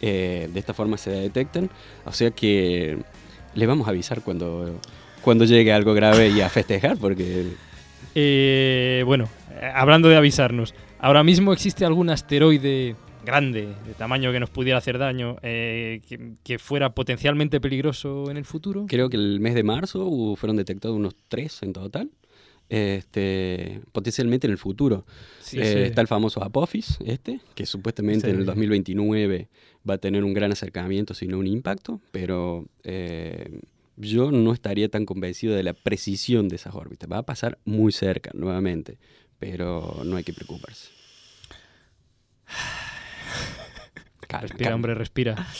Eh, 0.00 0.50
de 0.52 0.60
esta 0.60 0.74
forma 0.74 0.96
se 0.98 1.10
detectan. 1.10 1.70
O 2.04 2.12
sea 2.12 2.30
que 2.30 2.98
le 3.54 3.66
vamos 3.66 3.86
a 3.86 3.90
avisar 3.90 4.22
cuando, 4.22 4.80
cuando 5.22 5.44
llegue 5.44 5.72
algo 5.72 5.94
grave 5.94 6.28
y 6.28 6.40
a 6.40 6.48
festejar, 6.48 6.98
porque 6.98 7.46
Eh, 8.14 9.02
bueno, 9.06 9.28
hablando 9.74 10.08
de 10.08 10.16
avisarnos, 10.16 10.74
¿ahora 11.00 11.24
mismo 11.24 11.52
existe 11.52 11.84
algún 11.84 12.10
asteroide 12.10 12.94
grande, 13.24 13.68
de 13.86 13.94
tamaño 13.94 14.30
que 14.30 14.38
nos 14.38 14.50
pudiera 14.50 14.78
hacer 14.78 14.98
daño, 14.98 15.36
eh, 15.42 16.00
que, 16.06 16.34
que 16.44 16.58
fuera 16.58 16.90
potencialmente 16.90 17.60
peligroso 17.60 18.30
en 18.30 18.36
el 18.36 18.44
futuro? 18.44 18.84
Creo 18.86 19.08
que 19.08 19.16
el 19.16 19.40
mes 19.40 19.54
de 19.54 19.62
marzo 19.62 20.36
fueron 20.36 20.56
detectados 20.56 20.96
unos 20.96 21.14
tres 21.28 21.62
en 21.62 21.72
total. 21.72 22.10
Este, 22.74 23.80
potencialmente 23.92 24.46
en 24.46 24.52
el 24.52 24.58
futuro. 24.58 25.04
Sí, 25.40 25.58
Eh, 25.60 25.64
sí. 25.72 25.78
Está 25.80 26.00
el 26.00 26.08
famoso 26.08 26.42
Apophis, 26.42 26.98
este, 27.06 27.40
que 27.54 27.66
supuestamente 27.66 28.26
Sí. 28.26 28.32
en 28.32 28.40
el 28.40 28.46
2029 28.46 29.48
va 29.88 29.94
a 29.94 29.98
tener 29.98 30.24
un 30.24 30.34
gran 30.34 30.50
acercamiento, 30.52 31.14
sino 31.14 31.38
un 31.38 31.46
impacto, 31.46 32.00
pero 32.10 32.66
eh, 32.84 33.60
yo 33.96 34.30
no 34.32 34.52
estaría 34.52 34.88
tan 34.88 35.06
convencido 35.06 35.54
de 35.54 35.62
la 35.62 35.74
precisión 35.74 36.48
de 36.48 36.56
esas 36.56 36.74
órbitas. 36.74 37.10
Va 37.10 37.18
a 37.18 37.22
pasar 37.26 37.58
muy 37.64 37.92
cerca 37.92 38.30
nuevamente, 38.34 38.98
pero 39.38 40.02
no 40.04 40.16
hay 40.16 40.24
que 40.24 40.32
preocuparse. 40.32 40.88
Calma, 44.26 44.42
Respira, 44.42 44.64
calma. 44.70 44.74
hombre, 44.76 44.94
respira. 44.94 45.46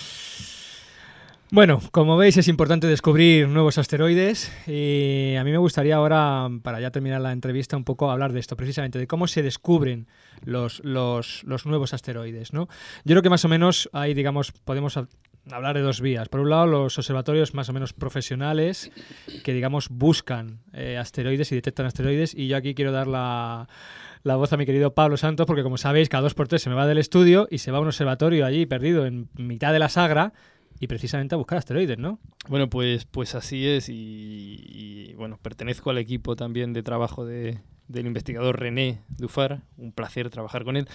Bueno, 1.54 1.80
como 1.92 2.16
veis 2.16 2.36
es 2.36 2.48
importante 2.48 2.88
descubrir 2.88 3.46
nuevos 3.46 3.78
asteroides 3.78 4.50
y 4.66 5.36
a 5.36 5.44
mí 5.44 5.52
me 5.52 5.58
gustaría 5.58 5.94
ahora, 5.94 6.48
para 6.64 6.80
ya 6.80 6.90
terminar 6.90 7.20
la 7.20 7.30
entrevista, 7.30 7.76
un 7.76 7.84
poco 7.84 8.10
hablar 8.10 8.32
de 8.32 8.40
esto, 8.40 8.56
precisamente, 8.56 8.98
de 8.98 9.06
cómo 9.06 9.28
se 9.28 9.40
descubren 9.40 10.08
los, 10.44 10.82
los, 10.82 11.44
nuevos 11.64 11.94
asteroides. 11.94 12.52
¿no? 12.52 12.66
Yo 13.04 13.12
creo 13.12 13.22
que 13.22 13.30
más 13.30 13.44
o 13.44 13.48
menos 13.48 13.88
ahí, 13.92 14.14
digamos, 14.14 14.50
podemos 14.50 14.96
hab- 14.96 15.06
hablar 15.48 15.76
de 15.76 15.82
dos 15.82 16.00
vías. 16.00 16.28
Por 16.28 16.40
un 16.40 16.50
lado, 16.50 16.66
los 16.66 16.98
observatorios 16.98 17.54
más 17.54 17.68
o 17.68 17.72
menos 17.72 17.92
profesionales 17.92 18.90
que, 19.44 19.52
digamos, 19.54 19.90
buscan 19.90 20.58
eh, 20.72 20.98
asteroides 20.98 21.52
y 21.52 21.54
detectan 21.54 21.86
asteroides 21.86 22.34
y 22.34 22.48
yo 22.48 22.56
aquí 22.56 22.74
quiero 22.74 22.90
dar 22.90 23.06
la 23.06 23.68
la 24.24 24.36
voz 24.36 24.54
a 24.54 24.56
mi 24.56 24.64
querido 24.64 24.94
Pablo 24.94 25.18
Santos, 25.18 25.46
porque 25.46 25.62
como 25.62 25.76
sabéis, 25.76 26.08
cada 26.08 26.22
dos 26.22 26.32
por 26.32 26.48
tres 26.48 26.62
se 26.62 26.70
me 26.70 26.74
va 26.74 26.86
del 26.86 26.96
estudio 26.96 27.46
y 27.50 27.58
se 27.58 27.70
va 27.70 27.76
a 27.76 27.80
un 27.82 27.88
observatorio 27.88 28.46
allí 28.46 28.64
perdido 28.64 29.04
en 29.04 29.28
mitad 29.36 29.70
de 29.70 29.78
la 29.78 29.90
Sagra 29.90 30.32
y 30.84 30.86
precisamente 30.86 31.34
a 31.34 31.38
buscar 31.38 31.56
asteroides, 31.58 31.98
¿no? 31.98 32.18
Bueno, 32.48 32.68
pues, 32.68 33.06
pues 33.06 33.34
así 33.34 33.66
es 33.66 33.88
y, 33.88 33.94
y, 35.08 35.14
bueno, 35.14 35.38
pertenezco 35.40 35.90
al 35.90 35.98
equipo 35.98 36.36
también 36.36 36.72
de 36.74 36.82
trabajo 36.82 37.24
de, 37.24 37.58
del 37.88 38.06
investigador 38.06 38.60
René 38.60 39.00
Dufar, 39.08 39.62
un 39.78 39.92
placer 39.92 40.28
trabajar 40.28 40.64
con 40.64 40.76
él. 40.76 40.86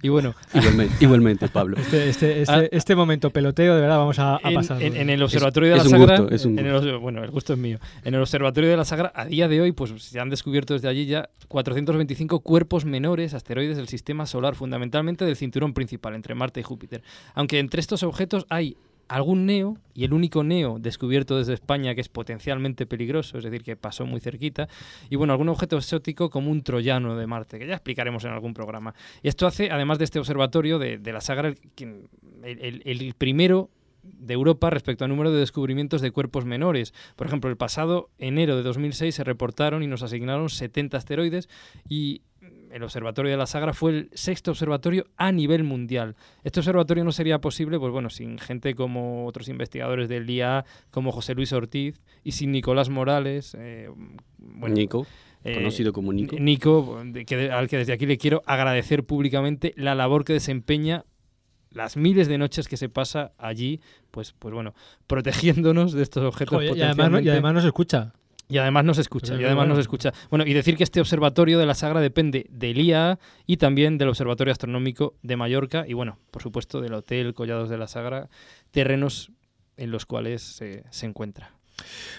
Y 0.00 0.08
bueno, 0.08 0.34
Igualmente, 0.54 0.94
igualmente, 1.00 1.48
Pablo. 1.48 1.76
Este, 1.76 2.08
este, 2.08 2.42
este, 2.42 2.52
Ah. 2.52 2.62
este 2.72 2.94
momento 2.96 3.30
peloteo, 3.30 3.74
de 3.76 3.80
verdad, 3.80 3.98
vamos 3.98 4.18
a, 4.18 4.36
a 4.36 4.50
pasar. 4.52 4.82
en- 4.82 4.96
en 4.96 5.10
el 5.10 5.22
observatorio 5.22 5.70
de 5.70 5.76
es 5.76 5.84
la 5.84 5.84
un 5.84 5.90
Sagra, 6.00 6.18
gusto, 6.20 6.34
es 6.34 6.44
un 6.44 6.58
en 6.58 6.66
el 6.66 6.98
bueno, 6.98 7.22
el 7.22 7.30
gusto 7.30 7.52
es 7.52 7.58
mío. 7.58 7.78
En 8.04 8.14
el 8.14 8.20
observatorio 8.20 8.68
de 8.70 8.76
la 8.76 8.84
Sagra, 8.84 9.12
a 9.14 9.24
día 9.26 9.46
de 9.48 9.60
hoy, 9.60 9.72
pues 9.72 9.90
se 10.02 10.18
han 10.20 10.28
descubierto 10.30 10.74
desde 10.74 10.88
allí 10.88 11.06
ya 11.06 11.30
425 11.48 12.40
cuerpos 12.40 12.84
menores, 12.84 13.34
asteroides 13.34 13.76
del 13.76 13.86
sistema 13.88 14.26
solar, 14.26 14.54
fundamentalmente 14.56 15.24
del 15.24 15.36
cinturón 15.36 15.72
principal 15.72 16.14
entre 16.14 16.34
Marte 16.34 16.60
y 16.60 16.62
Júpiter. 16.64 17.02
Aunque 17.34 17.58
entre 17.60 17.80
estos 17.80 18.02
objetos 18.02 18.44
hay 18.48 18.76
algún 19.08 19.46
neo, 19.46 19.76
y 19.94 20.04
el 20.04 20.12
único 20.12 20.42
neo 20.42 20.78
descubierto 20.78 21.36
desde 21.36 21.52
España 21.54 21.94
que 21.94 22.00
es 22.00 22.08
potencialmente 22.08 22.86
peligroso, 22.86 23.38
es 23.38 23.44
decir, 23.44 23.62
que 23.62 23.76
pasó 23.76 24.06
muy 24.06 24.20
cerquita, 24.20 24.68
y 25.10 25.16
bueno, 25.16 25.32
algún 25.32 25.48
objeto 25.50 25.76
exótico 25.76 26.30
como 26.30 26.50
un 26.50 26.62
troyano 26.62 27.16
de 27.16 27.26
Marte, 27.26 27.58
que 27.58 27.66
ya 27.66 27.74
explicaremos 27.74 28.24
en 28.24 28.30
algún 28.32 28.54
programa. 28.54 28.94
Y 29.22 29.28
esto 29.28 29.46
hace, 29.46 29.70
además 29.70 29.98
de 29.98 30.04
este 30.04 30.18
observatorio 30.18 30.78
de, 30.78 30.98
la 31.12 31.20
el- 32.42 32.82
el 32.84 33.14
primero 33.14 33.70
de 34.02 34.34
Europa 34.34 34.68
respecto 34.70 35.04
al 35.04 35.10
número 35.10 35.30
de 35.30 35.38
descubrimientos 35.38 36.00
de 36.00 36.10
cuerpos 36.10 36.44
menores. 36.44 36.92
Por 37.14 37.28
ejemplo, 37.28 37.48
el 37.48 37.56
pasado 37.56 38.10
enero 38.18 38.56
de 38.56 38.62
2006 38.64 39.14
se 39.14 39.22
reportaron 39.24 39.82
y 39.82 39.86
nos 39.86 40.02
asignaron 40.02 40.48
70 40.50 40.96
asteroides 40.96 41.48
y 41.88 42.22
el 42.72 42.82
Observatorio 42.82 43.30
de 43.30 43.36
la 43.36 43.46
Sagra 43.46 43.72
fue 43.72 43.90
el 43.90 44.10
sexto 44.12 44.50
observatorio 44.52 45.06
a 45.16 45.30
nivel 45.32 45.64
mundial. 45.64 46.16
Este 46.44 46.60
observatorio 46.60 47.04
no 47.04 47.12
sería 47.12 47.40
posible, 47.40 47.78
pues 47.78 47.92
bueno, 47.92 48.10
sin 48.10 48.38
gente 48.38 48.74
como 48.74 49.26
otros 49.26 49.48
investigadores 49.48 50.08
del 50.08 50.28
IA, 50.28 50.64
como 50.90 51.12
José 51.12 51.34
Luis 51.34 51.52
Ortiz, 51.52 52.00
y 52.24 52.32
sin 52.32 52.52
Nicolás 52.52 52.88
Morales, 52.88 53.56
eh, 53.58 53.88
bueno, 54.38 54.74
Nico, 54.74 55.06
eh, 55.44 55.54
conocido 55.54 55.92
como 55.92 56.12
Nico. 56.12 56.36
Nico, 56.38 57.02
de- 57.04 57.24
que- 57.24 57.50
al 57.50 57.68
que 57.68 57.78
desde 57.78 57.92
aquí 57.92 58.06
le 58.06 58.18
quiero 58.18 58.42
agradecer 58.46 59.04
públicamente 59.04 59.72
la 59.76 59.94
labor 59.94 60.24
que 60.24 60.32
desempeña 60.32 61.04
las 61.70 61.96
miles 61.96 62.28
de 62.28 62.36
noches 62.36 62.68
que 62.68 62.76
se 62.76 62.88
pasa 62.90 63.32
allí, 63.38 63.80
pues, 64.10 64.34
pues 64.38 64.52
bueno, 64.52 64.74
protegiéndonos 65.06 65.92
de 65.92 66.02
estos 66.02 66.22
objetos 66.24 66.56
Joder, 66.58 66.76
y, 66.76 66.82
además, 66.82 67.10
no- 67.10 67.20
y 67.20 67.28
además 67.28 67.54
nos 67.54 67.64
escucha. 67.64 68.12
Y 68.52 68.58
además 68.58 68.84
nos 68.84 68.98
escucha, 68.98 69.34
y 69.40 69.44
además 69.44 69.66
nos 69.66 69.78
escucha. 69.78 70.12
Bueno, 70.28 70.44
y 70.46 70.52
decir 70.52 70.76
que 70.76 70.84
este 70.84 71.00
observatorio 71.00 71.58
de 71.58 71.64
la 71.64 71.74
Sagra 71.74 72.00
depende 72.00 72.44
del 72.50 72.78
IAA 72.78 73.18
y 73.46 73.56
también 73.56 73.96
del 73.96 74.10
Observatorio 74.10 74.52
Astronómico 74.52 75.14
de 75.22 75.36
Mallorca 75.36 75.86
y 75.88 75.94
bueno, 75.94 76.18
por 76.30 76.42
supuesto 76.42 76.82
del 76.82 76.92
Hotel 76.92 77.32
Collados 77.32 77.70
de 77.70 77.78
la 77.78 77.86
Sagra, 77.86 78.28
terrenos 78.70 79.32
en 79.78 79.90
los 79.90 80.04
cuales 80.04 80.42
se, 80.42 80.84
se 80.90 81.06
encuentra. 81.06 81.52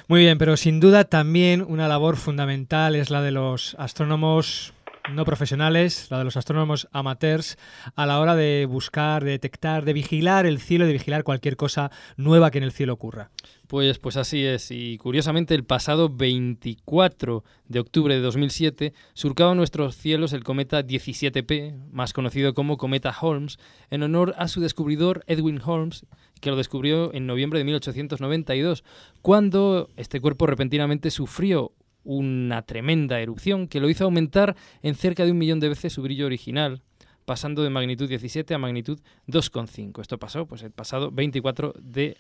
Muy 0.08 0.22
bien, 0.22 0.40
pero 0.40 0.58
sin 0.58 0.80
duda 0.80 1.04
también 1.04 1.64
una 1.68 1.88
labor 1.88 2.18
fundamental 2.18 2.96
es 2.96 3.12
la 3.12 3.22
de 3.22 3.30
los 3.30 3.76
astrónomos 3.78 4.74
no 5.12 5.26
profesionales, 5.26 6.08
la 6.10 6.18
de 6.18 6.24
los 6.24 6.38
astrónomos 6.38 6.88
amateurs, 6.92 7.58
a 7.96 8.06
la 8.06 8.20
hora 8.20 8.36
de 8.36 8.66
buscar, 8.66 9.24
de 9.24 9.32
detectar, 9.32 9.84
de 9.84 9.94
vigilar 9.94 10.46
el 10.46 10.60
cielo, 10.60 10.86
de 10.86 10.94
vigilar 10.94 11.24
cualquier 11.24 11.58
cosa 11.58 11.92
nueva 12.16 12.52
que 12.52 12.60
en 12.60 12.64
el 12.64 12.72
cielo 12.72 12.94
ocurra. 12.94 13.30
Pues, 13.74 13.98
pues 13.98 14.18
así 14.18 14.46
es, 14.46 14.70
y 14.70 15.00
curiosamente 15.00 15.56
el 15.56 15.64
pasado 15.64 16.08
24 16.08 17.44
de 17.68 17.80
octubre 17.80 18.14
de 18.14 18.22
2007 18.22 18.94
surcaba 19.16 19.56
nuestros 19.56 19.98
cielos 19.98 20.32
el 20.34 20.44
cometa 20.44 20.86
17P, 20.86 21.90
más 21.92 22.14
conocido 22.14 22.54
como 22.54 22.78
cometa 22.78 23.12
Holmes, 23.20 23.58
en 23.90 24.04
honor 24.04 24.36
a 24.38 24.48
su 24.48 24.62
descubridor 24.62 25.24
Edwin 25.26 25.60
Holmes, 25.60 26.06
que 26.40 26.52
lo 26.52 26.56
descubrió 26.56 27.12
en 27.16 27.26
noviembre 27.26 27.58
de 27.58 27.66
1892, 27.66 28.84
cuando 29.24 29.90
este 29.98 30.22
cuerpo 30.22 30.46
repentinamente 30.46 31.10
sufrió 31.10 31.72
una 32.04 32.62
tremenda 32.62 33.22
erupción 33.22 33.68
que 33.68 33.80
lo 33.80 33.90
hizo 33.90 34.04
aumentar 34.04 34.56
en 34.84 34.94
cerca 34.94 35.26
de 35.26 35.32
un 35.32 35.40
millón 35.40 35.60
de 35.60 35.70
veces 35.70 35.94
su 35.94 36.04
brillo 36.04 36.28
original, 36.28 36.84
pasando 37.26 37.64
de 37.64 37.72
magnitud 37.72 38.08
17 38.08 38.54
a 38.54 38.60
magnitud 38.60 39.00
2,5. 39.30 40.00
Esto 40.00 40.20
pasó 40.20 40.46
pues 40.46 40.62
el 40.62 40.70
pasado 40.70 41.10
24 41.10 41.74
de 41.80 42.18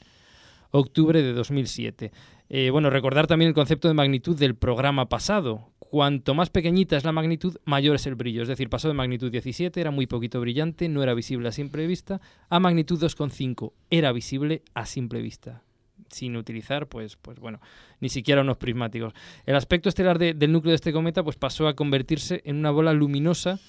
de 0.73 1.33
2007. 1.33 2.11
Eh, 2.49 2.69
bueno, 2.71 2.89
recordar 2.89 3.27
también 3.27 3.49
el 3.49 3.53
concepto 3.53 3.87
de 3.87 3.93
magnitud 3.93 4.37
del 4.37 4.55
programa 4.55 5.07
pasado. 5.07 5.69
Cuanto 5.77 6.33
más 6.33 6.49
pequeñita 6.49 6.97
es 6.97 7.03
la 7.03 7.11
magnitud, 7.11 7.57
mayor 7.65 7.95
es 7.95 8.07
el 8.07 8.15
brillo. 8.15 8.41
Es 8.41 8.47
decir, 8.47 8.69
pasó 8.69 8.87
de 8.87 8.95
magnitud 8.95 9.31
17, 9.31 9.79
era 9.79 9.91
muy 9.91 10.07
poquito 10.07 10.41
brillante, 10.41 10.89
no 10.89 11.03
era 11.03 11.13
visible 11.13 11.47
a 11.47 11.51
simple 11.51 11.85
vista, 11.85 12.19
a 12.49 12.59
magnitud 12.59 12.99
2,5, 12.99 13.73
era 13.91 14.11
visible 14.11 14.63
a 14.73 14.85
simple 14.85 15.21
vista 15.21 15.61
sin 16.09 16.35
utilizar, 16.35 16.87
pues, 16.87 17.15
pues 17.15 17.39
bueno, 17.39 17.59
ni 17.99 18.09
siquiera 18.09 18.41
unos 18.41 18.57
prismáticos. 18.57 19.13
El 19.47 19.55
aspecto 19.55 19.89
estelar 19.89 20.19
del 20.19 20.51
núcleo 20.51 20.71
de 20.71 20.75
este 20.75 20.93
cometa 20.93 21.23
pues 21.23 21.37
pasó 21.37 21.67
a 21.67 21.75
convertirse 21.75 22.41
en 22.45 22.57
una 22.57 22.69
bola 22.69 22.93
luminosa 22.93 23.59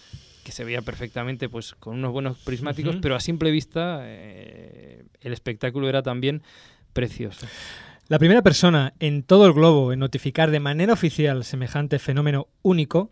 que 0.44 0.52
se 0.52 0.62
veía 0.62 0.82
perfectamente 0.82 1.48
pues 1.48 1.74
con 1.74 1.94
unos 1.94 2.12
buenos 2.12 2.38
prismáticos, 2.38 2.96
pero 3.00 3.14
a 3.14 3.20
simple 3.20 3.50
vista 3.50 4.00
eh, 4.02 5.04
el 5.22 5.32
espectáculo 5.32 5.88
era 5.88 6.02
también 6.02 6.42
precioso. 6.94 7.46
La 8.08 8.18
primera 8.18 8.42
persona 8.42 8.94
en 9.00 9.22
todo 9.22 9.46
el 9.46 9.52
globo 9.52 9.92
en 9.92 9.98
notificar 9.98 10.50
de 10.50 10.60
manera 10.60 10.92
oficial 10.92 11.44
semejante 11.44 11.98
fenómeno 11.98 12.48
único 12.62 13.10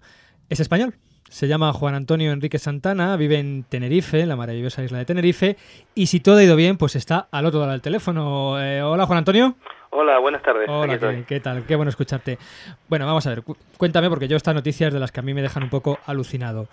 es 0.49 0.61
español. 0.61 0.95
Se 1.31 1.49
llama 1.49 1.73
Juan 1.73 1.95
Antonio 1.95 2.31
Enrique 2.31 2.59
Santana, 2.59 3.17
vive 3.17 3.39
en 3.39 3.65
Tenerife, 3.65 4.21
en 4.21 4.29
la 4.29 4.37
maravillosa 4.37 4.85
isla 4.85 4.99
de 4.99 5.07
Tenerife, 5.07 5.57
y 5.95 6.09
si 6.09 6.21
todo 6.21 6.37
ha 6.37 6.45
ido 6.45 6.57
bien, 6.57 6.77
pues 6.77 6.95
está 6.95 7.29
al 7.31 7.47
otro 7.47 7.61
lado 7.61 7.73
del 7.73 7.81
teléfono. 7.81 8.63
Eh, 8.63 8.83
hola, 8.83 9.07
Juan 9.07 9.19
Antonio. 9.19 9.57
Hola, 9.89 10.19
buenas 10.19 10.43
tardes. 10.43 10.69
Hola, 10.69 10.99
¿qué, 10.99 11.25
¿qué, 11.27 11.41
tal? 11.41 11.65
Qué 11.65 11.75
bueno 11.75 11.89
escucharte. 11.89 12.39
Bueno, 12.87 13.07
vamos 13.07 13.27
a 13.27 13.31
ver, 13.31 13.43
cuéntame, 13.79 14.11
porque 14.11 14.29
yo 14.29 14.37
estas 14.37 14.55
noticias 14.55 14.93
de 14.93 15.01
las 15.01 15.11
que 15.11 15.21
a 15.21 15.23
mí 15.23 15.33
me 15.33 15.41
dejan 15.41 15.63
un 15.63 15.71
poco 15.71 15.99
alucinado. 16.05 16.69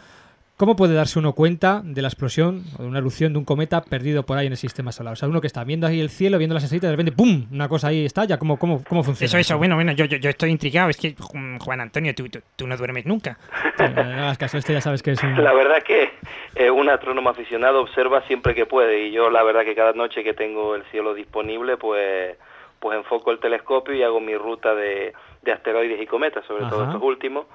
¿Cómo 0.60 0.76
puede 0.76 0.94
darse 0.94 1.18
uno 1.18 1.32
cuenta 1.32 1.80
de 1.86 2.02
la 2.02 2.10
explosión 2.10 2.64
o 2.78 2.82
de 2.82 2.90
una 2.90 2.98
erupción 2.98 3.32
de 3.32 3.40
un 3.40 3.46
cometa 3.46 3.80
perdido 3.80 4.24
por 4.24 4.38
ahí 4.38 4.48
en 4.48 4.52
el 4.52 4.58
sistema 4.58 4.92
solar? 4.92 5.14
O 5.14 5.16
sea, 5.16 5.30
uno 5.30 5.40
que 5.40 5.48
está 5.48 5.64
viendo 5.64 5.88
ahí 5.88 6.02
el 6.02 6.10
cielo, 6.10 6.38
viendo 6.38 6.54
las 6.54 6.66
estrellas, 6.66 6.84
de 6.84 6.92
repente 6.92 7.14
¡pum! 7.14 7.48
Una 7.50 7.70
cosa 7.70 7.88
ahí 7.88 8.04
estalla. 8.04 8.38
¿Cómo, 8.38 8.60
cómo, 8.60 8.84
cómo 8.84 9.02
funciona? 9.02 9.28
Eso, 9.28 9.38
eso, 9.38 9.58
bueno, 9.58 9.76
bueno, 9.76 9.94
yo, 9.94 10.04
yo, 10.04 10.18
yo 10.18 10.30
estoy 10.30 10.52
intrigado. 10.52 10.90
Es 10.90 10.98
que, 10.98 11.16
Juan 11.18 11.80
Antonio, 11.80 12.14
tú, 12.14 12.26
tú, 12.58 12.68
no 12.68 12.76
duermes 12.76 13.06
nunca. 13.06 13.38
Sí, 13.78 13.86
no 13.96 14.02
hagas 14.02 14.38
caso, 14.38 14.58
este 14.58 14.74
ya 14.74 14.82
sabes 14.82 15.02
que 15.02 15.12
es 15.12 15.24
un... 15.24 15.42
La 15.42 15.54
verdad 15.54 15.82
que 15.82 16.12
eh, 16.56 16.70
un 16.70 16.90
astrónomo 16.90 17.30
aficionado 17.30 17.80
observa 17.80 18.28
siempre 18.28 18.54
que 18.54 18.66
puede. 18.66 19.08
Y 19.08 19.12
yo, 19.12 19.30
la 19.30 19.44
verdad 19.44 19.64
que 19.64 19.76
cada 19.76 19.94
noche 19.94 20.26
que 20.26 20.34
tengo 20.34 20.76
el 20.76 20.84
cielo 20.92 21.14
disponible, 21.14 21.78
pues, 21.78 22.36
pues 22.82 22.98
enfoco 22.98 23.32
el 23.32 23.40
telescopio 23.40 23.96
y 23.96 24.04
hago 24.04 24.20
mi 24.20 24.36
ruta 24.36 24.76
de, 24.76 25.14
de 25.42 25.52
asteroides 25.54 26.02
y 26.02 26.06
cometas, 26.06 26.44
sobre 26.46 26.66
todo 26.66 26.84
estos 26.84 27.02
últimos 27.02 27.46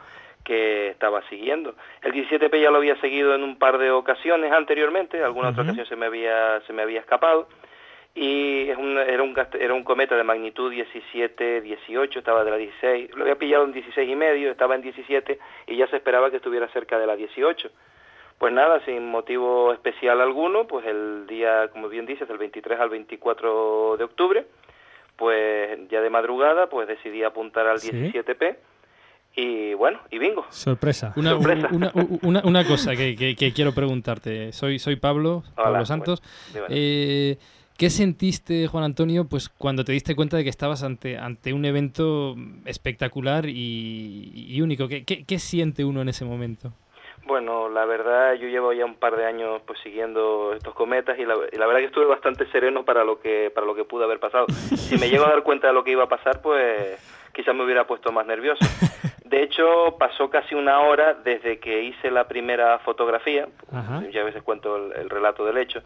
que 0.45 0.89
estaba 0.89 1.27
siguiendo. 1.29 1.75
El 2.03 2.13
17P 2.13 2.61
ya 2.61 2.71
lo 2.71 2.77
había 2.77 3.01
seguido 3.01 3.35
en 3.35 3.43
un 3.43 3.59
par 3.59 3.79
de 3.79 3.91
ocasiones 3.91 4.53
anteriormente, 4.53 5.23
alguna 5.23 5.49
otra 5.49 5.63
ocasión 5.63 5.87
se 5.87 5.97
me 5.97 6.07
había 6.07 6.61
se 6.67 6.73
me 6.73 6.83
había 6.83 7.01
escapado 7.01 7.49
y 8.15 8.69
es 8.69 8.77
un, 8.77 8.97
era 8.97 9.23
un 9.23 9.35
era 9.59 9.75
un 9.75 9.83
cometa 9.83 10.17
de 10.17 10.23
magnitud 10.23 10.71
17, 10.71 11.63
18, 11.63 12.19
estaba 12.19 12.45
de 12.45 12.51
la 12.51 12.57
16, 12.59 13.15
lo 13.17 13.23
había 13.23 13.37
pillado 13.37 13.65
en 13.65 13.73
16 13.73 14.09
y 14.09 14.15
medio, 14.15 14.51
estaba 14.51 14.77
en 14.77 14.83
17 14.83 15.39
y 15.67 15.77
ya 15.77 15.89
se 15.89 15.97
esperaba 15.97 16.31
que 16.31 16.37
estuviera 16.37 16.69
cerca 16.69 16.99
de 16.99 17.07
la 17.07 17.17
18. 17.17 17.71
Pues 18.39 18.53
nada, 18.53 18.85
sin 18.85 19.11
motivo 19.11 19.73
especial 19.73 20.21
alguno, 20.21 20.67
pues 20.67 20.85
el 20.87 21.27
día, 21.27 21.69
como 21.69 21.89
bien 21.89 22.05
dices, 22.05 22.27
del 22.29 22.37
23 22.37 22.79
al 22.81 22.91
24 22.91 23.97
de 23.97 24.05
octubre, 24.05 24.45
pues 25.17 25.79
ya 25.89 26.01
de 26.01 26.11
madrugada, 26.11 26.69
pues 26.69 26.89
decidí 26.89 27.23
apuntar 27.23 27.67
al 27.67 27.79
17P 27.79 28.57
y 29.37 29.75
bueno, 29.75 30.01
y 30.11 30.19
bingo. 30.19 30.47
Sorpresa. 30.51 31.13
Una, 31.17 31.35
Una, 31.37 32.43
una, 32.45 32.65
cosa 32.65 32.95
que, 32.95 33.17
que, 33.17 33.53
quiero 33.53 33.73
preguntarte. 33.73 34.53
Soy, 34.53 34.79
soy 34.79 34.97
Pablo, 34.97 35.43
Pablo 35.57 35.85
Santos. 35.85 36.23
eh, 36.69 37.37
¿Qué 37.77 37.91
sentiste, 37.91 38.69
Juan 38.69 38.85
Antonio, 38.85 39.27
pues 39.29 39.49
cuando 39.49 39.85
te 39.85 39.91
diste 39.91 40.15
cuenta 40.15 40.37
de 40.37 40.45
que 40.45 40.51
estabas 40.51 40.85
ante, 40.85 41.19
ante 41.19 41.53
un 41.53 41.65
evento 41.65 42.37
espectacular 42.67 43.47
y, 43.49 44.61
único? 44.63 44.87
¿Qué, 44.87 45.05
¿Qué, 45.05 45.39
siente 45.41 45.85
uno 45.85 46.01
en 46.01 46.09
ese 46.09 46.25
momento? 46.25 46.73
Bueno, 47.27 47.69
la 47.69 47.85
verdad, 47.85 48.35
yo 48.35 48.47
llevo 48.47 48.73
ya 48.73 48.85
un 48.85 48.95
par 48.95 49.17
de 49.17 49.25
años 49.25 49.61
pues 49.67 49.81
siguiendo 49.83 50.53
estos 50.55 50.73
cometas 50.75 51.19
y 51.19 51.25
la, 51.25 51.35
y 51.53 51.57
la 51.57 51.67
verdad 51.67 51.81
que 51.81 51.87
estuve 51.87 52.05
bastante 52.05 52.47
sereno 52.53 52.85
para 52.85 53.03
lo 53.03 53.19
que 53.19 53.51
para 53.53 53.67
lo 53.67 53.75
que 53.75 53.85
pudo 53.85 54.05
haber 54.05 54.21
pasado. 54.21 54.47
Si 54.77 54.97
me 54.97 55.09
llego 55.09 55.25
a 55.25 55.31
dar 55.31 55.43
cuenta 55.43 55.67
de 55.69 55.73
lo 55.73 55.83
que 55.83 55.93
iba 55.93 56.05
a 56.05 56.09
pasar, 56.09 56.43
pues 56.43 57.01
quizás 57.33 57.57
me 57.57 57.65
hubiera 57.65 57.87
puesto 57.87 58.13
más 58.13 58.27
nervioso. 58.27 58.65
De 59.25 59.43
hecho, 59.43 59.97
pasó 59.99 60.29
casi 60.29 60.55
una 60.55 60.81
hora 60.81 61.15
desde 61.15 61.59
que 61.59 61.83
hice 61.83 62.11
la 62.11 62.29
primera 62.29 62.79
fotografía, 62.81 63.49
ya 64.13 64.21
a 64.21 64.25
veces 64.25 64.43
cuento 64.43 64.77
el, 64.77 65.09
relato 65.09 65.47
del 65.47 65.57
hecho. 65.57 65.83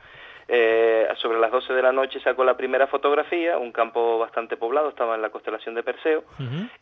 Eh, 0.51 1.07
sobre 1.19 1.39
las 1.39 1.53
12 1.53 1.73
de 1.73 1.83
la 1.83 1.93
noche 1.93 2.21
sacó 2.21 2.43
la 2.43 2.57
primera 2.57 2.87
fotografía, 2.89 3.59
un 3.59 3.71
campo 3.71 4.19
bastante 4.19 4.57
poblado, 4.57 4.89
estaba 4.89 5.15
en 5.15 5.23
la 5.23 5.31
constelación 5.31 5.77
de 5.77 5.85
Perseo, 5.85 6.25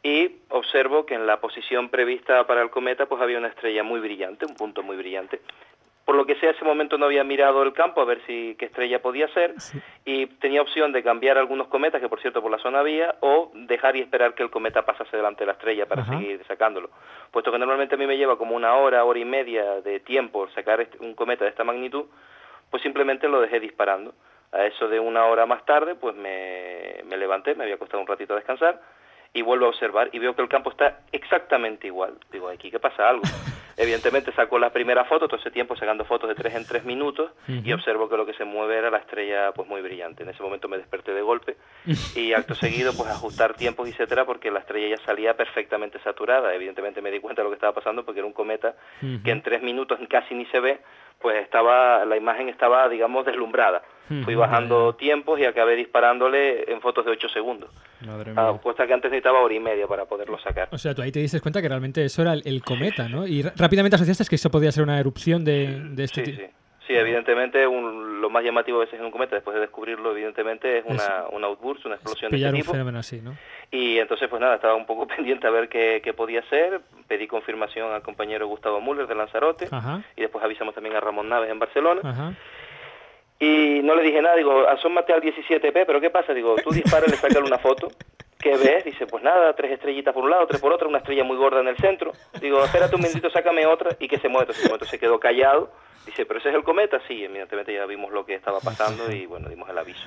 y 0.02 0.36
observo 0.48 1.04
que 1.04 1.14
en 1.14 1.26
la 1.26 1.40
posición 1.40 1.90
prevista 1.90 2.46
para 2.46 2.62
el 2.62 2.70
cometa 2.70 3.04
pues 3.06 3.20
había 3.20 3.38
una 3.38 3.48
estrella 3.48 3.82
muy 3.82 4.00
brillante, 4.00 4.46
un 4.46 4.54
punto 4.54 4.82
muy 4.82 4.96
brillante 4.96 5.40
por 6.06 6.14
lo 6.14 6.24
que 6.24 6.36
sea 6.36 6.52
ese 6.52 6.64
momento 6.64 6.96
no 6.96 7.06
había 7.06 7.24
mirado 7.24 7.64
el 7.64 7.72
campo 7.72 8.00
a 8.00 8.04
ver 8.04 8.22
si 8.26 8.54
qué 8.58 8.66
estrella 8.66 9.02
podía 9.02 9.26
ser 9.34 9.54
y 10.04 10.26
tenía 10.26 10.62
opción 10.62 10.92
de 10.92 11.02
cambiar 11.02 11.36
algunos 11.36 11.66
cometas 11.66 12.00
que 12.00 12.08
por 12.08 12.20
cierto 12.20 12.40
por 12.40 12.50
la 12.50 12.58
zona 12.58 12.78
había 12.78 13.16
o 13.20 13.50
dejar 13.54 13.96
y 13.96 14.02
esperar 14.02 14.34
que 14.34 14.44
el 14.44 14.50
cometa 14.50 14.86
pasase 14.86 15.16
delante 15.16 15.40
de 15.40 15.46
la 15.46 15.52
estrella 15.52 15.86
para 15.86 16.06
seguir 16.06 16.40
sacándolo 16.46 16.90
puesto 17.32 17.50
que 17.50 17.58
normalmente 17.58 17.96
a 17.96 17.98
mí 17.98 18.06
me 18.06 18.16
lleva 18.16 18.38
como 18.38 18.54
una 18.54 18.76
hora 18.76 19.04
hora 19.04 19.18
y 19.18 19.24
media 19.24 19.80
de 19.80 19.98
tiempo 19.98 20.48
sacar 20.54 20.80
este, 20.80 20.96
un 21.04 21.14
cometa 21.14 21.44
de 21.44 21.50
esta 21.50 21.64
magnitud 21.64 22.04
pues 22.70 22.84
simplemente 22.84 23.28
lo 23.28 23.40
dejé 23.40 23.58
disparando 23.58 24.14
a 24.52 24.64
eso 24.64 24.86
de 24.86 25.00
una 25.00 25.26
hora 25.26 25.44
más 25.44 25.66
tarde 25.66 25.96
pues 25.96 26.14
me, 26.14 27.02
me 27.04 27.16
levanté 27.16 27.56
me 27.56 27.64
había 27.64 27.78
costado 27.78 28.00
un 28.00 28.06
ratito 28.06 28.32
a 28.32 28.36
descansar 28.36 28.80
y 29.32 29.42
vuelvo 29.42 29.66
a 29.66 29.70
observar 29.70 30.08
y 30.12 30.20
veo 30.20 30.36
que 30.36 30.42
el 30.42 30.48
campo 30.48 30.70
está 30.70 31.00
exactamente 31.12 31.88
igual. 31.88 32.14
Digo, 32.32 32.48
aquí 32.48 32.70
que 32.70 32.78
pasa 32.78 33.06
algo. 33.06 33.22
Evidentemente 33.78 34.32
saco 34.32 34.58
la 34.58 34.70
primera 34.70 35.04
foto, 35.04 35.28
todo 35.28 35.38
ese 35.38 35.50
tiempo 35.50 35.76
sacando 35.76 36.04
fotos 36.06 36.28
de 36.28 36.34
tres 36.34 36.54
en 36.54 36.66
tres 36.66 36.84
minutos 36.84 37.30
y 37.46 37.72
observo 37.72 38.08
que 38.08 38.16
lo 38.16 38.24
que 38.24 38.32
se 38.32 38.44
mueve 38.44 38.78
era 38.78 38.90
la 38.90 38.98
estrella 38.98 39.52
pues 39.52 39.68
muy 39.68 39.82
brillante. 39.82 40.22
En 40.22 40.30
ese 40.30 40.42
momento 40.42 40.66
me 40.66 40.78
desperté 40.78 41.12
de 41.12 41.20
golpe 41.20 41.56
y 42.16 42.32
acto 42.32 42.54
seguido 42.54 42.92
pues 42.96 43.10
ajustar 43.10 43.54
tiempos 43.54 43.88
etcétera 43.88 44.24
porque 44.24 44.50
la 44.50 44.60
estrella 44.60 44.96
ya 44.96 45.04
salía 45.04 45.36
perfectamente 45.36 45.98
saturada. 46.00 46.54
Evidentemente 46.54 47.02
me 47.02 47.10
di 47.10 47.20
cuenta 47.20 47.42
de 47.42 47.44
lo 47.44 47.50
que 47.50 47.56
estaba 47.56 47.74
pasando 47.74 48.04
porque 48.04 48.20
era 48.20 48.26
un 48.26 48.32
cometa 48.32 48.76
que 49.00 49.30
en 49.30 49.42
tres 49.42 49.62
minutos 49.62 49.98
casi 50.08 50.34
ni 50.34 50.46
se 50.46 50.60
ve, 50.60 50.80
pues 51.20 51.42
estaba 51.42 52.04
la 52.06 52.16
imagen 52.16 52.48
estaba 52.48 52.88
digamos 52.88 53.26
deslumbrada. 53.26 53.82
Fui 54.24 54.36
bajando 54.36 54.94
tiempos 54.94 55.40
y 55.40 55.44
acabé 55.44 55.74
disparándole 55.74 56.70
en 56.70 56.80
fotos 56.80 57.04
de 57.04 57.10
8 57.10 57.28
segundos. 57.28 57.70
Madre 58.06 58.32
mía. 58.32 58.52
que 58.62 58.92
antes 58.92 59.10
necesitaba 59.10 59.40
hora 59.40 59.54
y 59.54 59.58
media 59.58 59.88
para 59.88 60.04
poderlo 60.04 60.38
sacar. 60.38 60.68
O 60.70 60.78
sea, 60.78 60.94
tú 60.94 61.02
ahí 61.02 61.10
te 61.10 61.18
diste 61.18 61.40
cuenta 61.40 61.60
que 61.60 61.68
realmente 61.68 62.04
eso 62.04 62.22
era 62.22 62.34
el, 62.34 62.62
cometa, 62.62 63.08
¿no? 63.08 63.26
Y 63.26 63.42
rápidamente 63.66 63.96
asociaste 63.96 64.24
que 64.28 64.36
eso 64.36 64.50
podía 64.50 64.70
ser 64.70 64.84
una 64.84 64.98
erupción 65.00 65.44
de, 65.44 65.80
de 65.90 66.04
este 66.04 66.24
sí, 66.24 66.32
Sí. 66.32 66.46
Sí, 66.86 66.94
evidentemente 66.94 67.64
lo 67.64 68.30
más 68.30 68.44
llamativo 68.44 68.78
a 68.78 68.84
veces 68.84 69.00
en 69.00 69.06
un 69.06 69.10
cometa, 69.10 69.34
después 69.34 69.56
de 69.56 69.60
descubrirlo, 69.60 70.12
evidentemente 70.12 70.78
es 70.78 70.84
una, 70.86 71.24
una 71.32 71.48
outburst, 71.48 71.84
una 71.84 71.96
explosión 71.96 72.30
de 72.30 72.36
este 72.36 72.52
tipo. 72.52 72.70
un 72.70 72.74
fenómeno 72.74 73.00
así, 73.00 73.20
¿no? 73.20 73.36
Y 73.72 73.98
entonces, 73.98 74.28
pues 74.28 74.40
nada, 74.40 74.54
estaba 74.54 74.76
un 74.76 74.86
poco 74.86 75.04
pendiente 75.16 75.48
a 75.48 75.50
ver 75.50 75.68
qué, 75.68 76.00
qué 76.04 76.12
podía 76.12 76.42
ser. 76.48 76.80
Pedí 77.08 77.26
confirmación 77.26 77.92
al 77.92 78.02
compañero 78.02 78.46
Gustavo 78.46 78.80
Müller 78.80 79.08
de 79.08 79.16
Lanzarote. 79.16 79.68
Y 80.14 80.20
después 80.20 80.44
avisamos 80.44 80.76
también 80.76 80.94
a 80.94 81.00
Ramón 81.00 81.28
Naves 81.28 81.50
en 81.50 81.58
Barcelona. 81.58 82.02
Ajá. 82.04 82.34
Y 83.40 83.80
no 83.82 83.96
le 83.96 84.02
dije 84.02 84.22
nada, 84.22 84.36
digo, 84.36 84.66
asómate 84.68 85.12
al 85.12 85.20
17P, 85.20 85.84
pero 85.86 86.00
¿qué 86.00 86.10
pasa? 86.10 86.32
Digo, 86.32 86.54
tú 86.62 86.70
disparas, 86.72 87.10
le 87.10 87.16
sacas 87.16 87.42
una 87.42 87.58
foto. 87.58 87.88
¿Qué 88.46 88.56
ves? 88.56 88.84
Dice, 88.84 89.08
pues 89.08 89.24
nada, 89.24 89.52
tres 89.56 89.72
estrellitas 89.72 90.14
por 90.14 90.22
un 90.22 90.30
lado, 90.30 90.46
tres 90.46 90.60
por 90.60 90.72
otro, 90.72 90.88
una 90.88 90.98
estrella 90.98 91.24
muy 91.24 91.36
gorda 91.36 91.58
en 91.58 91.66
el 91.66 91.76
centro. 91.78 92.12
Digo, 92.40 92.62
espérate 92.64 92.94
un 92.94 93.02
minutito, 93.02 93.28
sácame 93.28 93.66
otra 93.66 93.96
y 93.98 94.06
que 94.06 94.20
se 94.20 94.28
mueve. 94.28 94.44
Entonces, 94.44 94.66
momento 94.66 94.84
se 94.84 95.00
quedó 95.00 95.18
callado. 95.18 95.72
Dice, 96.06 96.24
¿pero 96.26 96.38
ese 96.38 96.50
es 96.50 96.54
el 96.54 96.62
cometa? 96.62 97.00
Sí, 97.08 97.24
evidentemente 97.24 97.74
ya 97.74 97.84
vimos 97.86 98.12
lo 98.12 98.24
que 98.24 98.34
estaba 98.34 98.60
pasando 98.60 99.10
y 99.10 99.26
bueno, 99.26 99.48
dimos 99.48 99.68
el 99.68 99.76
aviso. 99.76 100.06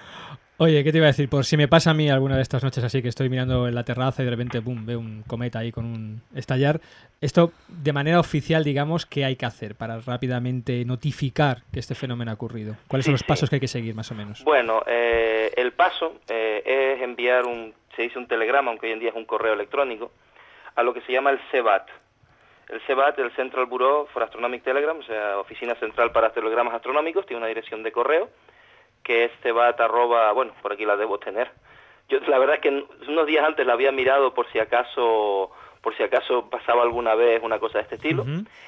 Oye, 0.62 0.84
¿qué 0.84 0.92
te 0.92 0.98
iba 0.98 1.06
a 1.06 1.16
decir? 1.16 1.30
Por 1.30 1.46
si 1.46 1.56
me 1.56 1.70
pasa 1.70 1.92
a 1.92 1.94
mí 1.94 2.10
alguna 2.10 2.36
de 2.36 2.42
estas 2.42 2.66
noches 2.66 2.84
así 2.84 3.02
que 3.02 3.08
estoy 3.08 3.30
mirando 3.30 3.70
en 3.70 3.74
la 3.74 3.86
terraza 3.86 4.22
y 4.22 4.26
de 4.26 4.32
repente, 4.32 4.60
boom, 4.60 4.86
veo 4.86 5.00
un 5.00 5.24
cometa 5.26 5.60
ahí 5.60 5.72
con 5.72 5.86
un 5.86 6.22
estallar. 6.36 6.82
Esto, 7.22 7.54
de 7.70 7.94
manera 7.94 8.20
oficial, 8.20 8.66
digamos, 8.66 9.06
¿qué 9.06 9.24
hay 9.24 9.38
que 9.38 9.46
hacer 9.46 9.76
para 9.76 10.02
rápidamente 10.02 10.84
notificar 10.84 11.60
que 11.72 11.80
este 11.80 11.96
fenómeno 11.96 12.32
ha 12.32 12.34
ocurrido? 12.34 12.76
¿Cuáles 12.90 13.06
son 13.06 13.14
los 13.14 13.22
sí. 13.22 13.26
pasos 13.26 13.50
que 13.50 13.56
hay 13.56 13.60
que 13.62 13.70
seguir, 13.70 13.96
más 13.96 14.12
o 14.12 14.16
menos? 14.16 14.44
Bueno, 14.44 14.84
eh, 14.86 15.50
el 15.56 15.72
paso 15.72 16.16
eh, 16.28 16.62
es 16.66 17.02
enviar 17.02 17.46
un, 17.46 17.74
se 17.96 18.02
dice 18.02 18.20
un 18.20 18.28
telegrama, 18.28 18.70
aunque 18.70 18.88
hoy 18.88 18.92
en 18.92 19.00
día 19.00 19.12
es 19.12 19.16
un 19.16 19.24
correo 19.24 19.54
electrónico, 19.54 20.12
a 20.76 20.84
lo 20.84 20.94
que 20.94 21.00
se 21.04 21.14
llama 21.14 21.30
el 21.30 21.40
CEBAT. 21.52 21.88
El 22.68 22.82
CEBAT, 22.82 23.18
el 23.20 23.32
Central 23.32 23.66
Bureau 23.68 24.08
for 24.08 24.24
Astronomic 24.24 24.62
Telegram, 24.64 25.00
o 25.00 25.04
sea, 25.04 25.40
Oficina 25.40 25.76
Central 25.76 26.12
para 26.12 26.34
Telegramas 26.34 26.74
Astronómicos, 26.74 27.26
tiene 27.26 27.38
una 27.38 27.48
dirección 27.48 27.82
de 27.82 27.94
correo, 27.94 28.30
que 29.10 29.24
es 29.26 29.32
cebat 29.42 29.82
arroba, 29.82 30.32
bueno, 30.34 30.52
por 30.62 30.72
aquí 30.72 30.86
la 30.86 30.96
debo 30.96 31.18
tener. 31.18 31.50
Yo 32.10 32.20
la 32.28 32.38
verdad 32.38 32.58
es 32.58 32.62
que 32.62 32.86
unos 33.08 33.26
días 33.26 33.44
antes 33.44 33.66
la 33.66 33.74
había 33.74 33.92
mirado 33.92 34.36
por 34.36 34.48
si 34.52 34.60
acaso 34.60 35.50
por 35.82 35.98
si 35.98 36.04
acaso 36.04 36.48
pasaba 36.48 36.84
alguna 36.84 37.16
vez 37.16 37.42
una 37.42 37.58
cosa 37.58 37.80
de 37.80 37.84
este 37.86 37.96
estilo 37.96 38.24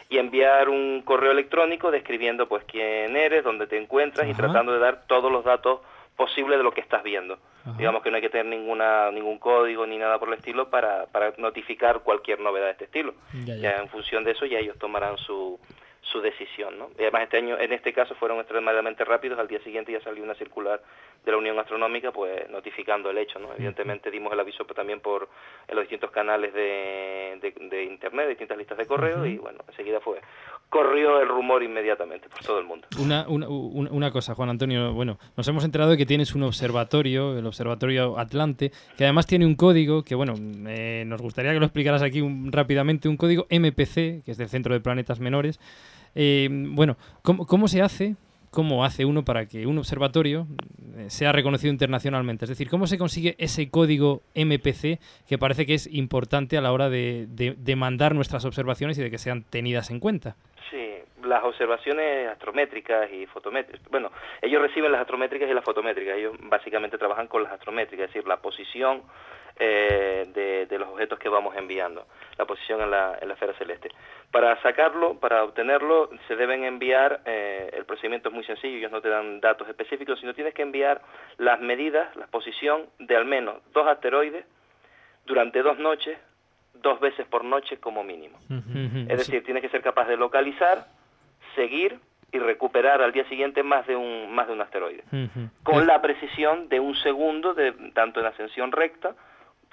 y 0.09 0.17
enviar 0.17 0.67
un 0.69 1.03
correo 1.03 1.31
electrónico 1.31 1.91
describiendo 1.91 2.47
pues 2.47 2.63
quién 2.63 3.15
eres, 3.15 3.43
dónde 3.43 3.67
te 3.67 3.77
encuentras 3.77 4.27
y 4.27 4.33
tratando 4.33 4.71
de 4.73 4.79
dar 4.79 5.05
todos 5.05 5.31
los 5.31 5.43
datos 5.45 5.81
posibles 6.17 6.57
de 6.57 6.63
lo 6.63 6.71
que 6.71 6.81
estás 6.81 7.03
viendo. 7.03 7.37
Digamos 7.77 8.01
que 8.01 8.09
no 8.09 8.15
hay 8.15 8.23
que 8.23 8.29
tener 8.31 8.47
ninguna 8.47 9.11
ningún 9.11 9.37
código 9.37 9.85
ni 9.85 9.99
nada 9.99 10.17
por 10.17 10.29
el 10.29 10.35
estilo 10.39 10.71
para, 10.71 11.05
para 11.11 11.33
notificar 11.37 11.99
cualquier 11.99 12.39
novedad 12.39 12.65
de 12.65 12.71
este 12.71 12.85
estilo. 12.85 13.13
Ya, 13.45 13.53
Ya, 13.57 13.75
ya. 13.75 13.81
en 13.83 13.89
función 13.89 14.23
de 14.23 14.31
eso 14.31 14.47
ya 14.47 14.57
ellos 14.57 14.79
tomarán 14.79 15.17
su 15.19 15.59
su 16.01 16.19
decisión, 16.19 16.77
¿no? 16.79 16.89
Y 16.97 17.03
además 17.03 17.23
este 17.23 17.37
año, 17.37 17.57
en 17.59 17.71
este 17.73 17.93
caso, 17.93 18.15
fueron 18.15 18.39
extremadamente 18.39 19.05
rápidos. 19.05 19.37
Al 19.39 19.47
día 19.47 19.59
siguiente 19.63 19.91
ya 19.91 20.01
salió 20.01 20.23
una 20.23 20.33
circular 20.35 20.81
de 21.23 21.31
la 21.31 21.37
Unión 21.37 21.57
Astronómica, 21.59 22.11
pues 22.11 22.49
notificando 22.49 23.11
el 23.11 23.17
hecho, 23.19 23.37
¿no? 23.37 23.53
Evidentemente 23.53 24.09
dimos 24.09 24.33
el 24.33 24.39
aviso 24.39 24.65
pues, 24.65 24.75
también 24.75 24.99
por 24.99 25.29
en 25.67 25.75
los 25.75 25.83
distintos 25.83 26.09
canales 26.11 26.53
de, 26.53 27.37
de, 27.39 27.53
de 27.69 27.83
internet, 27.83 28.27
distintas 28.29 28.57
listas 28.57 28.77
de 28.79 28.87
correo 28.87 29.25
y 29.25 29.37
bueno, 29.37 29.59
enseguida 29.67 29.99
fue 29.99 30.19
corrió 30.69 31.19
el 31.21 31.27
rumor 31.27 31.61
inmediatamente 31.63 32.29
por 32.29 32.39
todo 32.43 32.57
el 32.59 32.65
mundo. 32.65 32.87
Una, 32.99 33.27
una, 33.27 33.47
una- 33.49 33.91
una 33.91 34.11
cosa, 34.11 34.33
Juan 34.35 34.49
Antonio. 34.49 34.93
Bueno, 34.93 35.17
nos 35.37 35.47
hemos 35.47 35.63
enterado 35.65 35.91
de 35.91 35.97
que 35.97 36.05
tienes 36.05 36.33
un 36.33 36.43
observatorio, 36.43 37.37
el 37.37 37.45
Observatorio 37.45 38.17
Atlante, 38.17 38.71
que 38.97 39.03
además 39.03 39.27
tiene 39.27 39.45
un 39.45 39.55
código 39.55 40.03
que, 40.03 40.15
bueno, 40.15 40.33
eh, 40.67 41.03
nos 41.05 41.21
gustaría 41.21 41.51
que 41.53 41.59
lo 41.59 41.65
explicaras 41.65 42.01
aquí 42.01 42.21
un- 42.21 42.51
rápidamente, 42.51 43.09
un 43.09 43.17
código 43.17 43.45
MPC, 43.49 44.23
que 44.25 44.31
es 44.31 44.37
del 44.37 44.47
Centro 44.49 44.73
de 44.73 44.79
Planetas 44.79 45.19
Menores. 45.19 45.59
Eh, 46.15 46.49
bueno, 46.51 46.97
¿cómo, 47.21 47.45
¿cómo 47.45 47.67
se 47.67 47.81
hace? 47.81 48.15
¿Cómo 48.51 48.83
hace 48.83 49.05
uno 49.05 49.23
para 49.23 49.45
que 49.45 49.65
un 49.65 49.77
observatorio 49.77 50.45
eh, 50.97 51.09
sea 51.09 51.31
reconocido 51.31 51.71
internacionalmente? 51.71 52.43
Es 52.45 52.49
decir, 52.49 52.69
¿cómo 52.69 52.85
se 52.85 52.97
consigue 52.97 53.35
ese 53.37 53.69
código 53.69 54.23
MPC 54.35 54.99
que 55.27 55.37
parece 55.39 55.65
que 55.65 55.75
es 55.75 55.87
importante 55.87 56.57
a 56.57 56.61
la 56.61 56.73
hora 56.73 56.89
de, 56.89 57.27
de- 57.29 57.55
de 57.57 57.75
mandar 57.77 58.13
nuestras 58.13 58.43
observaciones 58.43 58.97
y 58.97 59.01
de 59.03 59.09
que 59.09 59.17
sean 59.17 59.43
tenidas 59.43 59.89
en 59.89 60.01
cuenta? 60.01 60.35
Sí, 60.69 60.85
las 61.23 61.43
observaciones 61.45 62.27
astrométricas 62.29 63.09
y 63.13 63.25
fotométricas. 63.27 63.89
Bueno, 63.89 64.11
ellos 64.41 64.61
reciben 64.61 64.91
las 64.91 64.99
astrométricas 65.01 65.49
y 65.49 65.53
las 65.53 65.63
fotométricas. 65.63 66.17
Ellos 66.17 66.35
básicamente 66.49 66.97
trabajan 66.97 67.27
con 67.27 67.43
las 67.43 67.53
astrométricas, 67.53 68.09
es 68.09 68.13
decir, 68.13 68.27
la 68.27 68.37
posición 68.41 69.01
eh, 69.57 70.27
de, 70.33 70.65
de 70.65 70.79
los 70.79 70.89
objetos 70.89 71.19
que 71.19 71.29
vamos 71.29 71.55
enviando, 71.55 72.07
la 72.37 72.45
posición 72.45 72.81
en 72.81 72.91
la, 72.91 73.17
en 73.21 73.27
la 73.27 73.33
esfera 73.33 73.53
celeste. 73.53 73.89
Para 74.31 74.61
sacarlo, 74.61 75.19
para 75.19 75.43
obtenerlo, 75.43 76.09
se 76.27 76.35
deben 76.35 76.63
enviar, 76.63 77.21
eh, 77.25 77.69
el 77.73 77.85
procedimiento 77.85 78.29
es 78.29 78.35
muy 78.35 78.43
sencillo, 78.45 78.77
ellos 78.77 78.91
no 78.91 79.01
te 79.01 79.09
dan 79.09 79.41
datos 79.41 79.67
específicos, 79.67 80.19
sino 80.19 80.33
tienes 80.33 80.53
que 80.53 80.61
enviar 80.61 81.01
las 81.37 81.59
medidas, 81.59 82.15
la 82.15 82.27
posición 82.27 82.87
de 82.99 83.15
al 83.15 83.25
menos 83.25 83.57
dos 83.73 83.87
asteroides 83.87 84.45
durante 85.25 85.61
dos 85.61 85.77
noches, 85.79 86.17
dos 86.75 86.99
veces 86.99 87.27
por 87.27 87.43
noche 87.43 87.77
como 87.77 88.03
mínimo. 88.03 88.39
Es 89.09 89.17
decir, 89.17 89.43
tienes 89.43 89.61
que 89.61 89.69
ser 89.69 89.81
capaz 89.81 90.07
de 90.07 90.17
localizar, 90.17 90.85
seguir 91.55 91.99
y 92.31 92.39
recuperar 92.39 93.01
al 93.01 93.11
día 93.11 93.27
siguiente 93.27 93.61
más 93.61 93.85
de 93.87 93.97
un 93.97 94.33
más 94.33 94.47
de 94.47 94.53
un 94.53 94.61
asteroide, 94.61 95.03
con 95.63 95.85
la 95.85 96.01
precisión 96.01 96.69
de 96.69 96.79
un 96.79 96.95
segundo 96.95 97.53
de 97.53 97.73
tanto 97.93 98.21
en 98.21 98.27
ascensión 98.27 98.71
recta, 98.71 99.13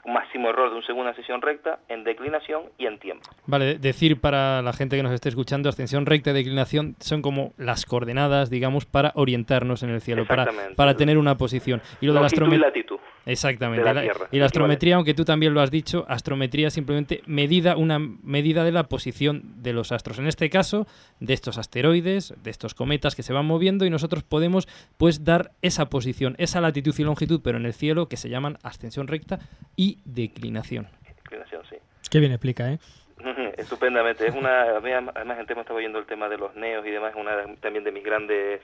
un 0.05 0.12
máximo 0.14 0.49
error 0.49 0.70
de 0.70 0.76
un 0.76 0.82
segundo 0.84 1.05
en 1.09 1.11
ascensión 1.12 1.42
recta, 1.42 1.80
en 1.88 2.05
declinación 2.05 2.62
y 2.78 2.86
en 2.86 2.99
tiempo. 2.99 3.28
Vale, 3.46 3.64
de- 3.66 3.78
decir 3.78 4.20
para 4.20 4.62
la 4.62 4.72
gente 4.72 4.96
que 4.96 5.03
nos 5.03 5.12
esté 5.12 5.28
escuchando, 5.28 5.68
ascensión 5.68 6.07
recta 6.07 6.30
y 6.30 6.34
declinación 6.34 6.94
son 7.01 7.20
como 7.22 7.53
las 7.59 7.84
coordenadas, 7.84 8.49
digamos, 8.51 8.86
para 8.86 9.12
orientarnos 9.16 9.82
en 9.82 9.90
el 9.90 10.01
cielo, 10.01 10.26
para, 10.26 10.46
para 10.76 10.94
tener 10.94 11.18
una 11.18 11.36
posición. 11.36 11.82
Y 12.01 12.07
lo 12.07 12.12
de 12.12 12.20
la 12.20 12.20
Longitud 12.22 12.53
y 12.53 12.59
latitud 12.59 12.99
Exactamente. 13.30 13.84
de 13.84 13.84
la 13.84 13.90
y 13.92 13.94
la- 14.06 14.12
Tierra, 14.12 14.28
y 14.32 14.38
la 14.38 14.46
astrometría, 14.46 14.96
aunque 14.96 15.14
tú 15.14 15.24
también 15.24 15.54
lo 15.54 15.60
has 15.60 15.70
dicho, 15.70 16.04
astrometría 16.08 16.68
es 16.68 16.74
simplemente 16.74 17.22
medida, 17.26 17.76
una 17.76 17.98
medida 17.98 18.64
de 18.64 18.72
la 18.72 18.84
posición 18.84 19.42
de 19.62 19.72
los 19.72 19.92
astros. 19.92 20.18
En 20.18 20.26
este 20.26 20.50
caso, 20.50 20.86
de 21.20 21.34
estos 21.34 21.58
asteroides, 21.58 22.34
de 22.42 22.50
estos 22.50 22.74
cometas 22.74 23.14
que 23.14 23.22
se 23.22 23.32
van 23.32 23.46
moviendo, 23.46 23.84
y 23.84 23.90
nosotros 23.90 24.22
podemos 24.24 24.66
pues 24.96 25.24
dar 25.24 25.52
esa 25.62 25.88
posición, 25.90 26.34
esa 26.38 26.60
latitud 26.60 26.94
y 26.98 27.02
longitud, 27.04 27.40
pero 27.44 27.58
en 27.58 27.66
el 27.66 27.74
cielo, 27.74 28.08
que 28.08 28.16
se 28.16 28.28
llaman 28.28 28.58
ascensión 28.62 29.06
recta 29.06 29.38
y 29.76 29.98
declinación. 30.04 30.88
Declinación, 31.22 31.62
sí. 31.68 31.76
Qué 32.10 32.18
bien 32.20 32.32
explica, 32.32 32.72
¿eh? 32.72 32.78
Estupendamente. 33.58 34.26
Es 34.26 34.34
una, 34.34 34.62
además, 34.62 35.36
gente 35.36 35.54
me 35.54 35.60
estaba 35.62 35.78
oyendo 35.78 35.98
el 35.98 36.06
tema 36.06 36.28
de 36.28 36.38
los 36.38 36.54
neos 36.56 36.86
y 36.86 36.90
demás, 36.90 37.12
es 37.14 37.20
una 37.20 37.36
de- 37.36 37.56
también 37.56 37.84
de 37.84 37.92
mis 37.92 38.04
grandes, 38.04 38.60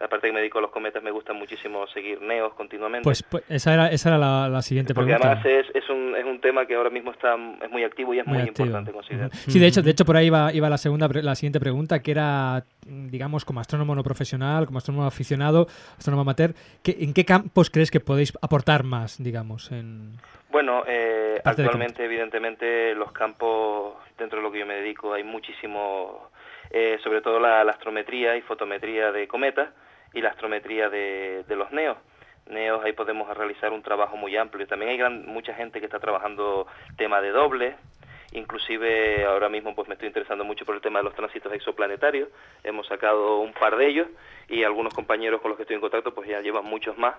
aparte 0.00 0.28
que 0.28 0.32
me 0.32 0.40
dedico 0.40 0.58
a 0.58 0.62
los 0.62 0.70
cometas, 0.70 1.02
me 1.02 1.10
gusta 1.10 1.32
muchísimo 1.32 1.86
seguir 1.88 2.20
neos 2.22 2.54
continuamente. 2.54 3.04
Pues, 3.04 3.22
pues 3.22 3.42
esa 3.48 3.74
era, 3.74 3.88
esa 3.88 4.10
era 4.10 4.18
la, 4.18 4.48
la 4.48 4.62
siguiente 4.62 4.94
porque 4.94 5.14
pregunta. 5.14 5.40
además 5.40 5.66
es, 5.74 5.74
es, 5.82 5.88
un, 5.90 6.14
es 6.16 6.24
un 6.24 6.40
tema 6.40 6.66
que 6.66 6.74
ahora 6.74 6.90
mismo 6.90 7.10
está 7.10 7.36
es 7.62 7.70
muy 7.70 7.84
activo 7.84 8.14
y 8.14 8.20
es 8.20 8.26
muy, 8.26 8.38
Muy 8.38 8.48
importante 8.48 8.92
considerar. 8.92 9.30
Sí, 9.34 9.58
de 9.58 9.66
hecho, 9.66 9.82
de 9.82 9.90
hecho 9.90 10.04
por 10.04 10.16
ahí 10.16 10.26
iba, 10.26 10.52
iba 10.52 10.68
la 10.68 10.78
segunda, 10.78 11.08
la 11.08 11.34
siguiente 11.34 11.58
pregunta, 11.60 12.00
que 12.00 12.10
era, 12.12 12.64
digamos, 12.86 13.44
como 13.44 13.60
astrónomo 13.60 13.94
no 13.94 14.02
profesional, 14.02 14.66
como 14.66 14.78
astrónomo 14.78 15.06
aficionado, 15.06 15.66
astrónomo 15.96 16.22
amateur, 16.22 16.54
¿qué- 16.82 16.96
¿en 17.00 17.12
qué 17.12 17.24
campos 17.24 17.70
crees 17.70 17.90
que 17.90 18.00
podéis 18.00 18.32
aportar 18.40 18.84
más, 18.84 19.22
digamos? 19.22 19.70
En... 19.72 20.12
Bueno, 20.50 20.82
eh, 20.86 21.40
actualmente, 21.44 22.04
evidentemente, 22.04 22.94
los 22.94 23.12
campos 23.12 23.94
dentro 24.16 24.38
de 24.38 24.42
lo 24.44 24.50
que 24.50 24.60
yo 24.60 24.66
me 24.66 24.74
dedico 24.74 25.12
hay 25.12 25.22
muchísimo, 25.24 26.30
eh, 26.70 26.98
sobre 27.02 27.20
todo 27.20 27.40
la, 27.40 27.60
astrometría 27.62 28.36
y 28.36 28.42
fotometría 28.42 29.12
de 29.12 29.28
cometas 29.28 29.70
y 30.12 30.20
la 30.20 30.30
astrometría 30.30 30.88
de, 30.88 31.44
los 31.48 31.70
neos. 31.72 31.98
Neos, 32.46 32.82
ahí 32.84 32.92
podemos 32.92 33.34
realizar 33.36 33.72
un 33.72 33.82
trabajo 33.82 34.16
muy 34.16 34.36
amplio. 34.36 34.66
También 34.66 34.90
hay 34.92 34.96
gran, 34.98 35.26
mucha 35.26 35.54
gente 35.54 35.80
que 35.80 35.86
está 35.86 35.98
trabajando 36.00 36.66
tema 36.96 37.20
de 37.20 37.30
doble, 37.30 37.76
inclusive 38.32 39.24
ahora 39.26 39.48
mismo 39.48 39.74
pues 39.74 39.88
me 39.88 39.94
estoy 39.94 40.08
interesando 40.08 40.44
mucho 40.44 40.64
por 40.64 40.74
el 40.74 40.80
tema 40.80 41.00
de 41.00 41.04
los 41.04 41.14
tránsitos 41.14 41.52
exoplanetarios. 41.52 42.28
Hemos 42.64 42.86
sacado 42.86 43.40
un 43.40 43.52
par 43.52 43.76
de 43.76 43.86
ellos 43.86 44.08
y 44.48 44.64
algunos 44.64 44.94
compañeros 44.94 45.40
con 45.40 45.50
los 45.50 45.56
que 45.56 45.62
estoy 45.64 45.74
en 45.76 45.80
contacto 45.82 46.14
pues 46.14 46.28
ya 46.28 46.40
llevan 46.40 46.64
muchos 46.64 46.96
más 46.96 47.16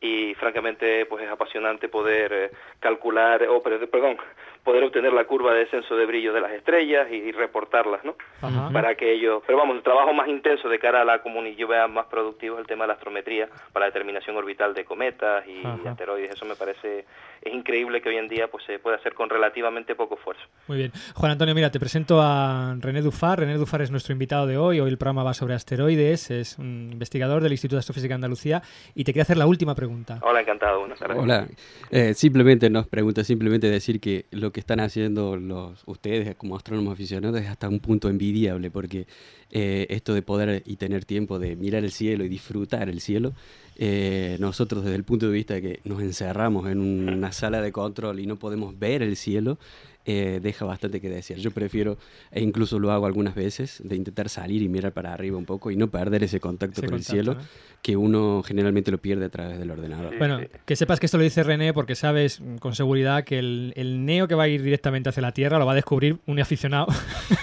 y 0.00 0.34
francamente 0.34 1.06
pues 1.06 1.24
es 1.24 1.30
apasionante 1.30 1.88
poder 1.88 2.32
eh, 2.32 2.50
calcular 2.80 3.42
o 3.48 3.62
per- 3.62 3.88
perdón 3.88 4.18
poder 4.66 4.84
obtener 4.84 5.12
la 5.14 5.24
curva 5.24 5.54
de 5.54 5.60
descenso 5.60 5.96
de 5.96 6.04
brillo 6.04 6.34
de 6.34 6.42
las 6.42 6.52
estrellas 6.52 7.06
y, 7.10 7.14
y 7.14 7.32
reportarlas 7.32 8.04
no 8.04 8.16
Ajá. 8.42 8.68
para 8.70 8.94
que 8.96 9.12
ellos 9.12 9.42
pero 9.46 9.56
vamos 9.56 9.76
el 9.76 9.82
trabajo 9.82 10.12
más 10.12 10.28
intenso 10.28 10.68
de 10.68 10.78
cara 10.78 11.00
a 11.00 11.04
la 11.04 11.22
comunidad 11.22 11.56
yo 11.56 11.68
vea 11.68 11.88
más 11.88 12.06
productivo 12.06 12.56
es 12.56 12.60
el 12.60 12.66
tema 12.66 12.84
de 12.84 12.88
la 12.88 12.94
astrometría 12.94 13.48
para 13.72 13.86
la 13.86 13.92
determinación 13.92 14.36
orbital 14.36 14.74
de 14.74 14.84
cometas 14.84 15.46
y 15.48 15.64
Ajá. 15.64 15.92
asteroides 15.92 16.32
eso 16.34 16.44
me 16.44 16.56
parece 16.56 17.06
es 17.42 17.54
increíble 17.54 18.02
que 18.02 18.08
hoy 18.08 18.16
en 18.16 18.28
día 18.28 18.48
pues 18.48 18.64
se 18.64 18.78
puede 18.80 18.96
hacer 18.96 19.14
con 19.14 19.30
relativamente 19.30 19.94
poco 19.94 20.16
esfuerzo 20.16 20.42
Muy 20.66 20.78
bien. 20.78 20.92
Juan 21.14 21.30
Antonio, 21.32 21.54
mira, 21.54 21.70
te 21.70 21.78
presento 21.78 22.20
a 22.20 22.74
René 22.80 23.02
Dufar. 23.02 23.38
René 23.38 23.54
Dufar 23.54 23.82
es 23.82 23.90
nuestro 23.92 24.12
invitado 24.12 24.46
de 24.48 24.56
hoy. 24.58 24.80
Hoy 24.80 24.90
el 24.90 24.98
programa 24.98 25.22
va 25.22 25.32
sobre 25.32 25.54
asteroides. 25.54 26.30
Es 26.32 26.58
un 26.58 26.88
investigador 26.90 27.42
del 27.42 27.52
Instituto 27.52 27.76
de 27.76 27.80
Astrofísica 27.80 28.12
de 28.12 28.16
Andalucía. 28.16 28.62
Y 28.94 29.04
te 29.04 29.12
quería 29.12 29.22
hacer 29.22 29.36
la 29.36 29.46
última 29.46 29.74
pregunta. 29.76 30.18
hola 30.22 30.40
encantado 30.40 30.80
buenas 30.80 30.98
tardes 30.98 31.18
Hola, 31.18 31.46
Eh, 31.90 32.14
simplemente 32.14 32.68
nos 32.68 32.88
pregunta, 32.88 33.22
simplemente 33.22 33.68
decir 33.70 34.00
que 34.00 34.24
lo 34.32 34.50
que 34.50 34.55
están 34.60 34.80
haciendo 34.80 35.36
los 35.36 35.82
ustedes 35.86 36.34
como 36.36 36.56
astrónomos 36.56 36.92
aficionados 36.92 37.40
es 37.40 37.48
hasta 37.48 37.68
un 37.68 37.80
punto 37.80 38.08
envidiable, 38.08 38.70
porque 38.70 39.06
eh, 39.50 39.86
esto 39.90 40.14
de 40.14 40.22
poder 40.22 40.62
y 40.66 40.76
tener 40.76 41.04
tiempo 41.04 41.38
de 41.38 41.56
mirar 41.56 41.84
el 41.84 41.92
cielo 41.92 42.24
y 42.24 42.28
disfrutar 42.28 42.88
el 42.88 43.00
cielo, 43.00 43.32
eh, 43.76 44.36
nosotros 44.40 44.84
desde 44.84 44.96
el 44.96 45.04
punto 45.04 45.26
de 45.26 45.32
vista 45.32 45.54
de 45.54 45.62
que 45.62 45.80
nos 45.84 46.00
encerramos 46.00 46.68
en 46.68 46.80
una 46.80 47.32
sala 47.32 47.60
de 47.60 47.72
control 47.72 48.20
y 48.20 48.26
no 48.26 48.36
podemos 48.36 48.78
ver 48.78 49.02
el 49.02 49.16
cielo, 49.16 49.58
eh, 50.06 50.38
deja 50.40 50.64
bastante 50.64 51.00
que 51.00 51.08
decir. 51.08 51.36
Yo 51.38 51.50
prefiero, 51.50 51.98
e 52.30 52.40
incluso 52.40 52.78
lo 52.78 52.92
hago 52.92 53.06
algunas 53.06 53.34
veces, 53.34 53.82
de 53.84 53.96
intentar 53.96 54.28
salir 54.28 54.62
y 54.62 54.68
mirar 54.68 54.92
para 54.92 55.12
arriba 55.12 55.36
un 55.36 55.44
poco 55.44 55.72
y 55.72 55.76
no 55.76 55.88
perder 55.88 56.22
ese 56.22 56.38
contacto 56.38 56.80
Ese 56.80 56.82
con 56.82 56.90
contacto, 56.90 57.12
el 57.12 57.24
cielo, 57.24 57.34
¿no? 57.34 57.40
que 57.82 57.96
uno 57.96 58.42
generalmente 58.44 58.90
lo 58.90 58.98
pierde 58.98 59.24
a 59.24 59.28
través 59.28 59.58
del 59.58 59.70
ordenador. 59.70 60.16
Bueno, 60.18 60.40
que 60.64 60.76
sepas 60.76 61.00
que 61.00 61.06
esto 61.06 61.18
lo 61.18 61.24
dice 61.24 61.42
René 61.42 61.72
porque 61.72 61.94
sabes 61.94 62.42
con 62.60 62.74
seguridad 62.74 63.24
que 63.24 63.38
el, 63.38 63.72
el 63.76 64.04
neo 64.04 64.28
que 64.28 64.34
va 64.34 64.44
a 64.44 64.48
ir 64.48 64.62
directamente 64.62 65.08
hacia 65.08 65.22
la 65.22 65.32
Tierra 65.32 65.58
lo 65.58 65.66
va 65.66 65.72
a 65.72 65.76
descubrir 65.76 66.16
un 66.26 66.38
aficionado 66.40 66.86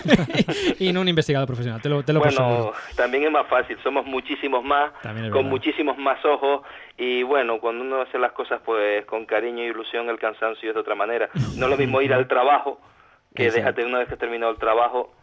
y 0.79 0.91
no 0.93 1.01
un 1.01 1.07
investigador 1.09 1.47
profesional. 1.47 1.81
Te 1.81 1.89
lo, 1.89 2.03
te 2.03 2.13
lo 2.13 2.19
bueno, 2.19 2.39
aseguro. 2.39 2.73
también 2.95 3.25
es 3.25 3.31
más 3.31 3.47
fácil, 3.47 3.77
somos 3.83 4.05
muchísimos 4.05 4.63
más, 4.63 4.91
con 5.01 5.15
verdad. 5.15 5.41
muchísimos 5.43 5.97
más 5.97 6.23
ojos 6.25 6.61
y 6.97 7.23
bueno, 7.23 7.59
cuando 7.59 7.83
uno 7.83 8.01
hace 8.01 8.19
las 8.19 8.33
cosas 8.33 8.61
pues 8.63 9.03
con 9.05 9.25
cariño 9.25 9.63
e 9.63 9.67
ilusión, 9.67 10.09
el 10.09 10.19
cansancio 10.19 10.69
es 10.69 10.75
de 10.75 10.81
otra 10.81 10.93
manera. 10.93 11.29
No 11.57 11.65
es 11.65 11.71
lo 11.71 11.77
mismo 11.77 12.01
ir 12.01 12.13
al 12.13 12.27
trabajo, 12.27 12.52
que 13.35 13.45
Exacto. 13.45 13.57
déjate 13.57 13.85
una 13.85 13.99
vez 13.99 14.07
que 14.07 14.13
has 14.13 14.19
terminado 14.19 14.51
el 14.51 14.57
trabajo, 14.57 15.13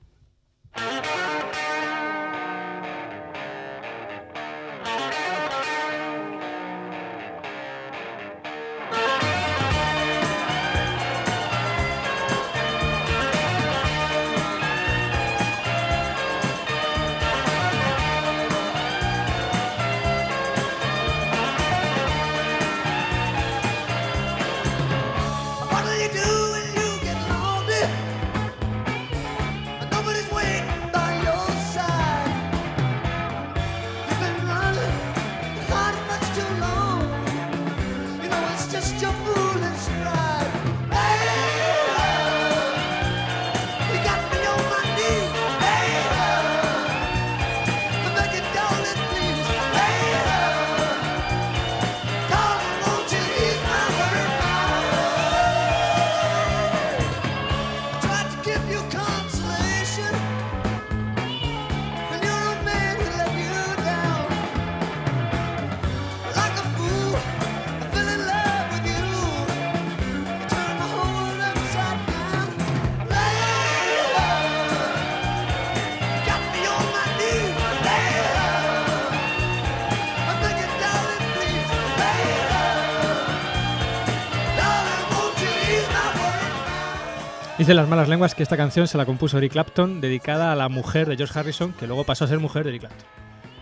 Dicen 87.66 87.78
las 87.78 87.88
malas 87.88 88.08
lenguas 88.08 88.36
que 88.36 88.44
esta 88.44 88.56
canción 88.56 88.86
se 88.86 88.96
la 88.96 89.04
compuso 89.04 89.38
Eric 89.38 89.50
Clapton 89.50 90.00
dedicada 90.00 90.52
a 90.52 90.54
la 90.54 90.68
mujer 90.68 91.08
de 91.08 91.16
George 91.16 91.36
Harrison 91.36 91.72
que 91.72 91.88
luego 91.88 92.04
pasó 92.04 92.24
a 92.24 92.28
ser 92.28 92.38
mujer 92.38 92.62
de 92.62 92.68
Eric 92.68 92.82
Clapton. 92.82 93.04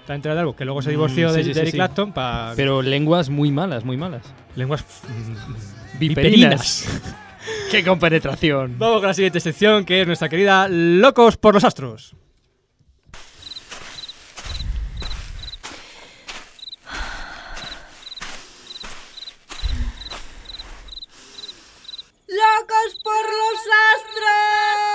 ¿Te 0.04 0.12
has 0.12 0.16
enterado 0.16 0.36
de 0.36 0.40
algo? 0.40 0.56
Que 0.56 0.66
luego 0.66 0.82
se 0.82 0.90
divorció 0.90 1.28
Mm, 1.28 1.30
sí, 1.30 1.36
de, 1.38 1.42
sí, 1.42 1.48
de 1.48 1.54
sí, 1.54 1.60
Eric 1.60 1.70
sí. 1.70 1.76
Clapton 1.78 2.12
para... 2.12 2.52
Pero 2.54 2.82
lenguas 2.82 3.30
muy 3.30 3.50
malas, 3.50 3.82
muy 3.82 3.96
malas. 3.96 4.20
Lenguas 4.56 4.84
mm, 5.08 5.98
viperinas. 5.98 6.86
¡Qué 7.70 7.82
compenetración! 7.82 8.74
Vamos 8.78 8.98
con 8.98 9.06
la 9.06 9.14
siguiente 9.14 9.40
sección 9.40 9.86
que 9.86 10.02
es 10.02 10.06
nuestra 10.06 10.28
querida 10.28 10.68
Locos 10.68 11.38
por 11.38 11.54
los 11.54 11.64
Astros. 11.64 12.14
¡Locos 22.54 23.00
por 23.02 23.24
los 23.24 23.60
astros! 23.94 24.93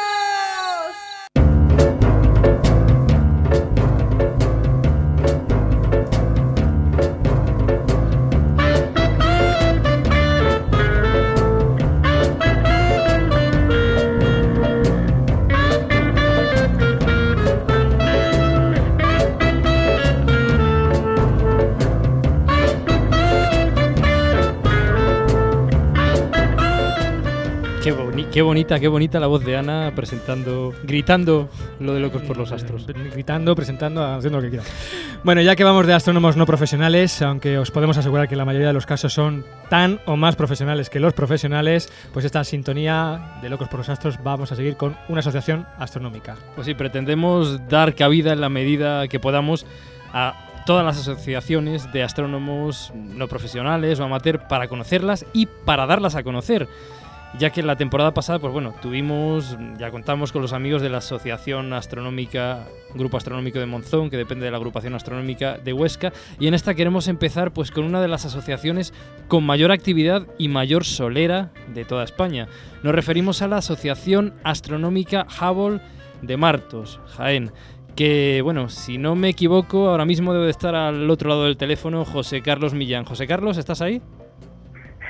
Qué, 28.32 28.42
boni- 28.42 28.42
qué 28.42 28.42
bonita, 28.44 28.80
qué 28.80 28.88
bonita 28.88 29.20
la 29.20 29.28
voz 29.28 29.44
de 29.44 29.58
Ana 29.58 29.92
presentando, 29.96 30.74
gritando 30.84 31.50
lo 31.80 31.94
de 31.94 32.00
locos 32.00 32.22
por 32.22 32.38
los 32.38 32.52
astros. 32.52 32.86
Gritando, 32.88 33.56
presentando, 33.56 34.06
haciendo 34.06 34.38
lo 34.40 34.44
que 34.44 34.50
quiera. 34.50 34.64
Bueno, 35.24 35.42
ya 35.42 35.56
que 35.56 35.64
vamos 35.64 35.88
de 35.88 35.94
astrónomos 35.94 36.38
no 36.38 36.46
profesionales, 36.46 37.22
aunque 37.22 37.58
os 37.58 37.72
podemos 37.72 37.98
asegurar 37.98 38.28
que 38.28 38.36
la 38.36 38.46
mayoría 38.46 38.68
de 38.68 38.74
los 38.74 38.86
casos 38.86 39.14
son 39.14 39.46
tan 39.70 40.00
o 40.06 40.16
más 40.16 40.36
profesionales 40.36 40.90
que 40.90 41.00
los 41.00 41.14
profesionales, 41.14 41.92
pues 42.14 42.24
esta 42.26 42.44
sintonía 42.44 43.38
de 43.42 43.50
Locos 43.50 43.68
por 43.68 43.80
los 43.80 43.90
Astros 43.90 44.20
vamos 44.24 44.52
a 44.52 44.56
seguir 44.56 44.78
con 44.78 44.96
una 45.10 45.20
asociación 45.20 45.66
astronómica. 45.78 46.36
Pues 46.56 46.66
sí, 46.68 46.74
pretendemos 46.76 47.68
dar 47.68 47.96
cabida 47.96 48.32
en 48.34 48.42
la 48.42 48.50
medida 48.50 49.08
que 49.08 49.20
podamos 49.20 49.66
a 50.14 50.46
todas 50.66 50.86
las 50.86 51.00
asociaciones 51.00 51.92
de 51.92 52.04
astrónomos 52.04 52.92
no 52.96 53.28
profesionales 53.28 54.00
o 54.00 54.04
amateur 54.04 54.48
para 54.48 54.68
conocerlas 54.68 55.26
y 55.34 55.48
para 55.66 55.88
darlas 55.88 56.14
a 56.16 56.22
conocer. 56.24 56.68
Ya 57.38 57.52
que 57.52 57.62
la 57.62 57.76
temporada 57.76 58.14
pasada, 58.14 58.40
pues 58.40 58.52
bueno, 58.52 58.74
tuvimos, 58.82 59.58
ya 59.78 59.92
contamos 59.92 60.32
con 60.32 60.42
los 60.42 60.54
amigos 60.54 60.82
de 60.82 60.90
la 60.90 60.98
Asociación 60.98 61.74
Astronómica, 61.74 62.68
Grupo 62.96 63.18
Astronómico 63.18 63.60
de 63.60 63.66
Monzón, 63.66 64.10
que 64.10 64.18
depende 64.18 64.46
de 64.46 64.52
la 64.52 64.58
Agrupación 64.58 64.96
Astronómica 64.96 65.58
de 65.58 65.74
Huesca, 65.74 66.12
y 66.40 66.48
en 66.48 66.54
esta 66.54 66.74
queremos 66.74 67.08
empezar 67.08 67.52
pues 67.52 67.72
con 67.72 67.86
una 67.86 68.02
de 68.02 68.08
las 68.08 68.26
asociaciones 68.26 68.94
con 69.28 69.44
mayor 69.44 69.72
actividad 69.72 70.26
y 70.38 70.48
mayor 70.48 70.86
solera 70.86 71.52
de 71.74 71.86
toda 71.86 72.04
España. 72.04 72.48
Nos 72.84 72.96
referimos 72.96 73.42
a 73.42 73.48
la 73.48 73.58
Asociación 73.58 74.34
Astronómica 74.44 75.28
Hubble 75.40 75.82
de 76.22 76.38
Martos, 76.38 77.00
Jaén 77.16 77.52
que, 77.96 78.40
bueno, 78.44 78.70
si 78.70 78.98
no 78.98 79.16
me 79.16 79.28
equivoco, 79.28 79.90
ahora 79.90 80.06
mismo 80.06 80.32
debe 80.32 80.46
de 80.46 80.52
estar 80.52 80.74
al 80.74 81.10
otro 81.10 81.28
lado 81.28 81.44
del 81.44 81.58
teléfono 81.58 82.06
José 82.06 82.42
Carlos 82.42 82.74
Millán. 82.74 83.04
José 83.04 83.28
Carlos, 83.28 83.58
¿estás 83.58 83.82
ahí? 83.82 84.02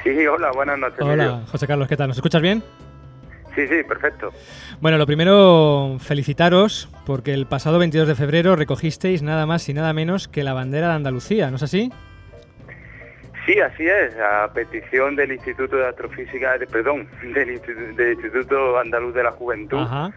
Sí, 0.04 0.28
hola, 0.28 0.52
buenas 0.52 0.80
noches. 0.80 1.00
Hola, 1.02 1.42
José 1.52 1.68
Carlos, 1.68 1.88
¿qué 1.88 1.98
tal? 1.98 2.08
¿Nos 2.08 2.18
escuchas 2.18 2.42
bien? 2.42 2.64
Sí, 3.56 3.68
sí, 3.68 3.84
perfecto. 3.84 4.32
Bueno, 4.80 4.98
lo 4.98 5.06
primero, 5.06 5.98
felicitaros 6.00 6.90
porque 7.06 7.34
el 7.34 7.46
pasado 7.46 7.80
22 7.80 8.08
de 8.08 8.16
febrero 8.16 8.56
recogisteis 8.56 9.22
nada 9.22 9.46
más 9.46 9.68
y 9.68 9.74
nada 9.74 9.92
menos 9.94 10.28
que 10.28 10.44
la 10.44 10.54
bandera 10.54 10.90
de 10.90 10.94
Andalucía, 10.94 11.50
¿no 11.50 11.58
es 11.58 11.64
así? 11.64 11.92
Sí, 13.46 13.60
así 13.60 13.88
es, 13.88 14.14
a 14.18 14.52
petición 14.54 15.16
del 15.16 15.32
Instituto 15.32 15.76
de 15.76 15.88
Astrofísica, 15.88 16.58
de, 16.58 16.68
perdón, 16.68 17.08
del 17.34 17.52
Instituto, 17.52 17.94
del 17.96 18.14
Instituto 18.14 18.78
Andaluz 18.78 19.14
de 19.14 19.24
la 19.24 19.32
Juventud. 19.32 19.80
Ajá 19.80 20.12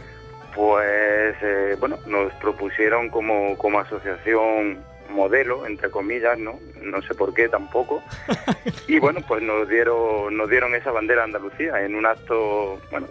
pues 0.55 1.35
eh, 1.43 1.77
bueno, 1.81 1.99
nos 2.07 2.33
propusieron 2.35 3.09
como, 3.09 3.57
como 3.57 3.81
asociación 3.81 4.79
modelo, 5.13 5.67
entre 5.67 5.91
comillas, 5.91 6.39
¿no? 6.39 6.59
No 6.83 7.03
sé 7.03 7.15
por 7.15 7.35
qué 7.35 7.49
tampoco. 7.49 8.03
Y 8.89 8.99
bueno, 8.99 9.21
pues 9.27 9.43
nos 9.43 9.69
dieron, 9.69 10.37
nos 10.37 10.51
dieron 10.51 10.75
esa 10.75 10.91
bandera 10.91 11.25
Andalucía 11.25 11.83
en 11.83 11.95
un 11.95 12.05
acto, 12.05 12.79
bueno, 12.91 13.07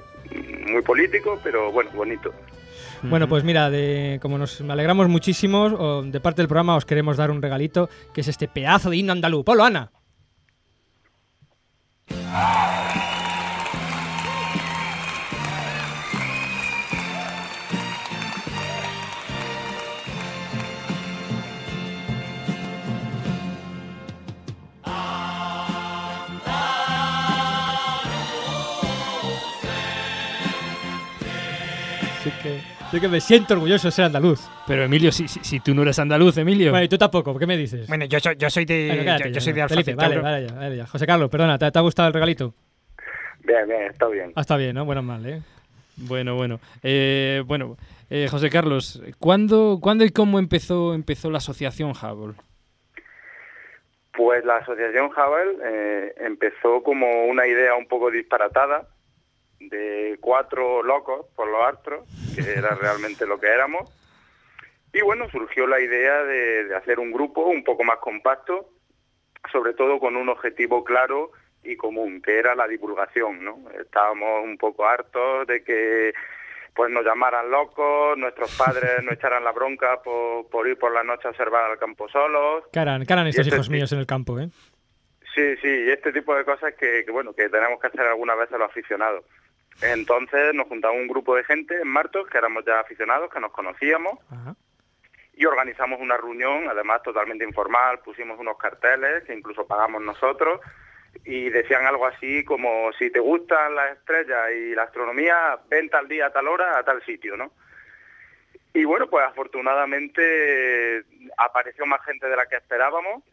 muy 0.68 0.82
político, 0.82 1.40
pero 1.44 1.72
bueno, 1.72 1.90
bonito. 1.94 2.34
Bueno, 3.04 3.28
pues 3.28 3.44
mira, 3.44 3.70
de, 3.70 4.20
como 4.22 4.38
nos 4.38 4.62
alegramos 4.62 5.08
muchísimo, 5.08 6.04
de 6.04 6.20
parte 6.20 6.42
del 6.42 6.48
programa 6.48 6.76
os 6.76 6.86
queremos 6.86 7.18
dar 7.18 7.32
un 7.32 7.42
regalito, 7.42 7.90
que 8.14 8.22
es 8.22 8.28
este 8.28 8.48
pedazo 8.48 8.90
de 8.90 8.98
himno 8.98 9.14
andaluz. 9.14 9.44
Polo, 9.44 9.64
Ana. 9.64 9.92
Yo 32.92 33.00
que 33.00 33.08
me 33.08 33.22
siento 33.22 33.54
orgulloso 33.54 33.88
de 33.88 33.92
ser 33.92 34.06
andaluz. 34.06 34.42
Pero 34.68 34.84
Emilio, 34.84 35.14
si, 35.14 35.26
si, 35.28 35.60
tú 35.62 35.74
no 35.74 35.84
eres 35.84 35.98
andaluz, 35.98 36.38
Emilio. 36.38 36.72
Bueno, 36.72 36.84
y 36.84 36.90
tú 36.90 36.98
tampoco, 36.98 37.38
¿qué 37.40 37.48
me 37.48 37.56
dices? 37.56 37.88
Bueno, 37.88 38.04
yo 38.04 38.20
soy, 38.20 38.36
yo 38.36 38.50
soy 38.50 38.66
de, 38.66 38.88
Bueno, 38.88 39.18
yo, 39.18 39.26
yo 39.28 39.32
ya, 39.32 39.40
soy 39.40 39.54
de 39.54 39.68
Felipe, 39.70 39.96
vale, 39.96 40.20
vale, 40.20 40.48
ya, 40.48 40.54
vale, 40.54 40.76
ya. 40.76 40.86
José 40.88 41.08
Carlos, 41.08 41.30
perdona, 41.30 41.58
¿te, 41.58 41.72
te 41.72 41.80
ha 41.80 41.82
gustado 41.82 42.10
el 42.10 42.14
regalito? 42.14 42.54
Bien, 43.44 43.66
bien, 43.66 43.84
está 43.84 44.08
bien. 44.08 44.34
Ah, 44.36 44.42
está 44.42 44.58
bien, 44.58 44.76
¿no? 44.76 44.84
Bueno, 44.84 45.02
mal, 45.02 45.26
¿eh? 45.26 45.42
Bueno, 45.96 46.36
bueno. 46.36 46.60
Eh, 46.84 47.44
bueno, 47.46 47.78
eh, 48.10 48.28
José 48.30 48.50
Carlos, 48.50 49.02
¿cuándo, 49.20 49.80
¿cuándo 49.82 50.04
y 50.04 50.10
cómo 50.10 50.38
empezó, 50.38 50.94
empezó 50.94 51.32
la 51.32 51.38
asociación 51.38 51.92
Hubble? 51.92 52.36
Pues 54.14 54.44
la 54.44 54.58
asociación 54.58 55.06
Hubble 55.06 55.58
eh, 55.64 56.14
empezó 56.20 56.84
como 56.84 57.26
una 57.26 57.48
idea 57.48 57.76
un 57.76 57.88
poco 57.88 58.12
disparatada 58.12 58.88
de 59.70 60.18
cuatro 60.20 60.84
locos 60.84 61.26
por 61.36 61.48
los 61.48 61.64
astros, 61.66 62.08
que 62.36 62.52
era 62.52 62.76
realmente 62.82 63.26
lo 63.26 63.40
que 63.40 63.48
éramos. 63.48 63.90
Y 64.94 65.02
bueno, 65.02 65.30
surgió 65.30 65.68
la 65.68 65.80
idea 65.80 66.24
de, 66.24 66.66
de 66.66 66.76
hacer 66.76 67.00
un 67.00 67.12
grupo 67.12 67.46
un 67.46 67.64
poco 67.64 67.84
más 67.84 67.98
compacto, 68.00 68.70
sobre 69.52 69.74
todo 69.74 70.00
con 70.00 70.16
un 70.16 70.30
objetivo 70.30 70.84
claro 70.84 71.32
y 71.64 71.76
común, 71.76 72.22
que 72.22 72.38
era 72.38 72.56
la 72.56 72.68
divulgación, 72.68 73.44
¿no? 73.44 73.60
Estábamos 73.80 74.44
un 74.44 74.58
poco 74.58 74.86
hartos 74.86 75.48
de 75.48 75.64
que 75.64 76.14
pues 76.74 76.90
nos 76.90 77.04
llamaran 77.04 77.52
locos, 77.52 78.18
nuestros 78.18 78.56
padres 78.58 78.92
nos 79.04 79.14
echaran 79.14 79.44
la 79.44 79.52
bronca 79.52 80.02
por, 80.04 80.50
por 80.50 80.68
ir 80.68 80.78
por 80.78 80.94
la 80.94 81.04
noche 81.04 81.28
a 81.28 81.32
observar 81.32 81.70
al 81.70 81.78
campo 81.78 82.08
solos. 82.10 82.64
¿Qué 82.72 82.80
harán, 82.80 83.06
qué 83.06 83.14
harán 83.14 83.28
estos 83.28 83.46
este 83.46 83.56
hijos 83.56 83.70
míos 83.70 83.92
en 83.92 84.00
el 84.00 84.06
campo, 84.06 84.40
eh? 84.40 84.50
Sí, 85.36 85.56
sí, 85.62 85.68
y 85.68 85.90
este 85.90 86.12
tipo 86.12 86.36
de 86.36 86.44
cosas 86.44 86.74
que, 86.76 87.06
que, 87.06 87.12
bueno, 87.12 87.34
que 87.34 87.48
tenemos 87.48 87.80
que 87.80 87.88
hacer 87.88 88.02
alguna 88.02 88.36
vez 88.36 88.52
a 88.52 88.58
los 88.58 88.70
aficionados. 88.70 89.24
Entonces 89.82 90.54
nos 90.54 90.68
juntamos 90.68 90.98
un 90.98 91.08
grupo 91.08 91.36
de 91.36 91.44
gente 91.44 91.76
en 91.82 91.88
Martos, 91.88 92.28
que 92.28 92.38
éramos 92.38 92.64
ya 92.66 92.80
aficionados, 92.80 93.32
que 93.32 93.40
nos 93.40 93.52
conocíamos, 93.52 94.20
y 95.34 95.46
organizamos 95.46 96.00
una 96.00 96.18
reunión, 96.18 96.70
además 96.70 97.02
totalmente 97.02 97.44
informal, 97.44 98.00
pusimos 98.00 98.40
unos 98.40 98.58
carteles 98.58 99.24
que 99.24 99.34
incluso 99.34 99.66
pagamos 99.66 100.02
nosotros, 100.02 100.60
y 101.26 101.50
decían 101.50 101.86
algo 101.86 102.06
así 102.06 102.46
como, 102.46 102.92
si 102.94 103.10
te 103.10 103.20
gustan 103.20 103.76
las 103.76 103.98
estrellas 103.98 104.52
y 104.56 104.76
la 104.76 104.84
astronomía, 104.84 105.60
ven 105.68 105.90
tal 105.90 106.08
día, 106.08 106.28
a 106.28 106.32
tal 106.32 106.48
hora, 106.48 106.78
a 106.78 106.84
tal 106.84 107.04
sitio, 107.04 107.36
¿no? 107.36 107.52
Y 108.74 108.86
bueno, 108.86 109.10
pues 109.10 109.26
afortunadamente 109.26 111.04
apareció 111.38 111.86
más 111.86 112.04
gente 112.06 112.28
de 112.28 112.36
la 112.36 112.46
que 112.46 112.56
esperábamos, 112.56 113.24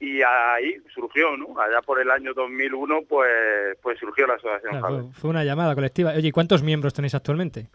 y 0.00 0.22
ahí 0.22 0.76
surgió, 0.94 1.36
¿no? 1.36 1.58
Allá 1.60 1.80
por 1.82 2.00
el 2.00 2.10
año 2.10 2.32
2001, 2.34 3.02
pues, 3.08 3.76
pues 3.82 3.98
surgió 3.98 4.26
la 4.26 4.34
Asociación 4.34 4.78
Claro, 4.80 5.02
fue, 5.12 5.20
fue 5.20 5.30
una 5.30 5.44
llamada 5.44 5.74
colectiva. 5.74 6.12
Oye, 6.16 6.28
¿y 6.28 6.32
cuántos 6.32 6.62
miembros 6.62 6.94
tenéis 6.94 7.14
actualmente? 7.14 7.66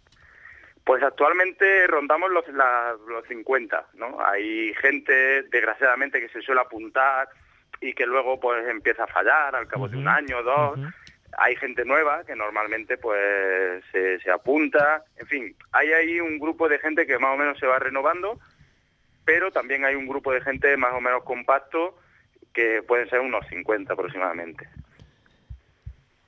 Pues 0.85 1.01
actualmente 1.03 1.87
rondamos 1.87 2.29
los, 2.31 2.47
la- 2.49 2.95
los 3.07 3.25
50, 3.27 3.87
¿no? 3.95 4.17
Hay 4.25 4.73
gente, 4.75 5.43
desgraciadamente, 5.43 6.19
que 6.19 6.29
se 6.29 6.41
suele 6.41 6.61
apuntar 6.61 7.29
y 7.81 7.93
que 7.93 8.05
luego 8.05 8.39
pues 8.39 8.67
empieza 8.67 9.03
a 9.05 9.07
fallar 9.07 9.55
al 9.55 9.67
cabo 9.67 9.87
de 9.89 9.97
un 9.97 10.07
año 10.07 10.37
o 10.39 10.43
dos. 10.43 10.79
Hay 11.37 11.55
gente 11.55 11.83
nueva 11.85 12.23
que 12.25 12.35
normalmente 12.35 12.97
pues 12.97 13.83
se, 13.91 14.19
se 14.19 14.29
apunta. 14.31 15.03
En 15.17 15.27
fin, 15.27 15.55
hay 15.71 15.91
ahí 15.91 16.19
un 16.19 16.37
grupo 16.37 16.69
de 16.69 16.79
gente 16.79 17.05
que 17.07 17.17
más 17.17 17.33
o 17.33 17.37
menos 17.37 17.57
se 17.59 17.65
va 17.65 17.79
renovando, 17.79 18.39
pero 19.25 19.51
también 19.51 19.83
hay 19.85 19.95
un 19.95 20.07
grupo 20.07 20.31
de 20.33 20.41
gente 20.41 20.75
más 20.77 20.93
o 20.93 21.01
menos 21.01 21.23
compacto 21.23 21.97
que 22.53 22.81
pueden 22.87 23.09
ser 23.09 23.19
unos 23.19 23.45
50 23.47 23.93
aproximadamente. 23.93 24.67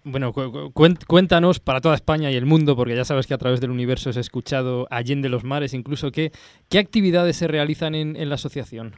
Bueno, 0.03 0.34
cu- 0.34 0.71
cuéntanos 1.07 1.59
para 1.59 1.82
toda 1.82 1.95
España 1.95 2.30
y 2.30 2.36
el 2.36 2.45
mundo, 2.45 2.76
porque 2.76 2.95
ya 2.95 3.05
sabes 3.05 3.26
que 3.26 3.34
a 3.34 3.39
través 3.39 3.59
del 3.59 3.71
universo 3.71 4.11
has 4.11 4.17
escuchado 4.17 4.88
Allende 4.91 5.30
los 5.30 5.43
Mares, 5.43 5.73
incluso 5.73 6.11
qué, 6.11 6.32
qué 6.69 6.78
actividades 6.78 7.38
se 7.38 7.47
realizan 7.47 7.95
en, 7.95 8.15
en 8.15 8.30
la 8.30 8.36
asociación. 8.36 8.93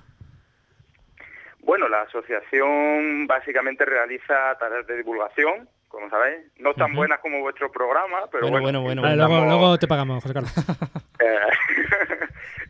Bueno, 1.62 1.88
la 1.88 2.02
asociación 2.02 3.26
básicamente 3.28 3.86
realiza 3.86 4.58
tareas 4.60 4.86
de 4.88 4.98
divulgación, 4.98 5.70
como 5.88 6.10
sabéis, 6.10 6.40
no 6.60 6.74
tan 6.74 6.94
buenas 6.94 7.20
como 7.20 7.40
vuestro 7.40 7.72
programa, 7.72 8.22
pero 8.32 8.44
Bueno, 8.50 8.62
bueno, 8.62 8.82
bueno, 8.82 9.02
bueno, 9.02 9.02
Vale, 9.02 9.14
intentamos, 9.16 9.46
luego, 9.48 9.60
luego 9.62 9.78
te 9.78 9.88
pagamos, 9.88 10.22
José 10.24 10.34
Carlos. 10.34 10.54
eh, 11.20 11.40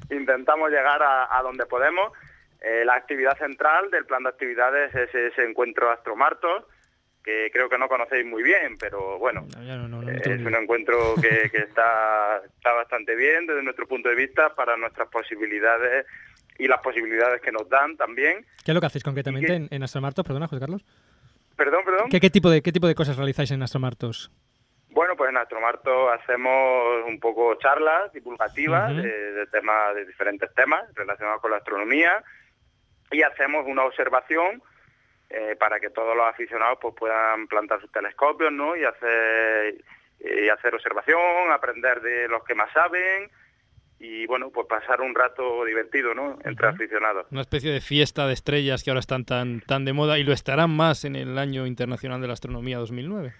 intentamos 0.15 0.69
llegar 0.69 1.01
a, 1.01 1.35
a 1.37 1.41
donde 1.41 1.65
podemos. 1.65 2.11
Eh, 2.61 2.83
la 2.85 2.95
actividad 2.95 3.37
central 3.37 3.91
del 3.91 4.05
plan 4.05 4.23
de 4.23 4.29
actividades 4.29 4.93
es 4.95 5.13
ese 5.13 5.43
encuentro 5.43 5.91
Astromartos, 5.91 6.65
que 7.23 7.49
creo 7.51 7.69
que 7.69 7.77
no 7.77 7.87
conocéis 7.87 8.25
muy 8.25 8.41
bien, 8.41 8.77
pero 8.79 9.19
bueno, 9.19 9.45
Ya 9.49 9.75
no, 9.75 9.87
no, 9.87 10.01
no, 10.01 10.01
no 10.01 10.11
eh, 10.11 10.21
es 10.23 10.41
un 10.41 10.55
encuentro 10.55 11.15
que, 11.21 11.49
que 11.51 11.57
está, 11.57 12.41
está 12.45 12.73
bastante 12.73 13.15
bien 13.15 13.45
desde 13.45 13.63
nuestro 13.63 13.87
punto 13.87 14.09
de 14.09 14.15
vista 14.15 14.55
para 14.55 14.77
nuestras 14.77 15.09
posibilidades 15.09 16.05
y 16.57 16.67
las 16.67 16.79
posibilidades 16.79 17.41
que 17.41 17.51
nos 17.51 17.69
dan 17.69 17.95
también. 17.97 18.45
¿Qué 18.63 18.71
es 18.71 18.73
lo 18.73 18.79
que 18.79 18.87
hacéis 18.87 19.03
concretamente 19.03 19.53
en, 19.53 19.67
en 19.69 19.83
Astromartos? 19.83 20.25
Perdona, 20.25 20.47
José 20.47 20.59
Carlos. 20.59 20.85
Perdón, 21.55 21.81
perdón. 21.85 22.09
¿Qué, 22.09 22.19
qué 22.19 22.29
tipo 22.29 22.49
de, 22.49 22.61
¿Qué 22.61 22.71
tipo 22.71 22.87
de 22.87 22.95
cosas 22.95 23.17
realizáis 23.17 23.51
en 23.51 23.61
Astromartos? 23.61 24.31
Bueno, 24.89 25.15
pues 25.15 25.29
en 25.29 25.37
Astromarto 25.37 26.09
hacemos 26.09 27.03
un 27.05 27.19
poco 27.19 27.53
charlas 27.55 28.11
divulgativas 28.13 28.95
de 28.95 29.45
temas, 29.51 29.93
de 29.93 30.05
diferentes 30.05 30.51
temas 30.55 30.81
relacionados 30.95 31.41
con 31.41 31.51
la 31.51 31.57
astronomía 31.57 32.23
y 33.11 33.21
hacemos 33.21 33.65
una 33.65 33.83
observación 33.83 34.61
eh, 35.29 35.55
para 35.59 35.79
que 35.79 35.89
todos 35.89 36.15
los 36.15 36.25
aficionados 36.25 36.77
pues 36.81 36.95
puedan 36.95 37.47
plantar 37.47 37.81
sus 37.81 37.91
telescopios, 37.91 38.51
¿no? 38.51 38.75
Y 38.75 38.83
hacer 38.83 39.75
y 40.19 40.49
hacer 40.49 40.73
observación, 40.73 41.51
aprender 41.51 42.01
de 42.01 42.27
los 42.27 42.43
que 42.43 42.55
más 42.55 42.71
saben 42.71 43.29
y 43.99 44.27
bueno, 44.27 44.51
pues 44.51 44.67
pasar 44.67 45.01
un 45.01 45.15
rato 45.15 45.65
divertido, 45.65 46.13
¿no? 46.13 46.37
Entre 46.43 46.67
aficionados. 46.67 47.25
Una 47.31 47.41
especie 47.41 47.71
de 47.71 47.81
fiesta 47.81 48.27
de 48.27 48.33
estrellas 48.33 48.83
que 48.83 48.91
ahora 48.91 48.99
están 48.99 49.25
tan, 49.25 49.61
tan 49.61 49.85
de 49.85 49.93
moda 49.93 50.19
y 50.19 50.23
lo 50.23 50.33
estarán 50.33 50.69
más 50.69 51.03
en 51.03 51.15
el 51.15 51.37
Año 51.37 51.65
Internacional 51.65 52.21
de 52.21 52.27
la 52.27 52.33
Astronomía 52.33 52.77
2009. 52.77 53.33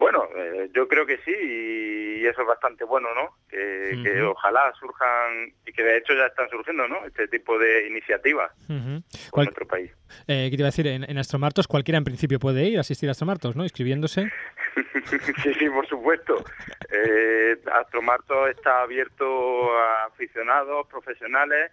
Bueno, 0.00 0.26
eh, 0.34 0.70
yo 0.72 0.88
creo 0.88 1.04
que 1.04 1.18
sí 1.18 1.30
y 1.30 2.26
eso 2.26 2.40
es 2.40 2.46
bastante 2.46 2.84
bueno, 2.84 3.08
¿no? 3.14 3.36
Que, 3.50 4.22
ojalá 4.22 4.72
surjan 4.80 5.52
y 5.66 5.72
que 5.74 5.82
de 5.82 5.98
hecho 5.98 6.14
ya 6.14 6.24
están 6.24 6.48
surgiendo, 6.48 6.88
¿no? 6.88 7.04
Este 7.04 7.28
tipo 7.28 7.58
de 7.58 7.86
iniciativas 7.86 8.50
Ujú. 8.64 9.02
en 9.02 9.04
nuestro 9.34 9.66
país. 9.66 9.90
eh, 10.26 10.48
¿Qué 10.50 10.56
te 10.56 10.62
iba 10.62 10.68
a 10.68 10.72
decir? 10.72 10.86
En, 10.86 11.04
en 11.04 11.18
Astromartos 11.18 11.68
cualquiera 11.68 11.98
en 11.98 12.04
principio 12.04 12.38
puede 12.38 12.64
ir, 12.64 12.78
asistir 12.78 13.10
a 13.10 13.12
Astromartos, 13.12 13.56
¿no? 13.56 13.62
Inscribiéndose. 13.62 14.32
sí, 15.42 15.54
sí, 15.58 15.68
por 15.68 15.86
supuesto. 15.86 16.44
Eh, 16.90 17.60
Astromarto 17.70 18.46
está 18.48 18.80
abierto 18.80 19.76
a 19.76 20.06
aficionados, 20.06 20.86
profesionales 20.86 21.72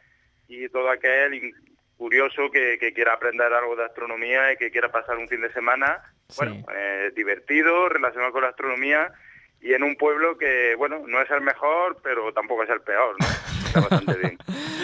y 0.50 0.68
todo 0.68 0.90
aquel 0.90 1.54
curioso 1.98 2.50
que, 2.52 2.78
que 2.80 2.94
quiera 2.94 3.14
aprender 3.14 3.52
algo 3.52 3.76
de 3.76 3.86
astronomía 3.86 4.54
y 4.54 4.58
que 4.58 4.72
quiera 4.72 4.92
pasar 4.92 5.18
un 5.18 5.28
fin 5.28 5.42
de 5.42 5.52
semana, 5.52 6.02
bueno, 6.38 6.64
eh, 6.76 7.12
divertido, 7.16 7.90
relacionado 7.90 8.32
con 8.32 8.44
la 8.44 8.50
astronomía 8.50 9.12
y 9.60 9.74
en 9.74 9.84
un 9.84 9.96
pueblo 9.96 10.38
que, 10.38 10.76
bueno, 10.76 11.04
no 11.08 11.22
es 11.22 11.30
el 11.32 11.42
mejor, 11.42 11.98
pero 12.04 12.32
tampoco 12.32 12.64
es 12.64 12.70
el 12.70 12.82
peor, 12.82 13.16
¿no? 13.20 13.28
Está 13.68 13.80
bastante 13.82 14.14
bien. 14.22 14.38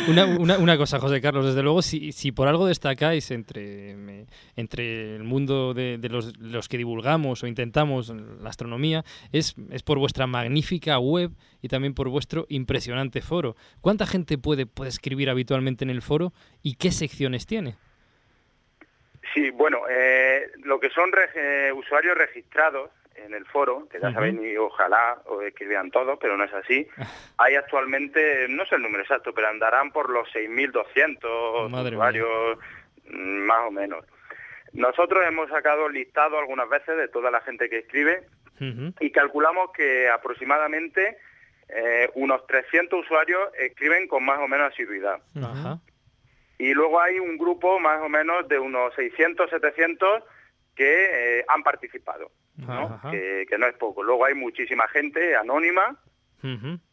Una, 0.07 0.25
una- 0.25 0.57
una 0.57 0.77
cosa, 0.77 0.99
José 0.99 1.21
Carlos, 1.21 1.45
desde 1.45 1.63
luego, 1.63 1.81
si, 1.81 2.11
si 2.11 2.31
por 2.33 2.47
algo 2.49 2.65
destacáis 2.67 3.31
entre, 3.31 4.25
entre 4.57 5.15
el 5.15 5.23
mundo 5.23 5.73
de, 5.73 5.97
los, 6.09 6.37
los 6.39 6.67
que 6.67 6.77
divulgamos 6.77 7.41
o 7.43 7.47
intentamos 7.47 8.09
la 8.09 8.49
astronomía, 8.49 9.05
es, 9.31 9.55
es 9.71 9.81
por 9.81 9.99
vuestra 9.99 10.27
magnífica 10.27 10.99
web 10.99 11.31
y 11.61 11.69
también 11.69 11.93
por 11.93 12.09
vuestro 12.09 12.45
impresionante 12.49 13.21
foro. 13.21 13.55
¿Cuánta 13.79 14.05
gente 14.05 14.37
puede, 14.37 14.65
puede 14.65 14.89
escribir 14.89 15.29
habitualmente 15.29 15.85
en 15.85 15.89
el 15.89 16.01
foro 16.01 16.33
y 16.61 16.75
qué 16.75 16.91
secciones 16.91 17.45
tiene? 17.45 17.75
Sí, 19.33 19.51
bueno, 19.51 19.79
eh, 19.89 20.47
lo 20.65 20.79
que 20.81 20.89
son 20.89 21.11
eh, 21.35 21.71
usuarios 21.73 22.17
registrados 22.17 22.89
en 23.15 23.33
el 23.33 23.45
foro, 23.45 23.87
que 23.89 23.99
ya 23.99 24.07
Ujú. 24.07 24.15
sabéis, 24.15 24.39
y 24.41 24.57
ojalá 24.57 25.21
os 25.25 25.43
escribían 25.43 25.91
todos, 25.91 26.17
pero 26.19 26.37
no 26.37 26.43
es 26.43 26.53
así. 26.53 26.87
Hay 27.37 27.55
actualmente, 27.55 28.47
no 28.49 28.65
sé 28.65 28.75
el 28.75 28.81
número 28.81 29.03
exacto, 29.03 29.33
pero 29.33 29.47
andarán 29.47 29.91
por 29.91 30.09
los 30.09 30.27
6.200 30.33 31.69
Madre 31.69 31.95
usuarios, 31.95 32.57
mm, 33.05 33.39
más 33.45 33.67
o 33.67 33.71
menos. 33.71 34.05
Nosotros 34.73 35.23
hemos 35.27 35.49
sacado 35.49 35.87
listado 35.87 36.39
algunas 36.39 36.67
veces 36.67 36.97
de 36.97 37.07
toda 37.07 37.29
la 37.29 37.41
gente 37.41 37.69
que 37.69 37.79
escribe 37.79 38.23
y 38.99 39.11
calculamos 39.11 39.71
que 39.73 40.09
aproximadamente 40.09 41.17
eh, 41.67 42.09
unos 42.15 42.45
300 42.47 43.01
usuarios 43.01 43.41
escriben 43.59 44.07
con 44.07 44.23
más 44.23 44.39
o 44.39 44.47
menos 44.47 44.71
asiduidad. 44.71 45.21
Y 46.57 46.73
luego 46.73 47.01
hay 47.01 47.19
un 47.19 47.37
grupo 47.37 47.79
más 47.79 48.01
o 48.01 48.09
menos 48.09 48.47
de 48.47 48.57
unos 48.57 48.93
600, 48.95 49.49
700 49.49 50.23
que 50.75 51.39
eh, 51.39 51.45
han 51.47 51.63
participado, 51.63 52.31
¿no? 52.57 52.99
Que, 53.11 53.45
que 53.49 53.57
no 53.57 53.67
es 53.67 53.75
poco. 53.75 54.03
Luego 54.03 54.25
hay 54.25 54.35
muchísima 54.35 54.87
gente 54.87 55.35
anónima 55.35 55.97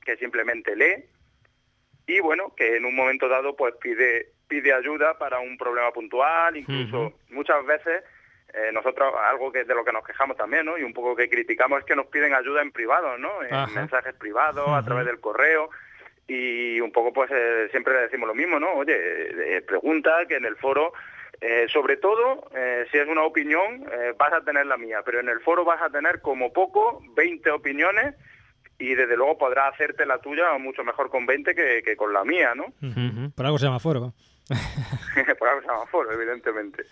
que 0.05 0.17
simplemente 0.19 0.77
lee 0.77 1.05
y 2.07 2.21
bueno, 2.21 2.55
que 2.57 2.77
en 2.77 2.85
un 2.85 2.95
momento 2.95 3.29
dado 3.29 3.57
pues 3.57 3.75
pide 3.81 4.33
pide 4.47 4.73
ayuda 4.73 5.17
para 5.17 5.39
un 5.39 5.57
problema 5.57 5.93
puntual, 5.93 6.57
incluso 6.57 7.15
muchas 7.31 7.65
veces 7.65 8.03
eh, 8.53 8.71
nosotros 8.73 9.15
algo 9.31 9.53
que 9.53 9.63
de 9.65 9.75
lo 9.75 9.85
que 9.85 9.93
nos 9.93 10.05
quejamos 10.05 10.37
también, 10.37 10.67
¿no? 10.67 10.77
Y 10.77 10.83
un 10.83 10.93
poco 10.93 11.15
que 11.15 11.31
criticamos 11.31 11.79
es 11.79 11.85
que 11.85 11.95
nos 11.95 12.07
piden 12.07 12.35
ayuda 12.35 12.61
en 12.63 12.73
privado, 12.73 13.17
¿no? 13.17 13.45
En 13.45 13.55
Ajá. 13.55 13.73
mensajes 13.73 14.15
privados, 14.15 14.69
a 14.69 14.85
través 14.85 15.07
del 15.07 15.21
correo 15.21 15.71
y 16.27 16.81
un 16.81 16.91
poco 16.91 17.13
pues 17.13 17.31
eh, 17.33 17.69
siempre 17.71 17.95
le 17.95 18.01
decimos 18.03 18.27
lo 18.27 18.35
mismo, 18.35 18.59
¿no? 18.59 18.73
Oye, 18.73 18.95
eh, 18.97 19.63
pregunta 19.63 20.27
que 20.27 20.37
en 20.37 20.45
el 20.45 20.57
foro, 20.57 20.93
eh, 21.41 21.67
sobre 21.73 21.97
todo, 21.97 22.49
eh, 22.55 22.87
si 22.91 22.99
es 22.99 23.09
una 23.09 23.23
opinión, 23.25 23.85
eh, 23.93 24.15
vas 24.19 24.33
a 24.33 24.41
tener 24.43 24.67
la 24.67 24.77
mía, 24.77 24.99
pero 25.05 25.21
en 25.21 25.29
el 25.29 25.41
foro 25.41 25.65
vas 25.65 25.81
a 25.83 25.91
tener 25.91 26.21
como 26.21 26.53
poco 26.53 27.03
20 27.17 27.51
opiniones 27.51 28.15
y 28.79 28.95
desde 28.95 29.17
luego 29.17 29.37
podrás 29.39 29.73
hacerte 29.75 30.07
la 30.07 30.19
tuya 30.19 30.57
mucho 30.59 30.85
mejor 30.85 31.11
con 31.11 31.27
20 31.27 31.55
que, 31.55 31.83
que 31.85 31.97
con 31.97 32.13
la 32.13 32.25
mía, 32.25 32.55
¿no? 32.55 32.65
Ujú. 32.87 33.31
Por 33.35 33.47
algo 33.47 33.59
se 33.59 33.67
llama 33.67 33.79
foro. 33.81 34.13
Por 35.39 35.49
algo 35.49 35.61
se 35.63 35.67
llama 35.69 35.87
foro, 35.91 36.11
evidentemente. 36.13 36.85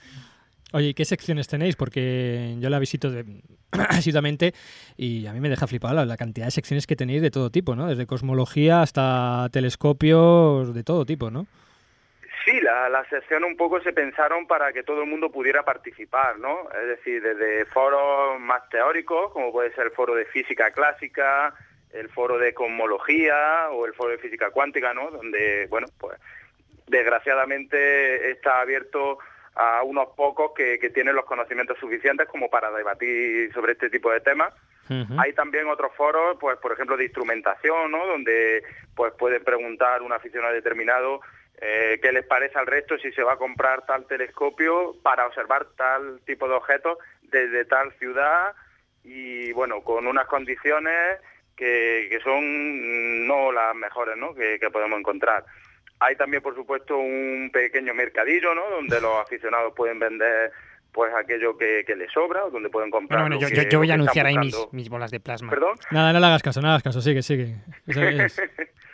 Oye, 0.73 0.89
¿y 0.89 0.95
qué 0.95 1.05
secciones 1.07 1.49
tenéis? 1.49 1.77
Porque 1.77 2.57
yo 2.59 2.69
la 2.69 2.79
visito 2.79 3.11
de- 3.11 3.25
asiduamente 3.73 4.53
y 4.99 5.27
a 5.27 5.33
mí 5.33 5.41
me 5.41 5.49
deja 5.49 5.67
flipado 5.67 5.95
la, 5.95 6.05
la 6.05 6.17
cantidad 6.19 6.47
de 6.47 6.51
secciones 6.51 6.87
que 6.87 6.95
tenéis 6.97 7.23
de 7.23 7.31
todo 7.31 7.51
tipo, 7.51 7.75
¿no? 7.75 7.87
Desde 7.87 8.07
cosmología 8.07 8.83
hasta 8.83 9.49
telescopios, 9.51 10.75
de 10.75 10.85
todo 10.85 11.05
tipo, 11.07 11.31
¿no? 11.31 11.47
Sí, 12.49 12.63
la, 12.63 12.89
la 12.89 13.05
sección 13.11 13.45
un 13.45 13.59
poco 13.59 13.79
se 13.83 13.93
pensaron 13.93 14.47
para 14.47 14.73
que 14.73 14.83
todo 14.83 15.03
el 15.03 15.11
mundo 15.11 15.31
pudiera 15.31 15.65
participar, 15.65 16.39
¿no? 16.39 16.71
Es 16.81 16.89
decir, 16.89 17.23
desde 17.23 17.67
foros 17.67 18.41
más 18.41 18.67
teóricos, 18.71 19.31
como 19.35 19.53
puede 19.53 19.71
ser 19.75 19.89
el 19.89 19.91
foro 19.91 20.15
de 20.15 20.25
física 20.25 20.71
clásica, 20.71 21.53
el 21.93 22.09
foro 22.09 22.39
de 22.39 22.55
cosmología 22.55 23.69
o 23.71 23.85
el 23.85 23.93
foro 23.93 24.13
de 24.13 24.19
física 24.19 24.51
cuántica, 24.51 24.95
¿no? 24.95 25.11
Donde, 25.11 25.67
bueno, 25.69 25.89
pues 25.99 26.19
desgraciadamente 26.87 28.31
está 28.31 28.63
abierto 28.63 29.19
a 29.55 29.83
unos 29.83 30.09
pocos 30.17 30.53
que, 30.57 30.79
que 30.79 30.89
tienen 30.89 31.17
los 31.17 31.27
conocimientos 31.27 31.77
suficientes 31.79 32.29
como 32.29 32.49
para 32.49 32.71
debatir 32.71 33.53
sobre 33.53 33.73
este 33.73 33.91
tipo 33.91 34.11
de 34.11 34.21
temas. 34.21 34.55
Hay 35.19 35.35
también 35.35 35.69
otros 35.69 35.93
foros, 35.95 36.39
pues 36.41 36.57
por 36.61 36.73
ejemplo 36.73 36.97
de 36.97 37.05
instrumentación, 37.05 37.91
¿no? 37.91 38.07
Donde 38.07 38.63
pues 38.95 39.13
puede 39.19 39.39
preguntar 39.39 40.01
un 40.01 40.15
aficionado 40.15 40.55
determinado 40.55 41.21
eh, 41.61 41.99
qué 42.01 42.13
les 42.13 42.25
parece 42.25 42.59
al 42.59 42.67
resto 42.67 42.99
si 42.99 43.11
se 43.13 43.23
va 43.23 43.35
a 43.35 43.39
comprar 43.39 43.85
tal 43.87 44.07
telescopio 44.07 44.95
para 45.03 45.27
observar 45.27 45.67
tal 45.77 46.21
tipo 46.25 46.49
de 46.49 46.55
objetos 46.55 46.99
desde 47.23 47.65
tal 47.65 47.93
ciudad 47.99 48.55
y 49.05 49.53
bueno 49.53 49.83
con 49.83 50.07
unas 50.07 50.27
condiciones 50.27 51.21
que, 51.59 52.07
que 52.11 52.21
son 52.21 53.27
no 53.27 53.51
las 53.53 53.75
mejores, 53.75 54.17
¿no? 54.17 54.35
Que, 54.35 54.59
que 54.61 54.71
podemos 54.71 54.99
encontrar. 54.99 55.45
Hay 56.01 56.15
también, 56.15 56.43
por 56.43 56.55
supuesto, 56.55 56.97
un 56.97 57.51
pequeño 57.53 57.93
mercadillo, 57.93 58.55
¿no? 58.55 58.71
Donde 58.71 59.01
los 59.01 59.17
aficionados 59.17 59.75
pueden 59.75 59.99
vender 59.99 60.53
pues 60.93 61.13
aquello 61.15 61.57
que, 61.57 61.85
que 61.87 61.95
les 61.95 62.11
sobra 62.13 62.45
o 62.45 62.51
donde 62.51 62.71
pueden 62.71 62.91
comprar. 62.91 63.21
Bueno, 63.21 63.37
bueno, 63.37 63.49
lo 63.49 63.55
yo, 63.55 63.63
que- 63.63 63.65
yo, 63.65 63.71
yo 63.71 63.79
voy 63.79 63.87
lo 63.89 63.93
a 63.93 63.95
anunciar 63.95 64.27
ahí 64.27 64.39
mis, 64.39 64.57
mis 64.73 64.89
bolas 64.89 65.11
de 65.11 65.21
plasma. 65.21 65.51
¿Perdón? 65.51 65.79
Nada, 65.91 66.13
no 66.13 66.21
le 66.21 66.27
hagas 66.27 66.43
caso, 66.43 66.61
no 66.61 66.67
le 66.69 66.73
hagas 66.73 66.83
caso, 66.83 67.01
sigue, 67.01 67.23
sigue. 67.23 67.55
Eso 67.87 68.03
es. 68.03 68.43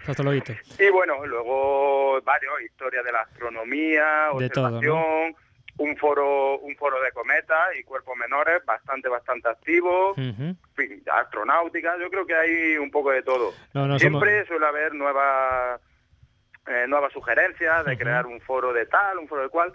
Hasta 0.07 0.23
luego. 0.23 0.45
Y 0.79 0.91
bueno, 0.91 1.25
luego 1.25 2.21
varios, 2.23 2.61
historia 2.63 3.03
de 3.03 3.13
la 3.13 3.21
astronomía, 3.23 4.29
De 4.39 4.51
todo, 4.51 4.67
observación, 4.67 5.35
un 5.79 5.97
foro 5.97 6.59
un 6.59 6.77
foro 6.77 7.01
de 7.01 7.11
cometas 7.13 7.69
y 7.79 7.83
cuerpos 7.85 8.17
menores 8.17 8.63
bastante, 8.67 9.09
bastante 9.09 9.49
activo, 9.49 10.11
Ujú. 10.13 10.21
en 10.23 10.59
fin, 10.77 11.03
astronáutica, 11.11 11.97
yo 11.99 12.11
creo 12.11 12.27
que 12.27 12.35
hay 12.35 12.77
un 12.77 12.91
poco 12.91 13.11
de 13.13 13.23
todo. 13.23 13.53
No, 13.73 13.87
no, 13.89 13.99
Siempre 13.99 14.45
suele 14.47 14.67
haber 14.67 14.95
nuevas 14.95 15.81
eh, 16.67 16.85
nuevas 16.87 17.13
sugerencias 17.13 17.85
de 17.87 17.97
crear 17.99 18.27
un 18.27 18.41
foro 18.41 18.73
de 18.73 18.87
tal, 18.87 19.19
un 19.19 19.27
foro 19.29 19.43
de 19.43 19.49
cual, 19.49 19.73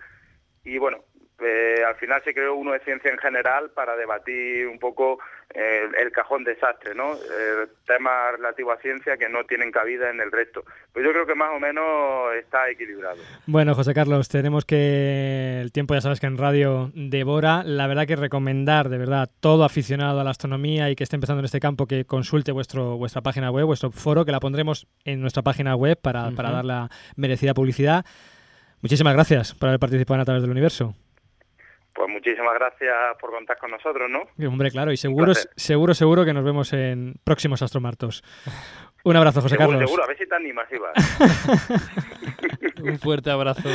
y 0.63 0.77
bueno, 0.77 0.99
eh, 1.41 1.83
al 1.87 1.95
final 1.95 2.21
se 2.23 2.33
creó 2.33 2.55
uno 2.55 2.71
de 2.73 2.79
ciencia 2.79 3.11
en 3.11 3.17
general 3.17 3.71
para 3.71 3.95
debatir 3.95 4.67
un 4.67 4.79
poco 4.79 5.19
eh, 5.53 5.87
el 5.99 6.11
cajón 6.11 6.43
desastre, 6.43 6.93
¿no? 6.93 7.13
Eh, 7.13 7.67
temas 7.87 8.33
relativos 8.33 8.77
a 8.77 8.81
ciencia 8.81 9.17
que 9.17 9.29
no 9.29 9.43
tienen 9.45 9.71
cabida 9.71 10.09
en 10.09 10.19
el 10.19 10.31
resto. 10.31 10.63
Pues 10.93 11.03
yo 11.03 11.11
creo 11.11 11.25
que 11.25 11.35
más 11.35 11.51
o 11.55 11.59
menos 11.59 12.35
está 12.39 12.69
equilibrado. 12.69 13.17
Bueno, 13.47 13.73
José 13.73 13.93
Carlos, 13.93 14.29
tenemos 14.29 14.65
que. 14.65 15.59
El 15.61 15.71
tiempo 15.71 15.93
ya 15.93 16.01
sabes 16.01 16.19
que 16.19 16.27
en 16.27 16.37
radio 16.37 16.91
devora. 16.93 17.63
La 17.63 17.87
verdad 17.87 18.05
que 18.05 18.15
recomendar, 18.15 18.89
de 18.89 18.97
verdad, 18.97 19.29
todo 19.39 19.63
aficionado 19.63 20.19
a 20.19 20.23
la 20.23 20.31
astronomía 20.31 20.89
y 20.89 20.95
que 20.95 21.03
esté 21.03 21.15
empezando 21.15 21.39
en 21.39 21.45
este 21.45 21.59
campo 21.59 21.87
que 21.87 22.05
consulte 22.05 22.51
vuestro, 22.51 22.97
vuestra 22.97 23.21
página 23.21 23.49
web, 23.49 23.65
vuestro 23.65 23.91
foro, 23.91 24.25
que 24.25 24.31
la 24.31 24.39
pondremos 24.39 24.87
en 25.03 25.21
nuestra 25.21 25.41
página 25.41 25.75
web 25.75 25.97
para, 25.99 26.29
para 26.31 26.51
dar 26.51 26.65
la 26.65 26.89
merecida 27.15 27.53
publicidad. 27.53 28.05
Muchísimas 28.81 29.13
gracias 29.13 29.53
por 29.55 29.69
haber 29.69 29.79
participado 29.79 30.15
en 30.15 30.21
A 30.21 30.25
través 30.25 30.41
del 30.41 30.51
universo. 30.51 30.95
Pues 31.99 32.09
muchísimas 32.11 32.53
gracias 32.53 32.95
por 33.19 33.29
contar 33.29 33.57
con 33.57 33.71
nosotros, 33.71 34.09
¿no? 34.09 34.21
Y, 34.37 34.45
Hombre, 34.45 34.71
claro, 34.71 34.93
y 34.93 34.95
seguro, 34.95 35.33
seguro, 35.57 35.93
seguro 35.93 36.23
que 36.23 36.31
nos 36.31 36.45
vemos 36.45 36.71
en 36.71 37.15
próximos 37.25 37.61
Astromartos. 37.61 38.23
Un 39.03 39.17
abrazo, 39.17 39.41
José 39.41 39.57
seguro, 39.57 39.71
Carlos. 39.71 39.89
seguro, 39.89 40.05
a 40.05 40.07
ver 40.07 40.17
si 40.17 40.25
te 40.25 40.33
animas, 40.33 40.65
Iván. 40.71 40.93
Un 42.89 42.99
fuerte 42.99 43.29
abrazo. 43.29 43.67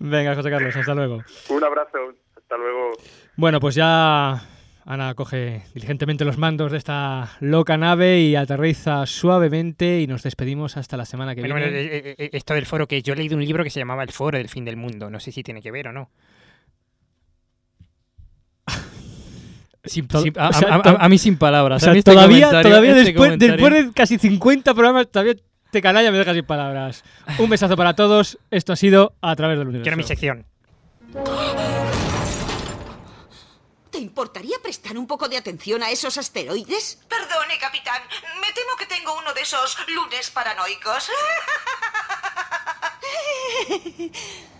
Venga, 0.00 0.34
José 0.34 0.50
Carlos, 0.50 0.74
hasta 0.74 0.94
luego. 0.96 1.22
Un 1.48 1.62
abrazo, 1.62 1.98
hasta 2.36 2.56
luego. 2.56 2.90
Bueno, 3.36 3.60
pues 3.60 3.76
ya 3.76 4.42
Ana 4.84 5.14
coge 5.14 5.62
diligentemente 5.72 6.24
los 6.24 6.38
mandos 6.38 6.72
de 6.72 6.78
esta 6.78 7.36
loca 7.38 7.76
nave 7.76 8.18
y 8.18 8.34
aterriza 8.34 9.06
suavemente 9.06 10.00
y 10.00 10.08
nos 10.08 10.24
despedimos 10.24 10.76
hasta 10.76 10.96
la 10.96 11.04
semana 11.04 11.36
que 11.36 11.42
Bueno, 11.42 11.54
viene. 11.54 11.70
bueno, 11.70 11.86
eh, 11.86 12.00
eh, 12.04 12.14
eh, 12.18 12.30
esto 12.32 12.54
del 12.54 12.66
foro, 12.66 12.88
que 12.88 13.00
yo 13.00 13.12
he 13.12 13.16
leído 13.16 13.36
un 13.36 13.44
libro 13.44 13.62
que 13.62 13.70
se 13.70 13.78
llamaba 13.78 14.02
El 14.02 14.10
foro 14.10 14.38
del 14.38 14.48
fin 14.48 14.64
del 14.64 14.76
mundo. 14.76 15.08
No 15.08 15.20
sé 15.20 15.30
si 15.30 15.44
tiene 15.44 15.62
que 15.62 15.70
ver 15.70 15.86
o 15.86 15.92
no. 15.92 16.10
Sin- 19.90 20.08
To- 20.08 20.22
sin- 20.22 20.38
a, 20.38 20.48
o 20.48 20.52
sea, 20.52 20.74
a- 20.76 21.04
a- 21.04 21.08
mí 21.08 21.18
sin 21.18 21.36
palabras. 21.36 21.82
o 21.82 21.84
sea, 21.84 21.90
a 21.90 21.92
mí 21.92 21.98
este 21.98 22.12
todavía, 22.12 22.48
todavía 22.50 22.96
este 22.96 23.36
después, 23.38 23.72
de 23.86 23.92
casi 23.92 24.18
50 24.18 24.72
programas, 24.74 25.08
todavía 25.10 25.34
te 25.70 25.82
canalla 25.82 26.10
me 26.10 26.18
dejas 26.18 26.34
sin 26.34 26.44
palabras. 26.44 27.04
Un 27.38 27.50
besazo 27.50 27.76
para 27.76 27.94
todos. 27.94 28.38
Esto 28.50 28.72
ha 28.72 28.76
sido 28.76 29.14
A 29.20 29.36
través 29.36 29.58
del 29.58 29.68
universo. 29.68 29.82
Quiero 29.84 29.96
mi 29.96 30.02
sección. 30.04 30.46
Te 33.90 33.98
importaría 33.98 34.56
prestar 34.62 34.96
un 34.96 35.06
poco 35.08 35.28
de 35.28 35.36
atención 35.36 35.82
a 35.82 35.90
esos 35.90 36.16
asteroides? 36.16 37.00
Perdone, 37.08 37.58
capitán. 37.60 38.00
Me 38.40 38.52
temo 38.52 38.76
que 38.78 38.86
tengo 38.86 39.12
uno 39.18 39.34
de 39.34 39.40
esos 39.42 39.76
lunes 39.88 40.30
paranoicos. 40.30 41.10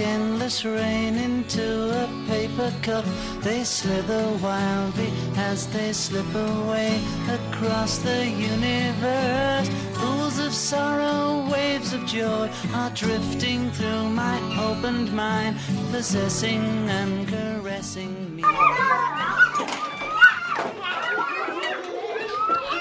endless 0.00 0.64
rain 0.64 1.16
into 1.16 1.90
a 1.90 2.08
paper 2.28 2.72
cup. 2.82 3.04
They 3.42 3.64
slither 3.64 4.24
wildly 4.42 5.12
as 5.36 5.66
they 5.68 5.92
slip 5.92 6.32
away 6.34 7.00
across 7.28 7.98
the 7.98 8.26
universe. 8.26 9.68
Pools 9.94 10.38
of 10.38 10.52
sorrow, 10.52 11.48
waves 11.50 11.92
of 11.92 12.04
joy 12.06 12.50
are 12.74 12.90
drifting 12.90 13.70
through 13.72 14.08
my 14.10 14.38
opened 14.58 15.12
mind, 15.12 15.56
possessing 15.90 16.88
and 16.88 17.28
caressing 17.28 18.36
me. 18.36 18.42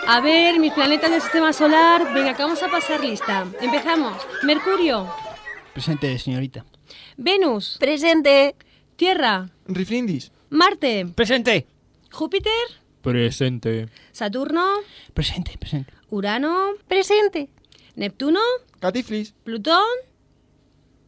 A 0.10 0.22
ver, 0.22 0.58
mis 0.58 0.72
planetas 0.72 1.12
del 1.12 1.22
sistema 1.22 1.52
solar. 1.52 2.14
Venga, 2.14 2.34
que 2.34 2.42
vamos 2.42 2.64
a 2.64 2.70
pasar 2.70 3.02
lista. 3.02 3.46
Empezamos. 3.60 4.16
Mercurio. 4.44 5.06
Presente, 5.74 6.18
señorita. 6.18 6.64
Venus. 7.18 7.78
Presente. 7.80 8.56
Tierra. 8.96 9.50
Riflindis. 9.68 10.32
Marte. 10.50 11.06
Presente. 11.16 11.68
Júpiter. 12.12 12.52
Presente. 13.02 13.90
Saturno. 14.12 14.66
Presente, 15.14 15.58
presente. 15.58 15.94
Urano. 16.10 16.74
Presente. 16.88 17.50
Neptuno. 17.96 18.40
Catiflis. 18.80 19.34
Plutón. 19.44 19.84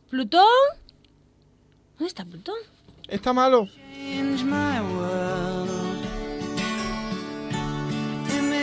Plutón. 0.09 0.45
¿Dónde 1.97 2.07
está 2.07 2.25
Plutón? 2.25 2.57
Está 3.07 3.33
malo. 3.33 3.67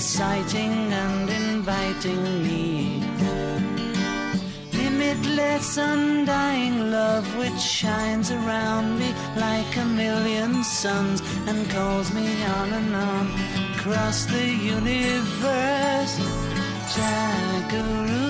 Inciting 0.00 0.90
and 0.94 1.28
inviting 1.28 2.42
me. 2.42 3.04
Limitless, 4.72 5.76
undying 5.76 6.90
love 6.90 7.26
which 7.36 7.60
shines 7.60 8.30
around 8.30 8.98
me 8.98 9.12
like 9.36 9.76
a 9.76 9.84
million 9.84 10.64
suns 10.64 11.20
and 11.46 11.68
calls 11.68 12.14
me 12.14 12.42
on 12.44 12.72
and 12.72 12.96
on 12.96 13.26
across 13.74 14.24
the 14.24 14.46
universe. 14.76 16.16
Jackaroo 16.94 18.29